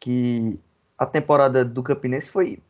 que 0.00 0.58
a 0.96 1.04
temporada 1.04 1.64
do 1.64 1.82
Campinense 1.82 2.30
foi 2.30 2.62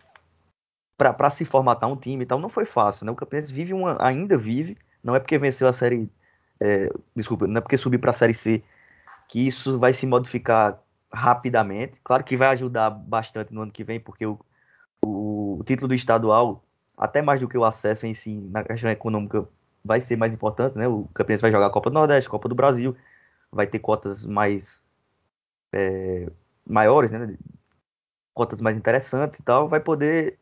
para 0.96 1.31
se 1.31 1.44
formatar 1.44 1.90
um 1.90 1.96
time 1.96 2.24
e 2.24 2.26
tal, 2.26 2.40
não 2.40 2.48
foi 2.48 2.64
fácil, 2.64 3.07
né? 3.07 3.12
O 3.12 3.14
Campinense 3.14 3.52
vive 3.52 3.72
uma, 3.72 3.96
ainda 4.00 4.37
vive, 4.37 4.76
não 5.05 5.14
é 5.14 5.20
porque 5.20 5.38
venceu 5.38 5.68
a 5.68 5.72
série 5.72 6.11
é, 6.61 6.88
desculpa, 7.14 7.46
não 7.46 7.59
é 7.59 7.61
porque 7.61 7.76
subir 7.76 7.98
para 7.98 8.11
a 8.11 8.14
Série 8.14 8.34
C 8.34 8.62
que 9.28 9.46
isso 9.46 9.78
vai 9.78 9.92
se 9.92 10.06
modificar 10.06 10.80
rapidamente. 11.12 11.94
Claro 12.02 12.24
que 12.24 12.36
vai 12.36 12.48
ajudar 12.48 12.90
bastante 12.90 13.52
no 13.52 13.62
ano 13.62 13.72
que 13.72 13.84
vem, 13.84 14.00
porque 14.00 14.26
o, 14.26 14.38
o, 15.04 15.59
o 15.61 15.64
título 15.64 15.88
do 15.88 15.94
estadual, 15.94 16.64
até 16.96 17.22
mais 17.22 17.40
do 17.40 17.48
que 17.48 17.59
o 17.59 17.64
acesso 17.64 18.06
em 18.06 18.14
si, 18.14 18.34
na 18.50 18.64
questão 18.64 18.90
econômica, 18.90 19.46
vai 19.84 20.00
ser 20.00 20.16
mais 20.16 20.32
importante, 20.32 20.76
né? 20.76 20.88
O 20.88 21.04
Campinense 21.14 21.42
vai 21.42 21.52
jogar 21.52 21.66
a 21.66 21.70
Copa 21.70 21.90
do 21.90 21.94
Nordeste, 21.94 22.28
Copa 22.28 22.48
do 22.48 22.54
Brasil, 22.54 22.96
vai 23.52 23.66
ter 23.66 23.78
cotas 23.78 24.26
mais 24.26 24.84
é, 25.72 26.28
maiores, 26.66 27.11
né? 27.11 27.36
Cotas 28.34 28.61
mais 28.61 28.76
interessantes 28.76 29.38
e 29.40 29.42
tal, 29.42 29.68
vai 29.68 29.80
poder 29.80 30.38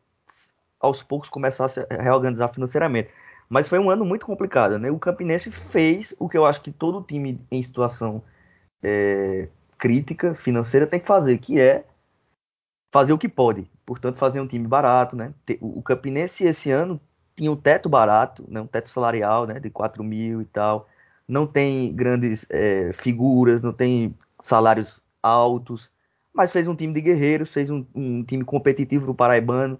aos 0.79 1.01
poucos 1.03 1.29
começar 1.29 1.65
a 1.65 1.69
se 1.69 1.85
reorganizar 1.89 2.53
financeiramente. 2.53 3.09
Mas 3.49 3.67
foi 3.67 3.79
um 3.79 3.89
ano 3.89 4.03
muito 4.05 4.25
complicado, 4.25 4.77
né? 4.77 4.91
O 4.91 4.99
Campinense 4.99 5.51
fez 5.51 6.13
o 6.19 6.27
que 6.27 6.37
eu 6.37 6.45
acho 6.45 6.61
que 6.61 6.71
todo 6.71 7.01
time 7.01 7.39
em 7.49 7.63
situação 7.63 8.21
é, 8.83 9.47
crítica 9.77 10.33
financeira 10.35 10.85
tem 10.85 10.99
que 10.99 11.07
fazer, 11.07 11.37
que 11.37 11.59
é 11.59 11.85
fazer 12.91 13.13
o 13.13 13.17
que 13.17 13.29
pode. 13.29 13.69
Portanto, 13.85 14.17
fazer 14.17 14.41
um 14.41 14.47
time 14.47 14.67
barato, 14.67 15.15
né? 15.15 15.33
O 15.61 15.81
Campinense 15.81 16.43
esse 16.43 16.71
ano 16.71 16.99
tinha 17.35 17.51
um 17.51 17.55
teto 17.55 17.87
barato, 17.87 18.43
né? 18.49 18.59
um 18.59 18.67
teto 18.67 18.89
salarial, 18.89 19.45
né? 19.47 19.59
De 19.59 19.69
4 19.69 20.03
mil 20.03 20.41
e 20.41 20.45
tal. 20.45 20.89
Não 21.27 21.47
tem 21.47 21.93
grandes 21.95 22.45
é, 22.49 22.91
figuras, 22.93 23.61
não 23.61 23.73
tem 23.73 24.15
salários 24.41 25.03
altos, 25.21 25.91
mas 26.33 26.51
fez 26.51 26.67
um 26.67 26.75
time 26.75 26.93
de 26.93 27.01
guerreiros, 27.01 27.51
fez 27.51 27.69
um, 27.69 27.85
um 27.95 28.23
time 28.23 28.43
competitivo 28.43 29.05
para 29.05 29.11
o 29.11 29.15
Paraibano, 29.15 29.79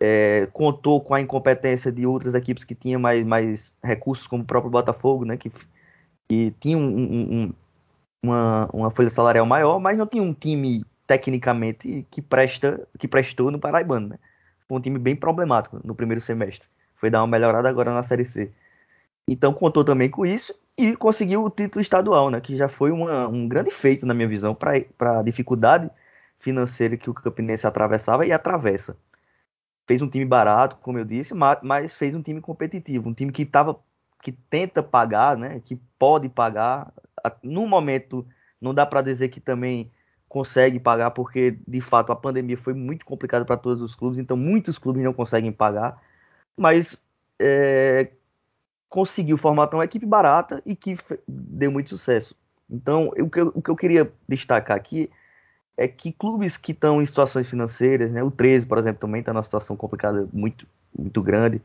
é, 0.00 0.48
contou 0.52 1.00
com 1.00 1.14
a 1.14 1.20
incompetência 1.20 1.92
de 1.92 2.06
outras 2.06 2.34
equipes 2.34 2.64
que 2.64 2.74
tinham 2.74 2.98
mais, 2.98 3.22
mais 3.24 3.72
recursos, 3.84 4.26
como 4.26 4.42
o 4.42 4.46
próprio 4.46 4.70
Botafogo, 4.70 5.26
né, 5.26 5.36
que, 5.36 5.52
que 6.26 6.54
tinha 6.58 6.78
um, 6.78 6.88
um, 6.88 7.52
uma, 8.22 8.68
uma 8.72 8.90
folha 8.90 9.10
salarial 9.10 9.44
maior, 9.44 9.78
mas 9.78 9.98
não 9.98 10.06
tinha 10.06 10.22
um 10.22 10.32
time 10.32 10.84
tecnicamente 11.06 12.06
que 12.10 12.22
presta 12.22 12.86
que 12.98 13.06
prestou 13.06 13.50
no 13.50 13.58
Paraibano. 13.58 14.08
Né? 14.08 14.18
Foi 14.66 14.78
um 14.78 14.80
time 14.80 14.98
bem 14.98 15.14
problemático 15.14 15.80
no 15.84 15.94
primeiro 15.94 16.20
semestre. 16.20 16.66
Foi 16.96 17.10
dar 17.10 17.20
uma 17.20 17.26
melhorada 17.26 17.68
agora 17.68 17.92
na 17.92 18.02
Série 18.02 18.24
C. 18.24 18.50
Então 19.28 19.52
contou 19.52 19.84
também 19.84 20.08
com 20.08 20.24
isso 20.24 20.54
e 20.78 20.96
conseguiu 20.96 21.44
o 21.44 21.50
título 21.50 21.82
estadual, 21.82 22.30
né? 22.30 22.40
que 22.40 22.56
já 22.56 22.68
foi 22.68 22.90
uma, 22.90 23.28
um 23.28 23.46
grande 23.46 23.70
feito, 23.70 24.06
na 24.06 24.14
minha 24.14 24.28
visão, 24.28 24.54
para 24.54 25.18
a 25.18 25.22
dificuldade 25.22 25.90
financeira 26.38 26.96
que 26.96 27.10
o 27.10 27.14
Campinense 27.14 27.66
atravessava 27.66 28.24
e 28.24 28.32
atravessa 28.32 28.96
fez 29.90 30.00
um 30.00 30.08
time 30.08 30.24
barato, 30.24 30.76
como 30.76 30.98
eu 30.98 31.04
disse, 31.04 31.34
mas 31.34 31.92
fez 31.94 32.14
um 32.14 32.22
time 32.22 32.40
competitivo, 32.40 33.08
um 33.08 33.12
time 33.12 33.32
que 33.32 33.44
tava, 33.44 33.76
que 34.22 34.30
tenta 34.30 34.84
pagar, 34.84 35.36
né, 35.36 35.60
que 35.64 35.74
pode 35.98 36.28
pagar. 36.28 36.92
No 37.42 37.66
momento, 37.66 38.24
não 38.60 38.72
dá 38.72 38.86
para 38.86 39.02
dizer 39.02 39.30
que 39.30 39.40
também 39.40 39.90
consegue 40.28 40.78
pagar, 40.78 41.10
porque 41.10 41.58
de 41.66 41.80
fato 41.80 42.12
a 42.12 42.16
pandemia 42.16 42.56
foi 42.56 42.72
muito 42.72 43.04
complicada 43.04 43.44
para 43.44 43.56
todos 43.56 43.82
os 43.82 43.96
clubes, 43.96 44.20
então 44.20 44.36
muitos 44.36 44.78
clubes 44.78 45.02
não 45.02 45.12
conseguem 45.12 45.50
pagar, 45.50 46.00
mas 46.56 46.96
é, 47.36 48.12
conseguiu 48.88 49.36
formatar 49.36 49.76
uma 49.76 49.84
equipe 49.84 50.06
barata 50.06 50.62
e 50.64 50.76
que 50.76 50.96
deu 51.26 51.72
muito 51.72 51.88
sucesso. 51.88 52.36
Então, 52.70 53.08
o 53.18 53.28
que 53.28 53.40
eu, 53.40 53.50
o 53.56 53.60
que 53.60 53.70
eu 53.72 53.76
queria 53.76 54.12
destacar 54.28 54.76
aqui 54.76 55.10
é 55.80 55.88
que 55.88 56.12
clubes 56.12 56.58
que 56.58 56.72
estão 56.72 57.00
em 57.00 57.06
situações 57.06 57.48
financeiras, 57.48 58.12
né, 58.12 58.22
o 58.22 58.30
13, 58.30 58.66
por 58.66 58.76
exemplo, 58.76 59.00
também 59.00 59.20
está 59.20 59.32
numa 59.32 59.42
situação 59.42 59.74
complicada 59.74 60.28
muito, 60.30 60.66
muito 60.96 61.22
grande, 61.22 61.62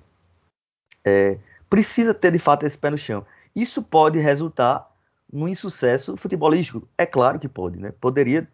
é, 1.04 1.38
precisa 1.70 2.14
ter 2.14 2.32
de 2.32 2.40
fato 2.40 2.66
esse 2.66 2.78
pé 2.78 2.90
no 2.90 2.98
chão. 2.98 3.26
Isso 3.54 3.84
pode 3.84 4.18
resultar 4.18 4.90
num 5.32 5.50
insucesso 5.50 6.16
futebolístico? 6.16 6.88
É 6.98 7.06
claro 7.06 7.38
que 7.38 7.50
pode, 7.50 7.78
né? 7.78 7.92
Poderia, 8.00 8.48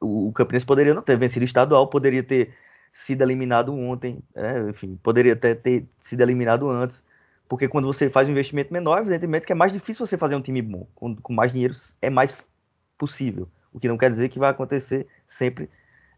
o, 0.00 0.32
Campinense 0.32 0.66
poderia 0.66 0.92
não 0.92 1.02
ter 1.02 1.16
vencido 1.16 1.42
o 1.42 1.44
estadual, 1.44 1.86
poderia 1.86 2.24
ter 2.24 2.52
sido 2.92 3.22
eliminado 3.22 3.72
ontem, 3.72 4.18
é, 4.34 4.58
enfim, 4.70 4.98
poderia 5.04 5.34
até 5.34 5.54
ter 5.54 5.86
sido 6.00 6.20
eliminado 6.22 6.68
antes, 6.68 7.00
porque 7.48 7.68
quando 7.68 7.86
você 7.86 8.10
faz 8.10 8.26
um 8.26 8.32
investimento 8.32 8.72
menor, 8.72 8.98
evidentemente 8.98 9.46
que 9.46 9.52
é 9.52 9.56
mais 9.56 9.72
difícil 9.72 10.04
você 10.04 10.16
fazer 10.18 10.34
um 10.34 10.42
time 10.42 10.60
bom, 10.62 10.84
com 11.22 11.32
mais 11.32 11.52
dinheiro 11.52 11.74
é 12.02 12.10
mais 12.10 12.34
possível 12.98 13.48
o 13.76 13.80
que 13.80 13.88
não 13.88 13.98
quer 13.98 14.08
dizer 14.08 14.30
que 14.30 14.38
vai 14.38 14.50
acontecer 14.50 15.06
sempre 15.28 15.68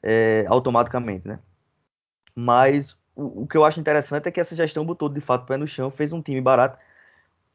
é, 0.01 0.47
automaticamente, 0.49 1.27
né? 1.27 1.41
Mas 2.33 2.97
o, 3.17 3.43
o, 3.43 3.47
que 3.49 3.57
eu 3.57 3.65
acho 3.65 3.81
interessante 3.81 4.29
é 4.29 4.31
que 4.31 4.39
essa 4.39 4.55
gestão 4.55 4.87
botou 4.87 5.09
de 5.09 5.21
fato 5.21 5.43
o 5.43 5.47
pé 5.47 5.57
no 5.57 5.67
chão, 5.67 5.91
fez 5.91 6.13
um 6.13 6.23
time 6.23 6.41
barato, 6.41 6.79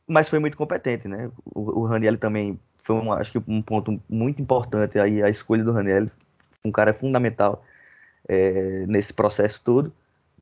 mas 0.06 0.28
foi 0.28 0.40
muito 0.40 0.58
competente, 0.58 1.08
né? 1.08 1.32
O, 1.46 1.80
o 1.80 1.86
Raniel 1.86 2.18
também 2.18 2.60
foi, 2.84 2.98
um, 2.98 3.14
acho 3.14 3.32
que 3.32 3.42
um 3.48 3.62
ponto 3.62 3.98
muito 4.10 4.42
importante 4.42 5.00
aí, 5.00 5.24
a 5.24 5.30
escolha 5.30 5.64
do 5.64 5.72
Raniel, 5.72 6.12
um 6.66 6.72
cara 6.72 6.94
fundamental 6.94 7.64
é, 8.28 8.86
nesse 8.86 9.14
processo 9.14 9.62
todo. 9.64 9.94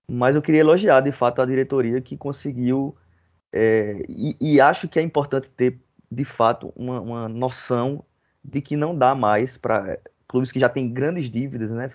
Mas 0.07 0.35
eu 0.35 0.41
queria 0.41 0.61
elogiar 0.61 1.01
de 1.01 1.11
fato 1.11 1.39
a 1.39 1.45
diretoria 1.45 2.01
que 2.01 2.17
conseguiu, 2.17 2.97
é, 3.53 4.03
e, 4.09 4.35
e, 4.41 4.59
acho 4.59 4.87
que 4.87 4.97
é 4.97 5.03
importante 5.03 5.47
ter 5.55 5.79
de 6.11 6.25
fato 6.25 6.73
uma, 6.75 6.99
uma 6.99 7.29
noção 7.29 8.03
de 8.43 8.61
que 8.61 8.75
não 8.75 8.97
dá 8.97 9.13
mais 9.13 9.57
para 9.57 9.99
clubes 10.27 10.51
que 10.51 10.59
já 10.59 10.69
têm 10.69 10.91
grandes 10.91 11.29
dívidas, 11.29 11.71
né, 11.71 11.91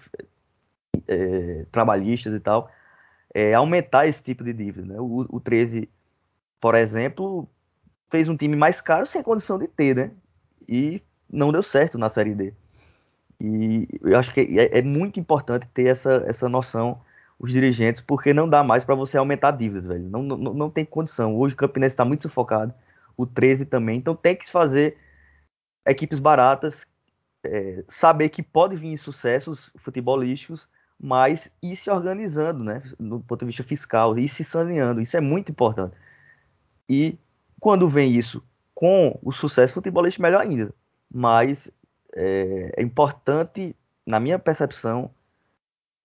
é, 1.08 1.64
trabalhistas 1.72 2.34
e 2.34 2.40
tal, 2.40 2.70
é, 3.34 3.54
aumentar 3.54 4.06
esse 4.06 4.22
tipo 4.22 4.44
de 4.44 4.52
dívida. 4.52 4.94
Né? 4.94 5.00
O, 5.00 5.26
o 5.28 5.40
13, 5.40 5.88
por 6.60 6.74
exemplo, 6.74 7.48
fez 8.10 8.28
um 8.28 8.36
time 8.36 8.56
mais 8.56 8.80
caro 8.80 9.06
sem 9.06 9.22
condição 9.22 9.58
de 9.58 9.66
ter, 9.66 9.94
né? 9.94 10.10
E 10.68 11.02
não 11.30 11.52
deu 11.52 11.62
certo 11.62 11.98
na 11.98 12.08
Série 12.08 12.34
D. 12.34 12.52
E 13.40 13.88
eu 14.02 14.18
acho 14.18 14.32
que 14.32 14.40
é, 14.58 14.78
é 14.78 14.82
muito 14.82 15.20
importante 15.20 15.66
ter 15.74 15.86
essa, 15.86 16.24
essa 16.26 16.48
noção, 16.48 17.00
os 17.38 17.50
dirigentes, 17.52 18.00
porque 18.00 18.32
não 18.32 18.48
dá 18.48 18.64
mais 18.64 18.84
para 18.84 18.94
você 18.94 19.18
aumentar 19.18 19.50
dívidas, 19.50 19.84
velho. 19.84 20.08
Não, 20.08 20.22
não, 20.22 20.36
não 20.36 20.70
tem 20.70 20.84
condição. 20.84 21.36
Hoje 21.36 21.54
o 21.54 21.56
Campinense 21.56 21.92
está 21.92 22.04
muito 22.04 22.22
sufocado, 22.22 22.72
o 23.16 23.26
13 23.26 23.66
também. 23.66 23.98
Então 23.98 24.14
tem 24.14 24.34
que 24.34 24.46
se 24.46 24.52
fazer 24.52 24.96
equipes 25.86 26.18
baratas, 26.18 26.84
é, 27.44 27.84
saber 27.88 28.28
que 28.28 28.42
pode 28.42 28.76
vir 28.76 28.96
sucessos 28.98 29.72
futebolísticos, 29.78 30.68
mas 30.98 31.50
ir 31.62 31.76
se 31.76 31.90
organizando, 31.90 32.64
né, 32.64 32.82
do 32.98 33.20
ponto 33.20 33.40
de 33.40 33.46
vista 33.46 33.62
fiscal, 33.62 34.18
ir 34.18 34.28
se 34.28 34.42
saneando, 34.42 35.00
isso 35.00 35.16
é 35.16 35.20
muito 35.20 35.50
importante. 35.50 35.96
E 36.88 37.18
quando 37.60 37.88
vem 37.88 38.12
isso 38.12 38.42
com 38.74 39.18
o 39.22 39.32
sucesso 39.32 39.74
futebolístico, 39.74 40.22
melhor 40.22 40.42
ainda. 40.42 40.74
Mas 41.12 41.70
é, 42.14 42.72
é 42.76 42.82
importante, 42.82 43.74
na 44.06 44.20
minha 44.20 44.38
percepção, 44.38 45.10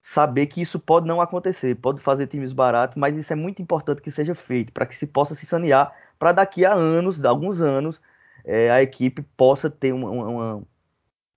saber 0.02 0.48
que 0.48 0.62
isso 0.62 0.80
pode 0.80 1.08
não 1.08 1.22
acontecer, 1.22 1.76
pode 1.76 2.02
fazer 2.02 2.28
times 2.28 2.52
baratos, 2.52 2.98
mas 2.98 3.16
isso 3.16 3.32
é 3.32 3.36
muito 3.36 3.62
importante 3.62 4.02
que 4.02 4.10
seja 4.10 4.34
feito, 4.34 4.74
para 4.74 4.86
que 4.86 4.96
se 4.96 5.06
possa 5.06 5.36
se 5.36 5.46
sanear, 5.46 5.96
para 6.18 6.32
daqui 6.32 6.66
a 6.66 6.74
anos, 6.74 7.24
alguns 7.24 7.62
anos, 7.62 8.02
é, 8.44 8.70
a 8.72 8.82
equipe 8.82 9.22
possa 9.36 9.70
ter 9.70 9.94
uma, 9.94 10.10
uma, 10.10 10.64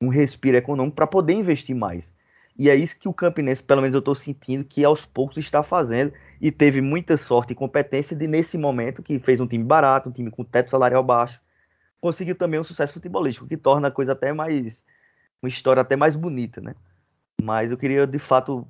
um 0.00 0.08
respiro 0.08 0.56
econômico 0.56 0.96
para 0.96 1.06
poder 1.06 1.34
investir 1.34 1.74
mais. 1.74 2.12
E 2.56 2.70
é 2.70 2.74
isso 2.76 2.96
que 2.98 3.08
o 3.08 3.12
Campinense, 3.12 3.62
pelo 3.62 3.80
menos 3.80 3.94
eu 3.94 3.98
estou 3.98 4.14
sentindo, 4.14 4.64
que 4.64 4.84
aos 4.84 5.04
poucos 5.04 5.36
está 5.36 5.62
fazendo 5.62 6.12
e 6.40 6.52
teve 6.52 6.80
muita 6.80 7.16
sorte 7.16 7.52
e 7.52 7.56
competência 7.56 8.16
de, 8.16 8.26
nesse 8.28 8.56
momento, 8.56 9.02
que 9.02 9.18
fez 9.18 9.40
um 9.40 9.46
time 9.46 9.64
barato, 9.64 10.08
um 10.08 10.12
time 10.12 10.30
com 10.30 10.44
teto 10.44 10.70
salarial 10.70 11.02
baixo, 11.02 11.40
conseguiu 12.00 12.36
também 12.36 12.60
um 12.60 12.64
sucesso 12.64 12.92
futebolístico, 12.92 13.46
que 13.46 13.56
torna 13.56 13.88
a 13.88 13.90
coisa 13.90 14.12
até 14.12 14.32
mais. 14.32 14.84
uma 15.42 15.48
história 15.48 15.80
até 15.80 15.96
mais 15.96 16.14
bonita, 16.14 16.60
né? 16.60 16.74
Mas 17.42 17.70
eu 17.72 17.76
queria, 17.76 18.06
de 18.06 18.18
fato, 18.18 18.66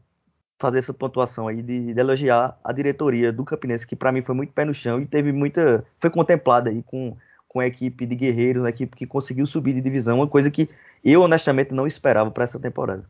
fazer 0.58 0.78
essa 0.78 0.94
pontuação 0.94 1.46
aí 1.46 1.62
de, 1.62 1.92
de 1.92 2.00
elogiar 2.00 2.58
a 2.64 2.72
diretoria 2.72 3.32
do 3.32 3.44
Campinense, 3.44 3.86
que 3.86 3.96
para 3.96 4.12
mim 4.12 4.22
foi 4.22 4.34
muito 4.34 4.52
pé 4.52 4.64
no 4.64 4.74
chão 4.74 5.00
e 5.00 5.06
teve 5.06 5.32
muita. 5.32 5.84
foi 5.98 6.10
contemplada 6.10 6.70
aí 6.70 6.82
com 6.82 7.16
com 7.54 7.60
a 7.60 7.66
equipe 7.68 8.04
de 8.04 8.16
guerreiros, 8.16 8.64
a 8.64 8.70
equipe 8.70 8.96
que 8.96 9.06
conseguiu 9.06 9.46
subir 9.46 9.74
de 9.74 9.80
divisão, 9.80 10.18
uma 10.18 10.26
coisa 10.26 10.50
que 10.50 10.68
eu 11.04 11.22
honestamente 11.22 11.72
não 11.72 11.86
esperava 11.86 12.28
para 12.28 12.42
essa 12.42 12.58
temporada. 12.58 13.08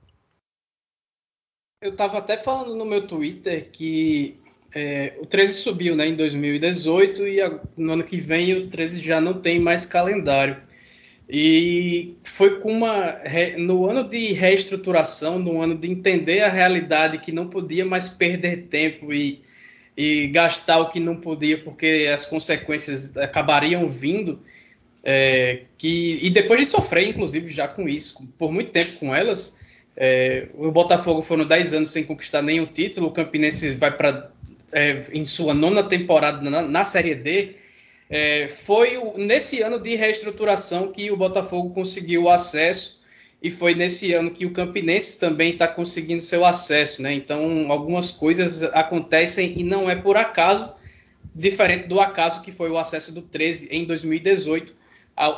Eu 1.82 1.92
estava 1.92 2.18
até 2.18 2.36
falando 2.36 2.76
no 2.76 2.84
meu 2.84 3.07
Twitter 3.07 3.70
que 3.72 4.38
é, 4.74 5.14
o 5.18 5.24
13 5.24 5.55
subiu 5.55 5.97
né, 5.97 6.09
em 6.09 6.14
2018 6.14 7.26
e 7.26 7.40
a, 7.40 7.59
no 7.74 7.95
ano 7.95 8.05
que 8.05 8.18
vem 8.18 8.53
o 8.53 8.68
13 8.68 9.01
já 9.01 9.18
não 9.18 9.40
tem 9.40 9.59
mais 9.59 9.86
calendário. 9.86 10.59
E 11.26 12.18
foi 12.22 12.61
com 12.61 12.70
uma. 12.70 13.18
No 13.57 13.88
ano 13.88 14.07
de 14.07 14.34
reestruturação, 14.34 15.38
no 15.38 15.62
ano 15.62 15.74
de 15.74 15.90
entender 15.90 16.40
a 16.40 16.51
realidade 16.51 17.16
que 17.16 17.32
não 17.32 17.49
podia 17.49 17.86
mais 17.86 18.11
perder 18.11 18.66
tempo 18.66 19.11
e 19.11 19.42
e 19.97 20.26
gastar 20.28 20.78
o 20.78 20.88
que 20.88 20.99
não 20.99 21.16
podia 21.16 21.59
porque 21.59 22.11
as 22.12 22.26
consequências 22.26 23.16
acabariam 23.16 23.86
vindo. 23.86 24.40
É, 25.07 25.62
que, 25.76 26.18
e 26.22 26.30
depois 26.30 26.61
de 26.61 26.66
sofrer, 26.66 27.09
inclusive, 27.09 27.53
já 27.53 27.68
com 27.68 27.88
isso, 27.88 28.26
por 28.38 28.51
muito 28.51 28.70
tempo 28.70 28.92
com 28.99 29.14
elas, 29.14 29.61
é, 29.97 30.49
o 30.55 30.72
Botafogo 30.72 31.22
foram 31.22 31.47
10 31.47 31.74
anos 31.74 31.90
sem 31.90 32.03
conquistar 32.03 32.42
nenhum 32.42 32.66
título, 32.66 33.09
o 33.09 33.12
Campinense 33.12 33.72
vai 33.72 33.95
para 33.95 34.30
é, 34.72 35.03
em 35.12 35.24
sua 35.24 35.55
nona 35.55 35.82
temporada 35.82 36.40
na, 36.40 36.62
na 36.62 36.84
Série 36.84 37.14
D. 37.14 37.57
É, 38.11 38.49
foi 38.49 38.97
o, 38.97 39.16
nesse 39.18 39.62
ano 39.62 39.78
de 39.78 39.95
reestruturação 39.95 40.90
que 40.90 41.11
o 41.11 41.16
Botafogo 41.16 41.70
conseguiu 41.70 42.24
o 42.24 42.30
acesso 42.30 43.03
e 43.45 43.51
foi 43.51 43.74
nesse 43.74 44.14
ano 44.14 44.30
que 44.30 44.47
o 44.47 44.53
Campinense 44.55 45.20
também 45.20 45.53
está 45.53 45.68
conseguindo 45.68 46.22
seu 46.22 46.47
acesso, 46.47 47.03
né? 47.03 47.12
Então, 47.12 47.70
algumas 47.70 48.11
coisas 48.11 48.62
acontecem 48.62 49.53
e 49.59 49.62
não 49.62 49.90
é 49.90 49.95
por 49.95 50.16
acaso, 50.16 50.72
diferente 51.34 51.86
do 51.86 52.01
acaso 52.01 52.40
que 52.40 52.51
foi 52.51 52.70
o 52.70 52.78
acesso 52.78 53.12
do 53.12 53.20
13 53.20 53.68
em 53.70 53.84
2018, 53.84 54.74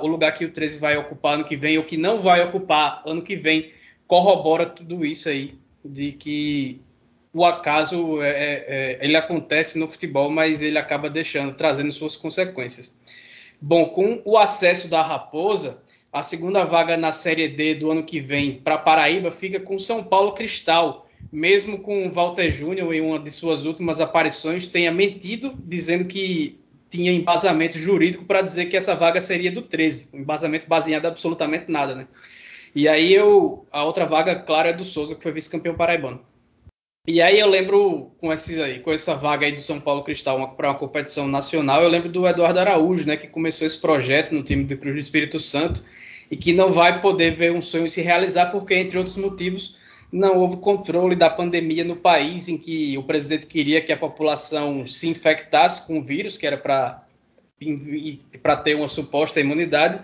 o 0.03 0.07
lugar 0.07 0.33
que 0.35 0.45
o 0.45 0.53
13 0.53 0.79
vai 0.79 0.97
ocupar 0.97 1.35
ano 1.35 1.45
que 1.45 1.57
vem, 1.57 1.79
ou 1.79 1.83
que 1.83 1.97
não 1.97 2.23
vai 2.23 2.41
ocupar 2.45 3.03
ano 3.05 3.23
que 3.23 3.35
vem, 3.35 3.73
corrobora 4.07 4.67
tudo 4.67 5.05
isso 5.05 5.29
aí, 5.29 5.59
de 5.85 6.13
que 6.13 6.81
o 7.33 7.45
acaso 7.45 8.23
é, 8.23 8.31
é, 8.31 8.65
é 8.69 8.99
ele 9.05 9.17
acontece 9.17 9.81
no 9.81 9.89
futebol, 9.89 10.31
mas 10.31 10.63
ele 10.63 10.79
acaba 10.79 11.11
deixando, 11.11 11.55
trazendo 11.55 11.91
suas 11.91 12.15
consequências. 12.15 12.97
Bom, 13.61 13.87
com 13.89 14.23
o 14.25 14.39
acesso 14.39 14.87
da 14.87 15.03
Raposa, 15.03 15.83
a 16.17 16.23
segunda 16.23 16.65
vaga 16.65 16.97
na 16.97 17.13
Série 17.13 17.47
D 17.47 17.75
do 17.75 17.91
ano 17.91 18.03
que 18.03 18.21
vem 18.21 18.55
para 18.55 18.79
Paraíba 18.79 19.31
fica 19.31 19.61
com 19.61 19.79
São 19.79 20.03
Paulo 20.03 20.33
Cristal, 20.33 21.07
mesmo 21.31 21.81
com 21.81 22.07
o 22.07 22.11
Walter 22.11 22.51
Júnior 22.51 22.95
em 22.95 23.03
uma 23.03 23.19
de 23.19 23.31
suas 23.31 23.67
últimas 23.67 24.01
aparições 24.01 24.67
tenha 24.67 24.91
mentido 24.91 25.53
dizendo 25.63 26.07
que 26.07 26.59
tinha 26.89 27.13
embasamento 27.13 27.79
jurídico 27.79 28.25
para 28.25 28.41
dizer 28.41 28.65
que 28.65 28.79
essa 28.79 28.95
vaga 28.95 29.21
seria 29.21 29.53
do 29.53 29.61
13, 29.61 30.17
um 30.17 30.21
embasamento 30.21 30.67
baseado 30.67 31.05
absolutamente 31.05 31.71
nada, 31.71 31.95
né? 31.95 32.07
E 32.75 32.89
aí 32.89 33.13
eu. 33.13 33.67
A 33.71 33.85
outra 33.85 34.07
vaga, 34.07 34.37
claro, 34.37 34.69
é 34.69 34.73
do 34.73 34.85
Souza, 34.85 35.15
que 35.15 35.23
foi 35.23 35.33
vice-campeão 35.33 35.75
paraibano. 35.75 36.21
E 37.07 37.21
aí 37.21 37.39
eu 37.39 37.49
lembro, 37.49 38.13
com, 38.19 38.33
esse 38.33 38.61
aí, 38.63 38.81
com 38.81 38.91
essa 38.91 39.15
vaga 39.15 39.45
aí 39.45 39.53
do 39.53 39.61
São 39.61 39.81
Paulo 39.81 40.03
Cristal 40.03 40.55
para 40.57 40.69
uma 40.69 40.79
competição 40.79 41.29
nacional, 41.29 41.83
eu 41.83 41.89
lembro 41.89 42.09
do 42.09 42.27
Eduardo 42.27 42.61
Araújo, 42.61 43.07
né, 43.07 43.17
que 43.17 43.29
começou 43.29 43.67
esse 43.67 43.79
projeto 43.79 44.33
no 44.33 44.43
time 44.43 44.65
do 44.65 44.77
Cruz 44.77 44.95
do 44.95 45.01
Espírito 45.01 45.39
Santo 45.39 45.85
e 46.31 46.37
que 46.37 46.53
não 46.53 46.73
vai 46.73 47.01
poder 47.01 47.33
ver 47.35 47.53
um 47.53 47.63
sonho 47.63 47.89
se 47.89 48.01
realizar 48.03 48.47
porque, 48.47 48.75
entre 48.75 48.99
outros 48.99 49.17
motivos, 49.17 49.77
não 50.11 50.37
houve 50.37 50.59
controle 50.59 51.17
da 51.17 51.29
pandemia 51.29 51.85
no 51.85 51.97
país, 51.97 52.49
em 52.49 52.57
que 52.57 52.97
o 52.97 53.03
presidente 53.03 53.47
queria 53.47 53.81
que 53.81 53.93
a 53.93 53.97
população 53.97 54.87
se 54.87 55.09
infectasse 55.09 55.87
com 55.87 55.99
o 55.99 56.05
vírus, 56.05 56.37
que 56.37 56.47
era 56.47 56.57
para 56.57 57.03
ter 58.63 58.75
uma 58.75 58.89
suposta 58.89 59.41
imunidade, 59.41 60.01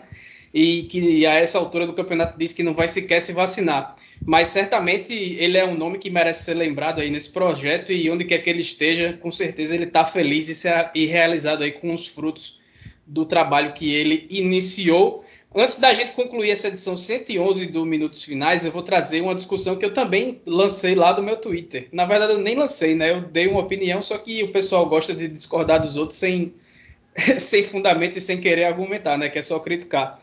e 0.52 0.82
que 0.84 1.24
a 1.24 1.34
essa 1.34 1.58
altura 1.58 1.86
do 1.86 1.92
campeonato 1.92 2.38
disse 2.38 2.54
que 2.54 2.62
não 2.62 2.74
vai 2.74 2.88
sequer 2.88 3.20
se 3.20 3.32
vacinar 3.32 3.96
mas 4.24 4.48
certamente 4.48 5.12
ele 5.12 5.58
é 5.58 5.64
um 5.64 5.76
nome 5.76 5.98
que 5.98 6.10
merece 6.10 6.44
ser 6.44 6.54
lembrado 6.54 7.00
aí 7.00 7.10
nesse 7.10 7.30
projeto 7.30 7.92
e 7.92 8.08
onde 8.10 8.24
quer 8.24 8.38
que 8.38 8.48
ele 8.48 8.60
esteja, 8.60 9.18
com 9.20 9.30
certeza 9.30 9.74
ele 9.74 9.84
está 9.84 10.04
feliz 10.04 10.64
e, 10.64 10.68
e 10.94 11.06
realizado 11.06 11.62
aí 11.62 11.72
com 11.72 11.92
os 11.92 12.06
frutos 12.06 12.60
do 13.06 13.26
trabalho 13.26 13.72
que 13.72 13.92
ele 13.92 14.26
iniciou. 14.30 15.24
Antes 15.54 15.76
da 15.76 15.92
gente 15.92 16.12
concluir 16.12 16.50
essa 16.50 16.68
edição 16.68 16.96
111 16.96 17.66
do 17.66 17.84
Minutos 17.84 18.24
Finais, 18.24 18.64
eu 18.64 18.72
vou 18.72 18.82
trazer 18.82 19.20
uma 19.20 19.34
discussão 19.34 19.76
que 19.76 19.84
eu 19.84 19.92
também 19.92 20.40
lancei 20.46 20.94
lá 20.94 21.12
do 21.12 21.22
meu 21.22 21.36
Twitter. 21.36 21.88
Na 21.92 22.06
verdade, 22.06 22.32
eu 22.32 22.38
nem 22.38 22.54
lancei, 22.56 22.94
né? 22.94 23.10
Eu 23.10 23.20
dei 23.20 23.46
uma 23.46 23.60
opinião, 23.60 24.00
só 24.00 24.16
que 24.16 24.42
o 24.42 24.50
pessoal 24.50 24.86
gosta 24.86 25.14
de 25.14 25.28
discordar 25.28 25.78
dos 25.78 25.94
outros 25.94 26.18
sem, 26.18 26.50
sem 27.38 27.64
fundamento 27.64 28.16
e 28.16 28.20
sem 28.20 28.40
querer 28.40 28.64
argumentar, 28.64 29.18
né? 29.18 29.28
Que 29.28 29.40
é 29.40 29.42
só 29.42 29.58
criticar. 29.58 30.18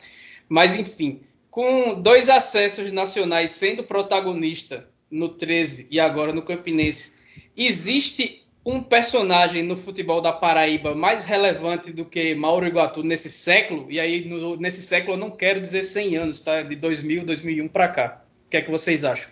Mas, 0.48 0.76
enfim, 0.76 1.22
com 1.52 2.02
dois 2.02 2.28
acessos 2.28 2.92
nacionais 2.92 3.52
sendo 3.52 3.84
protagonista 3.84 4.88
no 5.12 5.30
13 5.30 5.88
e 5.92 6.00
agora 6.00 6.34
no 6.34 6.42
Campinense, 6.42 7.20
existe 7.56 8.44
um 8.70 8.84
personagem 8.84 9.64
no 9.64 9.76
futebol 9.76 10.22
da 10.22 10.32
Paraíba 10.32 10.94
mais 10.94 11.26
relevante 11.26 11.92
do 11.92 12.06
que 12.06 12.36
Mauro 12.36 12.68
Iguatu 12.68 13.04
nesse 13.04 13.30
século? 13.30 13.90
E 13.90 14.00
aí, 14.00 14.28
no, 14.30 14.56
nesse 14.58 14.82
século, 14.82 15.14
eu 15.14 15.18
não 15.18 15.32
quero 15.32 15.60
dizer 15.60 15.84
100 15.84 16.18
anos, 16.18 16.42
tá? 16.42 16.62
De 16.62 16.76
2000, 16.76 17.26
2001 17.26 17.68
para 17.68 17.88
cá. 17.88 18.22
O 18.46 18.50
que 18.50 18.58
é 18.58 18.62
que 18.62 18.70
vocês 18.70 19.04
acham? 19.04 19.32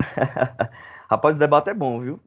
Rapaz, 1.10 1.36
o 1.36 1.38
debate 1.38 1.70
é 1.70 1.74
bom, 1.74 2.00
viu? 2.00 2.20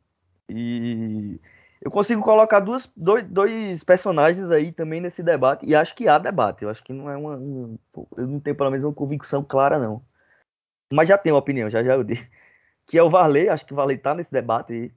E 0.50 1.40
eu 1.82 1.90
consigo 1.90 2.22
colocar 2.22 2.60
duas, 2.60 2.92
dois, 2.96 3.24
dois 3.26 3.84
personagens 3.84 4.50
aí 4.52 4.72
também 4.72 5.00
nesse 5.00 5.24
debate, 5.24 5.66
e 5.66 5.76
acho 5.76 5.96
que 5.96 6.08
há 6.08 6.18
debate. 6.18 6.64
Eu 6.64 6.70
acho 6.70 6.84
que 6.84 6.94
não 6.94 7.10
é 7.10 7.16
uma. 7.16 7.38
Um, 7.38 7.78
eu 8.18 8.28
não 8.28 8.40
tenho 8.40 8.56
pelo 8.56 8.72
menos 8.72 8.84
uma 8.84 8.94
convicção 8.94 9.44
clara, 9.44 9.80
não. 9.80 10.04
Mas 10.92 11.08
já 11.08 11.18
tenho 11.18 11.36
uma 11.36 11.42
opinião, 11.42 11.70
já 11.70 11.84
já 11.84 11.94
eu 11.96 12.04
dei. 12.04 12.20
Que 12.88 12.98
é 12.98 13.04
o 13.04 13.10
Varley, 13.10 13.50
acho 13.50 13.66
que 13.66 13.74
o 13.74 13.76
Varley 13.76 13.98
tá 13.98 14.16
nesse 14.16 14.32
debate 14.32 14.74
aí. 14.74 14.92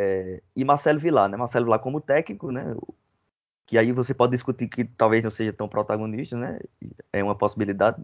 É, 0.00 0.40
e 0.54 0.64
Marcelo 0.64 1.00
Vilar, 1.00 1.28
né? 1.28 1.36
Marcelo 1.36 1.64
Vilar 1.64 1.80
como 1.80 2.00
técnico, 2.00 2.52
né? 2.52 2.76
Que 3.66 3.76
aí 3.76 3.90
você 3.90 4.14
pode 4.14 4.30
discutir 4.30 4.68
que 4.68 4.84
talvez 4.84 5.24
não 5.24 5.30
seja 5.30 5.52
tão 5.52 5.68
protagonista, 5.68 6.36
né? 6.36 6.60
É 7.12 7.22
uma 7.22 7.34
possibilidade, 7.34 8.00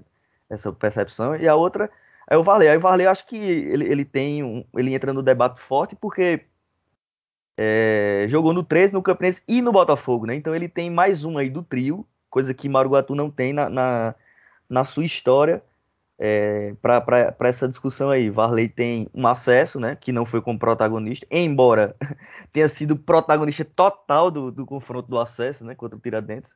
essa 0.51 0.73
percepção. 0.73 1.37
E 1.37 1.47
a 1.47 1.55
outra 1.55 1.89
é 2.29 2.37
o 2.37 2.43
Varley. 2.43 2.69
Aí 2.69 2.77
o 2.77 2.81
Varley, 2.81 3.07
acho 3.07 3.25
que 3.27 3.37
ele, 3.37 3.85
ele 3.85 4.05
tem 4.05 4.43
um, 4.43 4.65
ele 4.75 4.93
entra 4.93 5.13
no 5.13 5.23
debate 5.23 5.61
forte 5.61 5.95
porque 5.95 6.45
é, 7.57 8.27
jogou 8.29 8.53
no 8.53 8.65
13, 8.65 8.93
no 8.95 9.03
Campinense 9.03 9.43
e 9.47 9.63
no 9.63 9.71
Botafogo, 9.71 10.27
né? 10.27 10.35
Então 10.35 10.55
ele 10.55 10.69
tem 10.69 10.91
mais 10.91 11.25
um 11.25 11.39
aí 11.39 11.49
do 11.49 11.63
trio, 11.63 12.05
coisa 12.29 12.53
que 12.53 12.69
Maruguatu 12.69 13.15
não 13.15 13.31
tem 13.31 13.53
na, 13.53 13.71
na, 13.71 14.15
na 14.69 14.85
sua 14.85 15.05
história 15.05 15.63
é, 16.19 16.75
para 16.81 17.35
essa 17.41 17.69
discussão 17.69 18.11
aí. 18.11 18.31
Varley 18.31 18.69
tem 18.69 19.09
um 19.15 19.27
acesso, 19.27 19.81
né? 19.81 19.97
Que 19.97 20.13
não 20.13 20.25
foi 20.25 20.41
como 20.41 20.59
protagonista, 20.59 21.27
embora 21.31 21.97
tenha 22.53 22.69
sido 22.69 22.97
protagonista 22.97 23.65
total 23.65 24.31
do, 24.31 24.51
do 24.51 24.65
confronto 24.67 25.09
do 25.09 25.19
acesso, 25.19 25.65
né? 25.65 25.75
Contra 25.75 25.97
o 25.97 26.01
Tiradentes, 26.01 26.55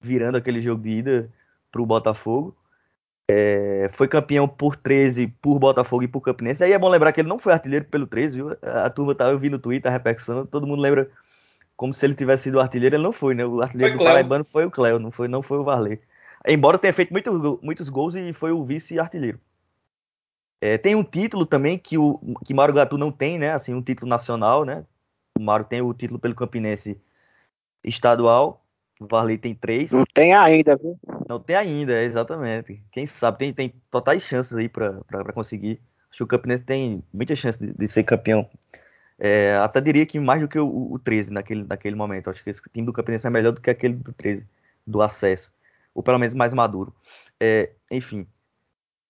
virando 0.00 0.36
aquele 0.36 0.60
jogo 0.60 0.82
de 0.82 0.90
ida 0.90 1.32
para 1.70 1.82
o 1.82 1.86
Botafogo. 1.86 2.56
É, 3.32 3.88
foi 3.92 4.08
campeão 4.08 4.48
por 4.48 4.74
13 4.74 5.28
por 5.40 5.58
Botafogo 5.58 6.02
e 6.02 6.08
por 6.08 6.20
Campinense. 6.20 6.64
Aí 6.64 6.72
é 6.72 6.78
bom 6.78 6.88
lembrar 6.88 7.12
que 7.12 7.20
ele 7.20 7.28
não 7.28 7.38
foi 7.38 7.52
artilheiro 7.52 7.84
pelo 7.84 8.06
13, 8.06 8.36
viu? 8.36 8.56
A 8.60 8.90
turma 8.90 9.14
tá, 9.14 9.30
eu 9.30 9.38
vi 9.38 9.48
no 9.48 9.58
Twitter 9.58 9.88
a 9.88 9.92
repercussão, 9.92 10.44
todo 10.44 10.66
mundo 10.66 10.82
lembra 10.82 11.08
como 11.76 11.94
se 11.94 12.04
ele 12.04 12.14
tivesse 12.14 12.44
sido 12.44 12.60
artilheiro, 12.60 12.96
ele 12.96 13.02
não 13.02 13.12
foi, 13.12 13.34
né? 13.34 13.46
O 13.46 13.62
artilheiro 13.62 13.92
foi 13.92 13.98
do 13.98 13.98
Cleo. 13.98 14.08
Paraibano 14.10 14.44
foi 14.44 14.64
o 14.66 14.70
Cléo, 14.70 14.98
não 14.98 15.12
foi, 15.12 15.28
não 15.28 15.42
foi 15.42 15.58
o 15.58 15.64
Varley. 15.64 16.00
Embora 16.46 16.78
tenha 16.78 16.92
feito 16.92 17.12
muito, 17.12 17.60
muitos 17.62 17.88
gols 17.88 18.14
e 18.14 18.32
foi 18.32 18.52
o 18.52 18.64
vice-artilheiro. 18.64 19.40
É, 20.60 20.76
tem 20.76 20.94
um 20.94 21.04
título 21.04 21.46
também 21.46 21.78
que 21.78 21.96
o 21.96 22.18
que 22.44 22.52
Mário 22.52 22.74
Gatu 22.74 22.98
não 22.98 23.10
tem, 23.10 23.38
né? 23.38 23.52
Assim, 23.52 23.74
um 23.74 23.82
título 23.82 24.08
nacional, 24.08 24.64
né? 24.64 24.84
O 25.38 25.42
Mário 25.42 25.64
tem 25.64 25.80
o 25.80 25.94
título 25.94 26.18
pelo 26.18 26.34
Campinense 26.34 27.00
estadual 27.82 28.62
o 29.00 29.06
Varley 29.06 29.38
tem 29.38 29.54
três. 29.54 29.90
Não 29.90 30.04
tem 30.04 30.34
ainda, 30.34 30.76
viu? 30.76 30.98
Não 31.26 31.40
tem 31.40 31.56
ainda, 31.56 32.02
exatamente. 32.02 32.82
Quem 32.92 33.06
sabe, 33.06 33.38
tem, 33.38 33.52
tem 33.52 33.74
totais 33.90 34.22
chances 34.22 34.54
aí 34.54 34.68
para 34.68 35.32
conseguir. 35.32 35.80
Acho 36.10 36.18
que 36.18 36.22
o 36.22 36.26
Campinense 36.26 36.62
tem 36.62 37.02
muitas 37.12 37.38
chances 37.38 37.58
de, 37.58 37.72
de 37.72 37.88
ser 37.88 38.04
campeão. 38.04 38.46
É, 39.18 39.54
até 39.56 39.80
diria 39.80 40.04
que 40.04 40.20
mais 40.20 40.42
do 40.42 40.48
que 40.48 40.58
o, 40.58 40.92
o 40.92 40.98
13 40.98 41.32
naquele, 41.32 41.64
naquele 41.64 41.96
momento. 41.96 42.28
Acho 42.28 42.44
que 42.44 42.50
esse 42.50 42.60
time 42.70 42.84
do 42.84 42.92
Campinense 42.92 43.26
é 43.26 43.30
melhor 43.30 43.52
do 43.52 43.60
que 43.60 43.70
aquele 43.70 43.94
do 43.94 44.12
13, 44.12 44.46
do 44.86 45.00
acesso. 45.00 45.50
Ou 45.94 46.02
pelo 46.02 46.18
menos 46.18 46.34
mais 46.34 46.52
maduro. 46.52 46.94
É, 47.38 47.72
enfim. 47.90 48.26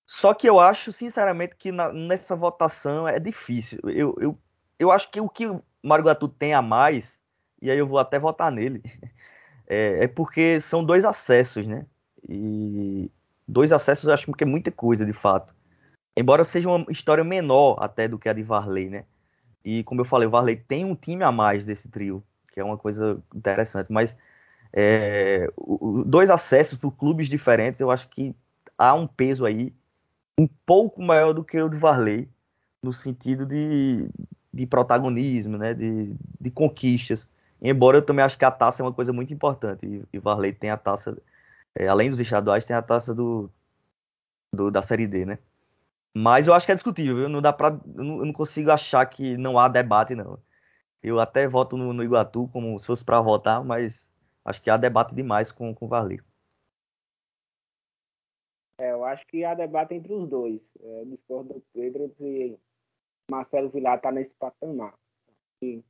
Só 0.07 0.35
que 0.35 0.49
eu 0.49 0.59
acho, 0.59 0.93
sinceramente, 0.93 1.55
que 1.57 1.71
na, 1.71 1.93
nessa 1.93 2.35
votação 2.35 3.07
é 3.07 3.21
difícil. 3.21 3.79
Eu, 3.85 4.17
eu, 4.21 4.39
eu 4.79 4.91
acho 4.91 5.11
que 5.11 5.21
o 5.21 5.29
que 5.29 5.47
o 5.47 5.63
Mário 5.83 6.05
tem 6.29 6.53
a 6.53 6.61
mais, 6.61 7.21
e 7.63 7.71
aí 7.71 7.79
eu 7.79 7.87
vou 7.87 7.99
até 7.99 8.19
votar 8.19 8.51
nele, 8.51 8.83
é, 9.69 10.05
é 10.05 10.09
porque 10.09 10.61
são 10.61 10.85
dois 10.85 11.05
acessos, 11.05 11.67
né? 11.67 11.87
E 12.29 13.11
dois 13.47 13.73
acessos 13.73 14.05
eu 14.05 14.15
acho 14.15 14.33
que 14.33 14.45
é 14.45 14.47
muita 14.47 14.71
coisa, 14.71 15.07
de 15.07 15.13
fato. 15.13 15.55
Embora 16.17 16.45
seja 16.45 16.69
uma 16.69 16.85
história 16.91 17.23
menor 17.23 17.77
até 17.81 18.09
do 18.09 18.19
que 18.19 18.29
a 18.29 18.33
de 18.33 18.43
Varley, 18.43 18.91
né? 18.91 19.05
E 19.65 19.85
como 19.85 20.01
eu 20.01 20.05
falei, 20.05 20.27
o 20.27 20.31
Varley 20.31 20.57
tem 20.57 20.85
um 20.85 20.95
time 20.95 21.23
a 21.23 21.31
mais 21.31 21.65
desse 21.65 21.89
trio, 21.89 22.23
que 22.53 22.61
é 22.61 22.65
uma 22.65 22.77
coisa 22.77 23.23
interessante. 23.35 23.93
Mas 23.93 24.17
é, 24.73 25.51
o, 25.57 26.05
dois 26.05 26.31
acessos 26.31 26.79
por 26.79 26.93
clubes 26.93 27.29
diferentes, 27.29 27.81
eu 27.81 27.91
acho 27.91 28.09
que 28.09 28.35
há 28.79 28.95
um 28.95 29.07
peso 29.07 29.45
aí 29.45 29.75
um 30.39 30.49
pouco 30.65 31.03
maior 31.03 31.33
do 31.33 31.45
que 31.45 31.61
o 31.61 31.69
do 31.69 31.79
Varley, 31.79 32.29
no 32.83 32.93
sentido 32.93 33.45
de, 33.45 34.09
de 34.53 34.67
protagonismo, 34.67 35.59
né? 35.59 35.75
De, 35.75 36.15
de 36.41 36.51
conquistas. 36.51 37.29
Embora 37.61 37.99
eu 37.99 38.03
também 38.03 38.25
acho 38.25 38.39
que 38.39 38.45
a 38.45 38.51
taça 38.51 38.83
é 38.83 38.85
uma 38.85 38.93
coisa 38.93 39.13
muito 39.13 39.35
importante. 39.35 39.87
E, 39.87 40.03
e 40.13 40.19
Varley 40.19 40.53
tem 40.53 40.71
a 40.71 40.77
taça, 40.77 41.17
é, 41.75 41.89
além 41.89 42.11
dos 42.11 42.21
estaduais, 42.21 42.65
tem 42.65 42.75
a 42.75 42.83
taça 42.83 43.15
do, 43.15 43.51
do, 44.53 44.71
da 44.71 44.83
Série 44.83 45.07
D, 45.07 45.27
né? 45.27 45.39
Mas 46.15 46.47
eu 46.47 46.55
acho 46.55 46.67
que 46.67 46.73
é 46.73 46.75
discutível, 46.75 47.17
viu? 47.17 47.29
Não 47.29 47.43
dá 47.43 47.57
não, 47.87 48.19
eu 48.21 48.27
não 48.27 48.33
consigo 48.33 48.71
achar 48.71 49.05
que 49.07 49.37
não 49.37 49.59
há 49.59 49.69
debate, 49.69 50.15
não. 50.15 50.39
Eu 51.03 51.21
até 51.21 51.47
voto 51.49 51.77
no, 51.77 51.93
no 51.93 52.05
Iguatu 52.05 52.49
como 52.53 52.79
se 52.81 52.87
fosse 52.87 53.05
para 53.05 53.21
votar, 53.21 53.65
mas 53.65 54.10
acho 54.45 54.63
que 54.63 54.71
há 54.71 54.77
debate 54.77 55.15
demais 55.15 55.51
com, 55.51 55.75
com 55.75 55.87
o 55.87 55.89
Varley. 55.89 56.21
É, 58.79 58.93
eu 58.93 59.05
acho 59.05 59.27
que 59.27 59.45
há 59.45 59.55
debate 59.55 59.95
entre 59.95 60.13
os 60.13 60.29
dois. 60.29 60.61
É, 60.81 61.05
discordo 61.05 61.55
do 61.55 61.63
Pedro 61.73 62.15
e 62.21 62.59
Marcelo 63.31 63.69
Vilar 63.69 64.01
tá 64.01 64.11
nesse 64.11 64.33
patamar. 64.35 64.95
E 65.63 65.85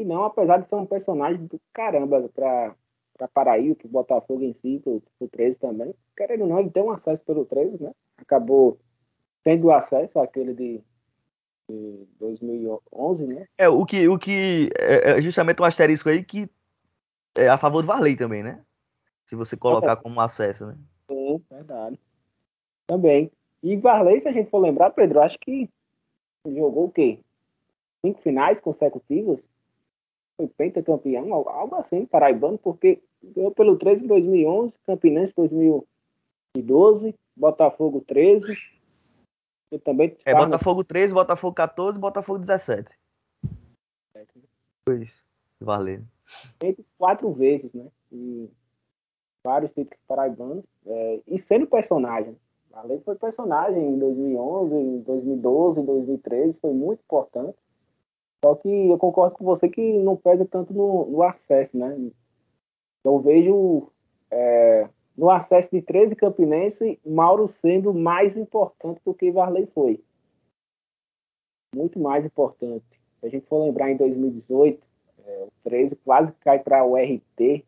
e 0.00 0.04
não, 0.04 0.24
apesar 0.24 0.56
de 0.56 0.66
ser 0.66 0.76
um 0.76 0.86
personagem 0.86 1.44
do 1.44 1.60
caramba 1.74 2.26
para 2.34 2.74
para 3.18 3.28
Paraíba, 3.28 3.74
para 3.74 3.90
Botafogo 3.90 4.42
em 4.42 4.54
si, 4.54 4.80
para 4.82 4.92
o 4.92 5.28
13 5.28 5.58
também. 5.58 5.94
Querendo 6.16 6.40
ou 6.44 6.48
não, 6.48 6.58
ele 6.58 6.70
tem 6.70 6.82
um 6.82 6.90
acesso 6.90 7.22
pelo 7.22 7.44
13, 7.44 7.82
né? 7.82 7.92
Acabou 8.16 8.80
tendo 9.44 9.70
acesso 9.70 10.18
àquele 10.18 10.54
de, 10.54 10.80
de 11.68 12.08
2011, 12.18 13.26
né? 13.26 13.46
É, 13.58 13.68
o 13.68 13.84
que, 13.84 14.08
o 14.08 14.18
que 14.18 14.70
é, 14.78 15.18
é 15.18 15.20
justamente 15.20 15.60
um 15.60 15.66
asterisco 15.66 16.08
aí 16.08 16.24
que 16.24 16.48
é 17.36 17.48
a 17.48 17.58
favor 17.58 17.82
do 17.82 17.86
Varley 17.86 18.16
também, 18.16 18.42
né? 18.42 18.62
Se 19.26 19.36
você 19.36 19.56
colocar 19.56 19.92
é. 19.92 19.96
como 19.96 20.20
acesso, 20.20 20.66
né? 20.66 20.76
Sim, 21.08 21.42
verdade. 21.50 21.98
Também. 22.86 23.30
E 23.62 23.76
Varley, 23.76 24.20
se 24.20 24.28
a 24.28 24.32
gente 24.32 24.50
for 24.50 24.58
lembrar, 24.58 24.90
Pedro, 24.90 25.20
acho 25.20 25.38
que 25.38 25.68
jogou 26.46 26.86
o 26.86 26.90
quê? 26.90 27.20
Cinco 28.02 28.20
finais 28.22 28.60
consecutivas? 28.60 29.40
foi 30.40 30.48
pentacampeão, 30.48 31.32
algo 31.34 31.74
assim, 31.76 32.06
paraibano, 32.06 32.56
porque 32.56 33.02
ganhou 33.22 33.50
pelo 33.50 33.76
13 33.76 34.04
em 34.04 34.06
2011, 34.06 34.72
Campinense 34.86 35.34
2012, 35.36 37.14
Botafogo 37.36 38.02
13. 38.06 38.56
Eu 39.70 39.78
também 39.78 40.16
é 40.24 40.34
Botafogo 40.34 40.82
13, 40.82 41.12
Botafogo 41.12 41.54
14, 41.54 41.98
Botafogo 41.98 42.38
17. 42.38 42.88
Foi 44.84 45.02
isso. 45.02 45.22
Valeu. 45.60 46.02
Quatro 46.98 47.32
vezes, 47.32 47.72
né? 47.72 47.86
E 48.12 48.48
vários 49.44 49.72
títulos 49.72 50.00
paraibanos. 50.06 50.64
É, 50.86 51.20
e 51.26 51.38
sendo 51.38 51.66
personagem. 51.66 52.36
Varley 52.70 53.00
foi 53.00 53.16
personagem 53.16 53.84
em 53.84 53.98
2011, 53.98 54.74
em 54.74 55.00
2012, 55.00 55.80
em 55.80 55.84
2013, 55.84 56.58
foi 56.60 56.72
muito 56.72 57.00
importante. 57.00 57.58
Só 58.44 58.54
que 58.54 58.68
eu 58.68 58.96
concordo 58.96 59.36
com 59.36 59.44
você 59.44 59.68
que 59.68 59.98
não 59.98 60.16
pesa 60.16 60.46
tanto 60.46 60.72
no, 60.72 61.06
no 61.06 61.22
acesso, 61.22 61.76
né? 61.76 62.10
Eu 63.04 63.18
vejo 63.18 63.90
é, 64.30 64.88
no 65.16 65.30
acesso 65.30 65.70
de 65.70 65.82
13 65.82 66.16
Campinense, 66.16 66.98
Mauro 67.04 67.48
sendo 67.48 67.92
mais 67.92 68.36
importante 68.36 69.00
do 69.04 69.12
que 69.12 69.30
Varley 69.30 69.66
foi. 69.74 70.02
Muito 71.74 71.98
mais 71.98 72.24
importante. 72.24 72.84
Se 73.20 73.26
a 73.26 73.28
gente 73.28 73.46
for 73.46 73.64
lembrar 73.64 73.90
em 73.90 73.96
2018, 73.96 74.80
é, 75.26 75.44
o 75.44 75.52
13 75.64 75.96
quase 75.96 76.32
cai 76.40 76.58
para 76.58 76.84
o 76.84 76.96
RT, 76.96 77.64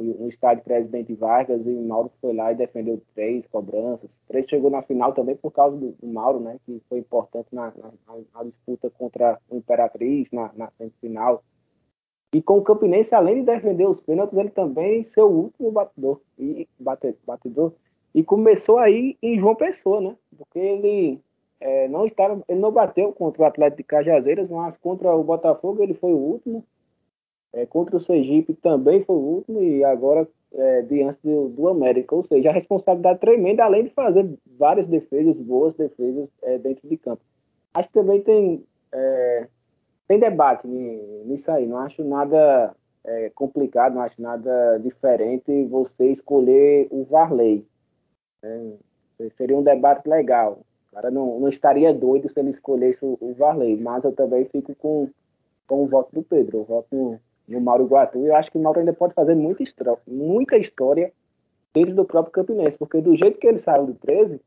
no 0.00 0.28
estádio 0.28 0.62
Presidente 0.62 1.12
Vargas, 1.14 1.66
e 1.66 1.70
o 1.70 1.82
Mauro 1.82 2.10
foi 2.20 2.32
lá 2.32 2.52
e 2.52 2.56
defendeu 2.56 3.02
três 3.14 3.46
cobranças. 3.48 4.08
13 4.28 4.48
chegou 4.48 4.70
na 4.70 4.82
final 4.82 5.12
também 5.12 5.36
por 5.36 5.50
causa 5.50 5.76
do, 5.76 5.94
Mauro, 6.02 6.40
né, 6.40 6.56
que 6.64 6.80
foi 6.88 6.98
importante 6.98 7.48
na, 7.52 7.72
na, 7.76 8.18
na 8.34 8.44
disputa 8.44 8.90
contra 8.90 9.40
o 9.50 9.56
Imperatriz, 9.56 10.30
na, 10.30 10.52
na 10.54 10.70
semifinal. 10.78 11.42
E 12.34 12.42
com 12.42 12.58
o 12.58 12.62
Campinense, 12.62 13.14
além 13.14 13.36
de 13.36 13.42
defender 13.42 13.88
os 13.88 14.00
pênaltis, 14.00 14.38
ele 14.38 14.50
também 14.50 15.02
seu 15.02 15.26
último 15.26 15.72
batedor. 15.72 16.20
E, 16.38 16.68
bate, 16.78 17.16
batedor. 17.26 17.72
E 18.14 18.22
começou 18.22 18.78
aí 18.78 19.16
em 19.22 19.38
João 19.38 19.54
Pessoa, 19.54 20.00
né? 20.00 20.16
Porque 20.36 20.58
ele 20.58 21.20
é, 21.60 21.88
não 21.88 22.06
estava, 22.06 22.42
ele 22.48 22.60
não 22.60 22.70
bateu 22.70 23.12
contra 23.12 23.42
o 23.42 23.44
Atlético 23.44 23.78
de 23.78 23.84
Cajazeiras, 23.84 24.48
mas 24.48 24.76
contra 24.76 25.14
o 25.14 25.24
Botafogo 25.24 25.82
ele 25.82 25.94
foi 25.94 26.12
o 26.12 26.16
último. 26.16 26.64
É, 27.52 27.66
contra 27.66 27.96
o 27.96 28.00
Sergipe 28.00 28.54
também 28.54 29.02
foi 29.04 29.16
o 29.16 29.20
último 29.20 29.62
e 29.62 29.82
agora 29.82 30.28
é, 30.52 30.82
diante 30.82 31.18
do, 31.24 31.48
do, 31.48 31.68
América. 31.68 32.14
Ou 32.14 32.22
seja, 32.24 32.50
a 32.50 32.52
responsabilidade 32.52 33.20
tremenda, 33.20 33.64
além 33.64 33.84
de 33.84 33.90
fazer 33.90 34.30
várias 34.58 34.86
defesas, 34.86 35.40
boas 35.40 35.74
defesas 35.74 36.30
é, 36.42 36.58
dentro 36.58 36.88
de 36.88 36.96
campo. 36.96 37.22
Acho 37.74 37.88
que 37.88 37.94
também 37.94 38.22
tem 38.22 38.64
é, 38.92 39.48
tem 40.06 40.18
debate 40.18 40.66
nisso 40.66 41.50
aí. 41.50 41.66
Não 41.66 41.78
acho 41.78 42.04
nada 42.04 42.74
é, 43.04 43.30
complicado, 43.30 43.94
não 43.94 44.02
acho 44.02 44.20
nada 44.20 44.78
diferente 44.78 45.64
você 45.64 46.10
escolher 46.12 46.86
o 46.90 47.04
Varley. 47.04 47.66
Seria 49.36 49.56
um 49.56 49.62
debate 49.62 50.08
legal. 50.08 50.60
O 50.90 50.94
cara 50.94 51.10
não, 51.10 51.40
não 51.40 51.48
estaria 51.48 51.92
doido 51.92 52.28
se 52.28 52.38
ele 52.38 52.50
escolhesse 52.50 53.04
o, 53.04 53.16
o 53.20 53.34
Varley, 53.34 53.76
mas 53.76 54.04
eu 54.04 54.12
também 54.12 54.44
fico 54.46 54.74
com, 54.74 55.08
com 55.66 55.84
o 55.84 55.86
voto 55.86 56.14
do 56.14 56.22
Pedro. 56.22 56.58
Eu 56.58 56.64
voto 56.64 56.88
no, 56.92 57.20
no 57.48 57.60
Mauro 57.60 57.86
Guatu. 57.86 58.18
Eu 58.18 58.34
acho 58.34 58.50
que 58.50 58.58
o 58.58 58.62
Mauro 58.62 58.80
ainda 58.80 58.92
pode 58.92 59.14
fazer 59.14 59.34
muita, 59.34 59.64
muita 60.06 60.56
história 60.56 61.12
dentro 61.72 61.94
do 61.94 62.04
próprio 62.04 62.32
Campinense, 62.32 62.78
porque 62.78 63.00
do 63.00 63.14
jeito 63.14 63.38
que 63.38 63.46
ele 63.46 63.58
saiu 63.58 63.86
do 63.86 63.94
13, 63.94 64.40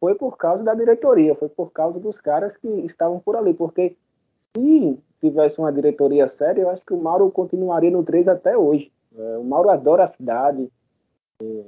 foi 0.00 0.14
por 0.14 0.36
causa 0.36 0.62
da 0.62 0.74
diretoria, 0.74 1.34
foi 1.34 1.48
por 1.48 1.70
causa 1.72 1.98
dos 1.98 2.20
caras 2.20 2.56
que 2.56 2.68
estavam 2.68 3.18
por 3.18 3.36
ali, 3.36 3.54
porque 3.54 3.96
se 4.54 4.98
tivesse 5.20 5.58
uma 5.58 5.72
diretoria 5.72 6.28
séria, 6.28 6.62
eu 6.62 6.70
acho 6.70 6.84
que 6.84 6.92
o 6.92 7.00
Mauro 7.00 7.30
continuaria 7.30 7.90
no 7.90 8.02
3 8.02 8.28
até 8.28 8.56
hoje. 8.56 8.90
É, 9.16 9.38
o 9.38 9.44
Mauro 9.44 9.70
adora 9.70 10.04
a 10.04 10.06
cidade. 10.06 10.70
É, 11.42 11.64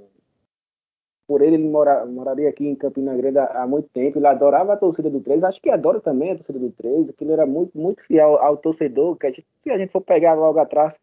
por 1.29 1.43
ele, 1.43 1.57
ele 1.57 1.68
mora, 1.68 2.07
moraria 2.07 2.49
aqui 2.49 2.66
em 2.66 2.74
Campina 2.74 3.14
Grande 3.14 3.39
há, 3.39 3.66
muito 3.66 3.91
tempo. 3.91 4.18
Ele 4.18 4.26
adorava 4.26 4.72
a 4.72 4.76
torcida 4.79 5.11
do 5.11 5.20
3. 5.20 5.45
Acho 5.45 5.61
que 5.61 5.68
adora 5.68 6.01
também 6.01 6.33
a 6.33 6.37
torcida 6.37 6.59
do 6.59 6.70
3. 6.70 7.11
Aquilo 7.11 7.33
era 7.33 7.47
muito, 7.47 7.79
muito 7.79 8.03
fiel 8.03 8.39
ao 8.39 8.57
torcedor. 8.57 9.14
Que 9.16 9.26
a 9.26 9.31
gente, 9.31 9.47
se 9.62 9.70
a 9.70 9.76
gente 9.76 9.93
for 9.93 10.01
pegar 10.01 10.33
logo 10.33 10.59
atrás, 10.59 10.99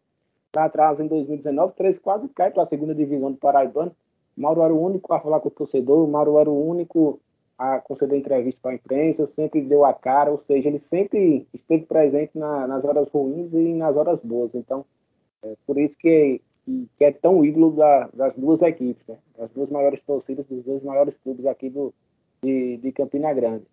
lá 0.54 0.64
atrás, 0.64 0.98
em 0.98 1.06
2019, 1.06 1.70
o 1.72 1.76
3 1.76 1.98
quase 2.00 2.28
cai 2.30 2.50
para 2.50 2.64
a 2.64 2.66
segunda 2.66 2.92
divisão 2.92 3.30
do 3.30 3.38
Paraibano. 3.38 3.94
Mauro 4.36 4.62
era 4.62 4.74
o 4.74 4.84
único 4.84 5.14
a 5.14 5.20
falar 5.20 5.38
com 5.38 5.46
o 5.46 5.52
torcedor. 5.52 6.08
Mauro 6.08 6.40
era 6.40 6.50
o 6.50 6.68
único 6.68 7.20
a 7.56 7.78
conceder 7.78 8.18
entrevista 8.18 8.60
para 8.60 8.72
a 8.72 8.74
imprensa, 8.74 9.26
sempre 9.28 9.62
deu 9.62 9.84
a 9.84 9.94
cara, 9.94 10.30
ou 10.30 10.38
seja, 10.38 10.68
ele 10.68 10.78
sempre 10.78 11.46
esteve 11.54 11.86
presente 11.86 12.36
na, 12.36 12.66
nas 12.66 12.84
horas 12.84 13.08
ruins 13.08 13.50
e 13.54 13.72
nas 13.74 13.96
horas 13.96 14.20
boas. 14.20 14.54
Então, 14.54 14.84
é 15.42 15.54
por 15.64 15.78
isso 15.78 15.96
que, 15.96 16.42
que 16.66 17.04
é 17.04 17.12
tão 17.12 17.44
ídolo 17.44 17.70
da, 17.70 18.10
das 18.12 18.34
duas 18.34 18.60
equipes, 18.60 19.06
né? 19.06 19.16
Das 19.38 19.50
duas 19.50 19.70
maiores 19.70 20.00
torcidas, 20.02 20.46
dos 20.46 20.64
dois 20.64 20.82
maiores 20.82 21.16
clubes 21.22 21.46
aqui 21.46 21.70
do, 21.70 21.92
de, 22.42 22.76
de 22.78 22.92
Campina 22.92 23.32
Grande. 23.32 23.64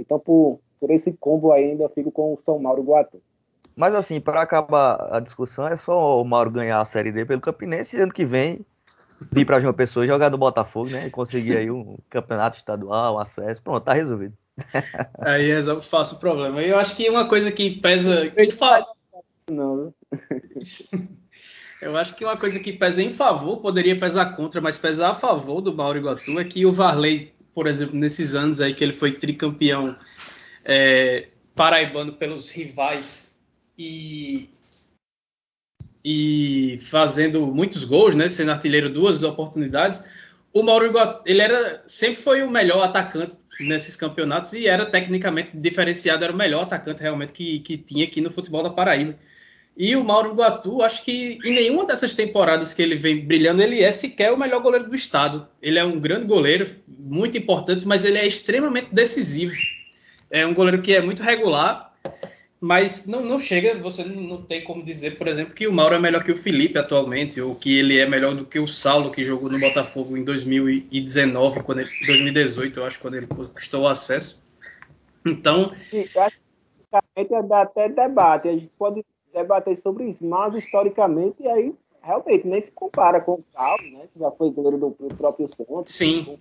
Então, 0.00 0.18
por, 0.18 0.60
por 0.80 0.90
esse 0.90 1.12
combo 1.12 1.52
ainda, 1.52 1.84
eu 1.84 1.88
fico 1.88 2.10
com 2.10 2.34
o 2.34 2.38
São 2.44 2.58
Mauro 2.58 2.82
Guatu. 2.82 3.20
Mas 3.74 3.94
assim, 3.94 4.20
para 4.20 4.42
acabar 4.42 5.14
a 5.14 5.20
discussão, 5.20 5.68
é 5.68 5.76
só 5.76 6.20
o 6.20 6.24
Mauro 6.24 6.50
ganhar 6.50 6.80
a 6.80 6.84
Série 6.84 7.12
D 7.12 7.24
pelo 7.24 7.40
Campinense 7.40 7.96
e 7.96 8.00
ano 8.00 8.12
que 8.12 8.24
vem 8.24 8.64
vir 9.30 9.44
para 9.44 9.60
João 9.60 9.72
Pessoa 9.72 10.04
e 10.04 10.08
jogar 10.08 10.30
no 10.30 10.38
Botafogo, 10.38 10.90
né? 10.90 11.06
E 11.06 11.10
conseguir 11.10 11.56
aí 11.56 11.70
um 11.70 11.96
campeonato 12.10 12.56
estadual, 12.56 13.14
um 13.14 13.18
acesso. 13.18 13.62
Pronto, 13.62 13.84
tá 13.84 13.92
resolvido. 13.92 14.34
Aí 15.20 15.46
resolve 15.46 15.86
fácil 15.86 16.16
o 16.16 16.20
problema. 16.20 16.60
Eu 16.60 16.76
acho 16.76 16.96
que 16.96 17.08
uma 17.08 17.28
coisa 17.28 17.52
que 17.52 17.80
pesa. 17.80 18.32
Eu 18.36 18.50
falo... 18.50 18.86
Não. 19.48 19.94
Eu 21.80 21.96
acho 21.96 22.14
que 22.14 22.24
uma 22.24 22.36
coisa 22.36 22.58
que 22.58 22.72
pesa 22.72 23.02
em 23.02 23.12
favor, 23.12 23.58
poderia 23.58 23.98
pesar 23.98 24.34
contra, 24.36 24.60
mas 24.60 24.78
pesar 24.78 25.10
a 25.10 25.14
favor 25.14 25.60
do 25.60 25.72
Mauro 25.72 25.98
Iguatu 25.98 26.38
é 26.38 26.44
que 26.44 26.66
o 26.66 26.72
Varley, 26.72 27.32
por 27.54 27.66
exemplo, 27.66 27.96
nesses 27.96 28.34
anos 28.34 28.60
aí 28.60 28.74
que 28.74 28.82
ele 28.82 28.92
foi 28.92 29.12
tricampeão 29.12 29.96
é, 30.64 31.28
paraibano 31.54 32.12
pelos 32.12 32.50
rivais 32.50 33.38
e 33.76 34.48
e 36.04 36.78
fazendo 36.80 37.46
muitos 37.46 37.84
gols, 37.84 38.14
né, 38.14 38.28
sendo 38.28 38.50
artilheiro 38.52 38.88
duas 38.88 39.22
oportunidades. 39.22 40.04
O 40.52 40.62
Mauro 40.62 40.86
Iguatu, 40.86 41.22
ele 41.26 41.42
era 41.42 41.82
sempre 41.86 42.22
foi 42.22 42.42
o 42.42 42.50
melhor 42.50 42.82
atacante 42.82 43.36
nesses 43.60 43.94
campeonatos 43.94 44.52
e 44.54 44.66
era 44.66 44.86
tecnicamente 44.86 45.50
diferenciado, 45.54 46.24
era 46.24 46.32
o 46.32 46.36
melhor 46.36 46.62
atacante 46.62 47.02
realmente 47.02 47.32
que, 47.32 47.60
que 47.60 47.76
tinha 47.76 48.04
aqui 48.04 48.20
no 48.20 48.30
futebol 48.30 48.62
da 48.62 48.70
Paraíba. 48.70 49.16
E 49.78 49.94
o 49.94 50.02
Mauro 50.02 50.32
Iguatu, 50.32 50.82
acho 50.82 51.04
que 51.04 51.38
em 51.44 51.54
nenhuma 51.54 51.86
dessas 51.86 52.12
temporadas 52.12 52.74
que 52.74 52.82
ele 52.82 52.96
vem 52.96 53.24
brilhando, 53.24 53.62
ele 53.62 53.80
é 53.80 53.92
sequer 53.92 54.32
o 54.32 54.36
melhor 54.36 54.60
goleiro 54.60 54.88
do 54.88 54.94
estado. 54.94 55.46
Ele 55.62 55.78
é 55.78 55.84
um 55.84 56.00
grande 56.00 56.26
goleiro, 56.26 56.68
muito 56.88 57.38
importante, 57.38 57.86
mas 57.86 58.04
ele 58.04 58.18
é 58.18 58.26
extremamente 58.26 58.92
decisivo. 58.92 59.54
É 60.30 60.44
um 60.44 60.52
goleiro 60.52 60.82
que 60.82 60.92
é 60.92 61.00
muito 61.00 61.22
regular 61.22 61.88
mas 62.60 63.06
não, 63.06 63.20
não 63.20 63.38
chega, 63.38 63.78
você 63.78 64.04
não, 64.04 64.42
tem 64.42 64.64
como 64.64 64.82
dizer, 64.82 65.16
por 65.16 65.28
exemplo, 65.28 65.54
que 65.54 65.68
o 65.68 65.72
Mauro 65.72 65.94
é 65.94 65.98
melhor 65.98 66.24
que 66.24 66.32
o 66.32 66.36
Felipe 66.36 66.78
atualmente, 66.78 67.40
ou 67.40 67.54
que 67.54 67.78
ele 67.78 67.98
é 67.98 68.08
melhor 68.08 68.34
do 68.34 68.44
que 68.44 68.58
o 68.58 68.66
Saulo, 68.66 69.12
que 69.12 69.22
jogou 69.22 69.48
no 69.48 69.60
Botafogo 69.60 70.16
em 70.16 70.24
2019, 70.24 71.62
quando 71.62 71.80
ele, 71.80 71.90
2018, 72.06 72.80
eu 72.80 72.86
acho, 72.86 72.98
quando 72.98 73.14
ele 73.14 73.28
conquistou 73.28 73.82
o 73.82 73.88
acesso. 73.88 74.44
Então. 75.24 75.72
Dá 77.48 77.62
até 77.62 77.88
debate, 77.88 78.48
a 78.48 78.52
gente 78.52 78.70
pode 78.78 79.04
debater 79.32 79.76
sobre 79.76 80.04
isso, 80.10 80.24
mas 80.24 80.54
historicamente 80.54 81.46
aí 81.46 81.74
realmente 82.02 82.46
nem 82.46 82.60
se 82.60 82.70
compara 82.72 83.20
com 83.20 83.34
o 83.34 83.44
Saulo, 83.52 83.82
né? 83.92 84.08
Que 84.12 84.18
já 84.18 84.30
foi 84.30 84.50
goleiro 84.50 84.78
do, 84.78 85.08
do 85.08 85.14
próprio 85.14 85.48
Santos. 85.48 85.94
Sim. 85.94 86.38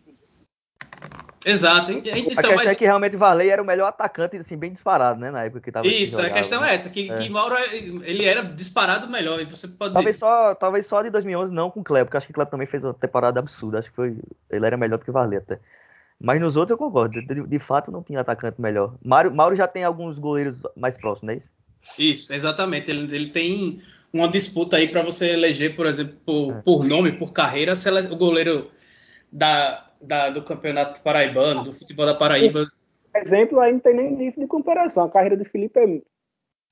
Exato. 1.46 1.92
Então, 1.92 2.12
a 2.12 2.24
questão 2.24 2.56
mas... 2.56 2.72
é 2.72 2.76
que 2.76 2.84
realmente 2.84 3.16
Varley 3.16 3.50
era 3.50 3.62
o 3.62 3.66
melhor 3.66 3.88
atacante, 3.88 4.36
assim, 4.36 4.58
bem 4.58 4.74
disparado, 4.74 5.20
né? 5.20 5.32
Na 5.32 5.46
época 5.46 5.62
que 5.62 5.72
tava 5.72 5.88
Isso, 5.88 6.20
a 6.20 6.30
questão 6.30 6.64
é 6.64 6.74
essa, 6.74 6.90
que, 6.90 7.10
é. 7.10 7.16
que 7.16 7.30
Mauro, 7.30 7.56
ele 8.04 8.26
era 8.26 8.42
disparado 8.42 9.08
melhor, 9.08 9.40
e 9.40 9.46
você 9.46 9.68
pode... 9.68 9.94
Talvez 9.94 10.18
só, 10.18 10.56
talvez 10.56 10.86
só 10.86 11.02
de 11.02 11.10
2011 11.10 11.54
não 11.54 11.72
com 11.72 11.80
o 11.80 11.84
Cleber, 11.84 12.06
porque 12.06 12.18
acho 12.18 12.28
que 12.28 12.32
o 12.32 12.36
Cleber 12.36 12.52
também 12.52 12.68
fez 12.68 12.84
uma 12.84 12.94
temporada 12.94 13.40
absurda, 13.40 13.80
acho 13.80 13.90
que 13.90 13.96
foi, 13.96 14.18
ele 14.50 14.66
era 14.66 14.76
melhor 14.76 14.98
do 14.98 15.06
que 15.06 15.12
Varley 15.12 15.38
até. 15.38 15.60
Mas 16.20 16.42
nos 16.42 16.56
outros 16.56 16.72
eu 16.72 16.78
concordo, 16.78 17.22
de, 17.22 17.48
de 17.48 17.60
fato 17.60 17.92
não 17.92 18.04
tinha 18.04 18.20
atacante 18.20 18.60
melhor. 18.60 18.96
Mauro, 19.04 19.34
Mauro 19.34 19.56
já 19.56 19.68
tem 19.68 19.84
alguns 19.84 20.18
goleiros 20.18 20.62
mais 20.76 20.98
próximos, 20.98 21.28
não 21.28 21.34
é 21.34 21.38
isso? 21.38 21.52
Isso, 21.98 22.34
exatamente, 22.34 22.90
ele, 22.90 23.16
ele 23.16 23.30
tem 23.30 23.80
uma 24.14 24.28
disputa 24.28 24.78
aí 24.78 24.88
para 24.88 25.04
você 25.04 25.32
eleger, 25.32 25.76
por 25.76 25.86
exemplo, 25.86 26.16
por, 26.26 26.52
é. 26.52 26.62
por 26.62 26.84
nome, 26.84 27.12
por 27.12 27.34
carreira, 27.34 27.74
o 28.12 28.16
goleiro 28.16 28.72
da 29.32 29.88
da, 30.02 30.30
do 30.30 30.44
campeonato 30.44 31.02
paraibano, 31.02 31.64
do 31.64 31.74
futebol 31.74 32.06
da 32.06 32.16
Paraíba. 32.16 32.68
Exemplo, 33.16 33.60
aí 33.60 33.74
não 33.74 33.80
tem 33.80 33.96
nem 33.96 34.16
nível 34.16 34.44
de 34.44 34.48
comparação. 34.48 35.06
A 35.06 35.10
carreira 35.10 35.36
do 35.36 35.46
Felipe 35.46 35.80
é 35.80 36.02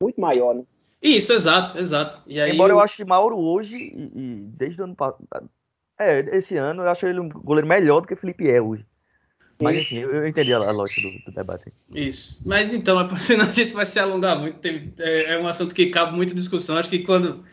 muito 0.02 0.20
maior, 0.20 0.56
né? 0.56 0.64
Isso, 1.02 1.34
exato, 1.34 1.78
exato. 1.78 2.22
E 2.28 2.40
aí, 2.40 2.52
Embora 2.52 2.72
eu, 2.72 2.78
eu 2.78 2.82
acho 2.82 2.98
que 2.98 3.06
Mauro 3.06 3.38
hoje, 3.38 3.76
e, 3.76 4.12
e 4.16 4.36
desde 4.56 4.82
o 4.82 4.86
ano 4.86 4.96
passado. 4.96 5.50
É, 6.00 6.20
esse 6.36 6.58
ano 6.58 6.84
eu 6.84 6.90
acho 6.90 7.06
ele 7.06 7.20
um 7.20 7.30
goleiro 7.30 7.68
melhor 7.68 8.02
do 8.02 8.08
que 8.08 8.14
o 8.14 8.18
Felipe 8.18 8.50
é 8.50 8.62
hoje. 8.62 8.86
Mas 9.62 9.78
enfim, 9.78 10.00
eu, 10.00 10.28
entendi 10.28 10.54
a, 10.54 10.58
a 10.58 10.72
lógica 10.72 11.02
do, 11.02 11.12
do, 11.26 11.32
debate. 11.32 11.72
Isso. 11.94 12.42
Mas 12.46 12.74
então, 12.74 13.00
é 13.00 13.16
senão 13.18 13.46
a 13.46 13.54
gente 13.54 13.74
vai 13.74 13.86
se 13.86 14.00
alongar 14.00 14.38
muito. 14.38 14.60
Tem, 14.60 14.94
é, 15.00 15.34
é, 15.34 15.40
um 15.40 15.48
assunto 15.48 15.74
que 15.74 15.88
cabe 15.88 16.16
muita 16.16 16.34
discussão. 16.34 16.78
Acho 16.78 16.90
que 16.90 17.00
quando 17.00 17.44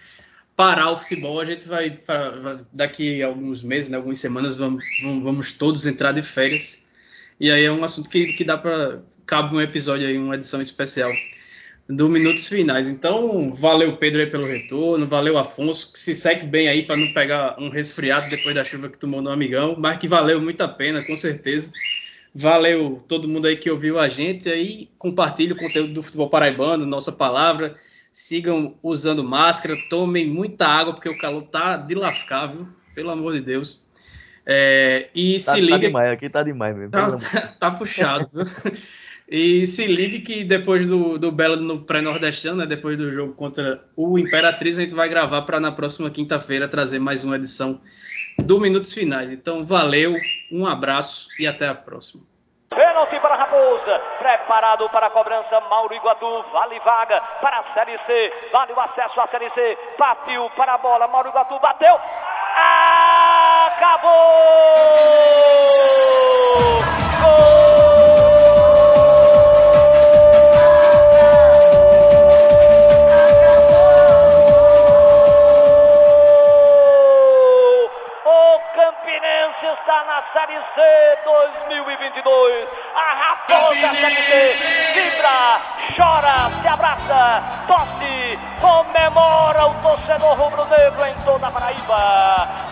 parar 0.57 0.91
o 0.91 0.97
futebol, 0.97 1.41
a 1.41 1.45
gente 1.45 1.67
vai, 1.67 1.91
pra, 1.91 2.61
daqui 2.73 3.23
a 3.23 3.27
alguns 3.29 3.63
meses, 3.63 3.89
né, 3.89 3.97
algumas 3.97 4.19
semanas, 4.19 4.55
vamos, 4.55 4.85
vamos 5.03 5.53
todos 5.53 5.87
entrar 5.87 6.13
de 6.13 6.23
férias. 6.23 6.85
E 7.39 7.51
aí 7.51 7.65
é 7.65 7.73
um 7.73 7.85
assunto 7.85 8.11
que, 8.11 8.33
que 8.35 8.45
dá 8.45 8.59
para 8.59 9.01
cabe 9.25 9.55
um 9.55 9.61
episódio 9.61 10.07
aí, 10.07 10.19
uma 10.19 10.35
edição 10.35 10.61
especial. 10.61 11.11
Do 11.89 12.09
Minutos 12.09 12.49
Finais. 12.49 12.89
Então, 12.89 13.53
valeu 13.53 13.97
Pedro 13.97 14.21
aí 14.21 14.27
pelo 14.27 14.47
retorno, 14.47 15.07
valeu 15.07 15.37
Afonso, 15.37 15.93
que 15.93 15.99
se 15.99 16.15
segue 16.15 16.47
bem 16.47 16.69
aí 16.69 16.85
para 16.85 16.97
não 16.97 17.13
pegar 17.13 17.57
um 17.59 17.69
resfriado 17.69 18.31
depois 18.31 18.55
da 18.55 18.65
chuva 18.65 18.89
que 18.89 18.99
tomou 18.99 19.21
no 19.21 19.31
Amigão, 19.31 19.75
mas 19.79 19.99
que 19.99 20.09
valeu 20.09 20.41
muito 20.41 20.61
a 20.63 20.69
pena, 20.69 21.05
com 21.05 21.17
certeza. 21.17 21.71
Valeu 22.35 23.05
todo 23.07 23.29
mundo 23.29 23.47
aí 23.47 23.57
que 23.57 23.71
ouviu 23.71 23.99
a 23.99 24.09
gente 24.09 24.49
aí, 24.49 24.89
compartilhe 24.99 25.53
o 25.53 25.57
conteúdo 25.57 25.93
do 25.93 26.03
futebol 26.03 26.31
paraibano, 26.31 26.87
nossa 26.87 27.13
palavra. 27.13 27.77
Sigam 28.11 28.75
usando 28.83 29.23
máscara, 29.25 29.77
tomem 29.91 30.27
muita 30.27 30.67
água, 30.67 30.95
porque 30.95 31.09
o 31.09 31.19
calor 31.19 31.43
tá 31.43 31.77
de 31.77 31.95
lascar, 31.95 32.47
viu? 32.47 32.69
Pelo 32.95 33.11
amor 33.11 33.35
de 33.35 33.41
Deus. 33.41 33.83
É, 34.47 35.09
e 35.15 35.35
Tá, 35.35 35.39
se 35.41 35.47
tá 35.53 35.57
liga. 35.57 35.79
demais, 35.79 36.11
aqui 36.13 36.29
tá 36.29 36.43
demais 36.43 36.75
mesmo. 36.77 36.91
Tá, 36.91 37.17
tá- 37.17 37.41
tá 37.59 37.71
puxado, 37.71 38.29
viu? 38.33 38.45
E 39.35 39.67
se 39.67 39.87
ligue 39.87 40.21
que 40.21 40.45
depois 40.45 40.87
do, 40.87 41.17
do 41.19 41.33
Belo 41.33 41.57
no 41.57 41.81
pré-nordestino, 41.81 42.55
né, 42.55 42.67
depois 42.67 42.99
do 42.99 43.11
jogo 43.11 43.33
contra 43.33 43.83
o 43.97 44.19
Imperatriz, 44.19 44.79
a 44.79 44.83
gente 44.83 44.95
vai 44.95 45.09
gravar 45.09 45.41
para 45.41 45.59
na 45.59 45.73
próxima 45.73 46.11
quinta-feira 46.11 46.69
trazer 46.69 46.99
mais 46.99 47.25
uma 47.25 47.37
edição 47.37 47.81
do 48.45 48.61
Minutos 48.61 48.93
Finais. 48.93 49.33
Então, 49.33 49.65
valeu, 49.65 50.13
um 50.51 50.67
abraço 50.67 51.29
e 51.39 51.47
até 51.47 51.67
a 51.67 51.75
próxima. 51.75 52.25
Pênalti 52.69 53.19
para 53.21 53.37
Raposa. 53.37 54.03
Preparado 54.19 54.87
para 54.91 55.07
a 55.07 55.11
cobrança. 55.11 55.61
Mauro 55.61 55.95
Iguatu. 55.95 56.45
Vale 56.53 56.79
vaga 56.81 57.19
para 57.41 57.61
a 57.61 57.73
Série 57.73 57.99
C. 58.07 58.33
Vale 58.53 58.75
o 58.75 58.81
acesso 58.81 59.19
à 59.19 59.29
Série 59.29 59.49
C. 59.55 59.79
Partiu 59.97 60.51
para 60.51 60.75
a 60.75 60.79
bola. 60.79 61.09
Mauro 61.09 61.31
Iguatu 61.31 61.59
bateu. 61.59 61.99
Acabou! 63.67 64.13
Gol! 67.23 68.22
Está 79.83 80.05
na 80.05 80.23
Série 80.33 80.61
C 80.77 81.19
2022. 81.25 82.69
A 82.95 83.15
Raposa 83.15 83.91
Série 84.01 84.15
C 84.15 84.83
vibra, 84.95 85.61
chora, 85.97 86.51
se 86.61 86.69
abraça, 86.69 87.43
tosse, 87.67 88.39
comemora 88.61 89.67
o 89.67 89.75
torcedor 89.83 90.39
rubro-negro 90.39 91.05
em 91.05 91.15
toda 91.25 91.49
a 91.49 91.51
Paraíba. 91.51 91.97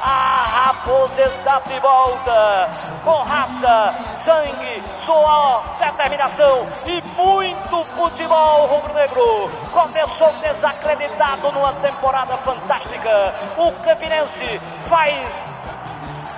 A 0.03 0.67
Raposa 0.67 1.23
está 1.23 1.59
de 1.59 1.81
volta 1.81 2.71
com 3.03 3.23
raça, 3.25 3.93
sangue, 4.21 4.81
suor, 5.05 5.65
determinação 5.81 6.65
e 6.87 7.03
muito 7.21 7.85
futebol 7.87 8.67
rubro-negro. 8.67 9.51
Começou 9.73 10.33
desacreditado 10.35 11.51
numa 11.51 11.73
temporada 11.73 12.37
fantástica. 12.37 13.35
O 13.59 13.73
Campinense 13.83 14.61
faz 14.89 15.50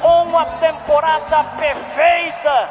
uma 0.03 0.45
temporada 0.59 1.45
perfeita, 1.57 2.69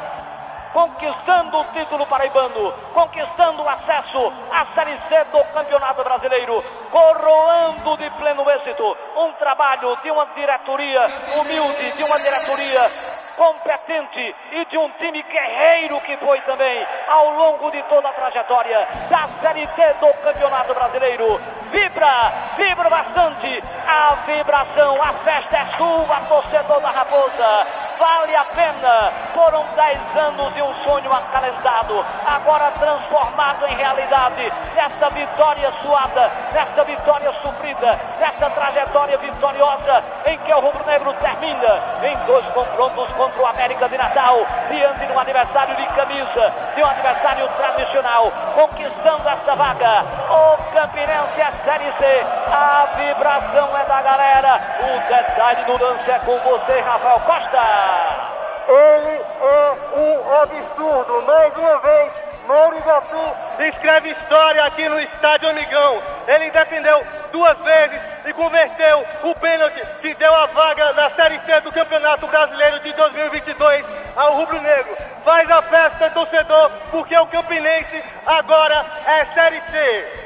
conquistando 0.72 1.58
o 1.58 1.64
título 1.72 2.06
paraibano, 2.06 2.72
conquistando 2.94 3.62
o 3.62 3.68
acesso 3.68 4.32
à 4.50 4.66
Série 4.74 4.98
C 5.08 5.24
do 5.30 5.44
Campeonato 5.52 6.02
Brasileiro, 6.02 6.62
coroando 6.90 7.96
de 7.96 8.10
pleno 8.10 8.50
êxito 8.50 8.96
um 9.16 9.32
trabalho 9.34 9.96
de 10.02 10.10
uma 10.10 10.26
diretoria 10.26 11.06
humilde, 11.40 11.92
de 11.92 12.04
uma 12.04 12.18
diretoria 12.18 13.11
competente 13.36 14.34
e 14.52 14.64
de 14.66 14.78
um 14.78 14.88
time 14.98 15.22
guerreiro 15.22 16.00
que 16.00 16.16
foi 16.18 16.40
também 16.42 16.86
ao 17.08 17.30
longo 17.30 17.70
de 17.70 17.82
toda 17.84 18.08
a 18.08 18.12
trajetória 18.12 18.86
da 19.08 19.28
Série 19.40 19.66
C 19.74 19.94
do 20.00 20.12
Campeonato 20.22 20.74
Brasileiro. 20.74 21.40
Vibra, 21.70 22.32
vibra 22.56 22.90
bastante. 22.90 23.62
A 23.86 24.14
vibração, 24.26 25.02
a 25.02 25.12
festa 25.24 25.58
é 25.58 25.66
sua, 25.76 26.20
torcedor 26.28 26.80
da 26.80 26.90
Raposa. 26.90 27.66
Vale 27.98 28.36
a 28.36 28.44
pena. 28.44 29.12
Foram 29.34 29.64
10 29.74 30.16
anos 30.16 30.54
de 30.54 30.62
um 30.62 30.74
sonho 30.84 31.12
acalentado, 31.12 32.04
agora 32.26 32.70
transformado 32.72 33.66
em 33.66 33.74
realidade. 33.74 34.52
Nessa 34.74 35.08
vitória 35.10 35.72
suada, 35.82 36.30
nessa 36.52 36.84
vitória 36.84 37.32
sofrida, 37.42 37.98
nessa 38.20 38.50
trajetória 38.50 39.18
vitoriosa 39.18 40.04
em 40.26 40.38
que 40.38 40.52
o 40.52 40.60
Rubro 40.60 40.84
Negro 40.86 41.12
termina 41.14 41.82
em 42.02 42.16
dois 42.26 42.44
confrontos 42.46 43.12
contra 43.22 43.42
o 43.42 43.46
América 43.46 43.88
de 43.88 43.96
Natal, 43.96 44.44
diante 44.68 45.06
de 45.06 45.12
um 45.12 45.18
adversário 45.20 45.76
de 45.76 45.86
camisa, 45.94 46.52
de 46.74 46.82
um 46.82 46.86
adversário 46.86 47.48
tradicional, 47.56 48.32
conquistando 48.54 49.28
essa 49.28 49.54
vaga. 49.54 50.00
O 50.28 50.56
Campinense 50.72 51.40
é 51.40 51.52
Série 51.64 51.92
C, 51.98 52.26
a 52.50 52.86
vibração 52.96 53.78
é 53.78 53.84
da 53.84 54.02
galera. 54.02 54.60
O 54.80 55.08
detalhe 55.08 55.64
no 55.66 55.84
lance 55.84 56.10
é 56.10 56.18
com 56.18 56.36
você, 56.38 56.80
Rafael 56.80 57.20
Costa. 57.20 58.41
Ele 58.68 59.22
é 59.40 59.74
um 59.96 60.42
absurdo. 60.42 61.22
Mais 61.22 61.56
uma 61.56 61.78
vez, 61.78 62.12
Mauro 62.46 62.76
Iguatu 62.76 63.36
escreve 63.60 64.10
história 64.10 64.64
aqui 64.64 64.88
no 64.88 65.00
Estádio 65.00 65.50
Amigão. 65.50 66.00
Ele 66.26 66.50
defendeu 66.50 67.04
duas 67.32 67.58
vezes 67.58 68.00
e 68.26 68.32
converteu 68.32 69.04
o 69.24 69.34
pênalti 69.34 69.80
que 70.00 70.14
deu 70.14 70.34
a 70.34 70.46
vaga 70.46 70.92
na 70.92 71.10
Série 71.10 71.38
C 71.40 71.60
do 71.60 71.72
Campeonato 71.72 72.26
Brasileiro 72.26 72.80
de 72.80 72.92
2022 72.92 73.84
ao 74.16 74.36
Rubro 74.36 74.60
Negro. 74.60 74.96
Faz 75.24 75.50
a 75.50 75.62
festa, 75.62 76.10
torcedor, 76.10 76.70
porque 76.90 77.16
o 77.16 77.26
Campinense 77.26 78.02
agora 78.26 78.84
é 79.06 79.24
Série 79.26 79.60
C. 79.60 80.21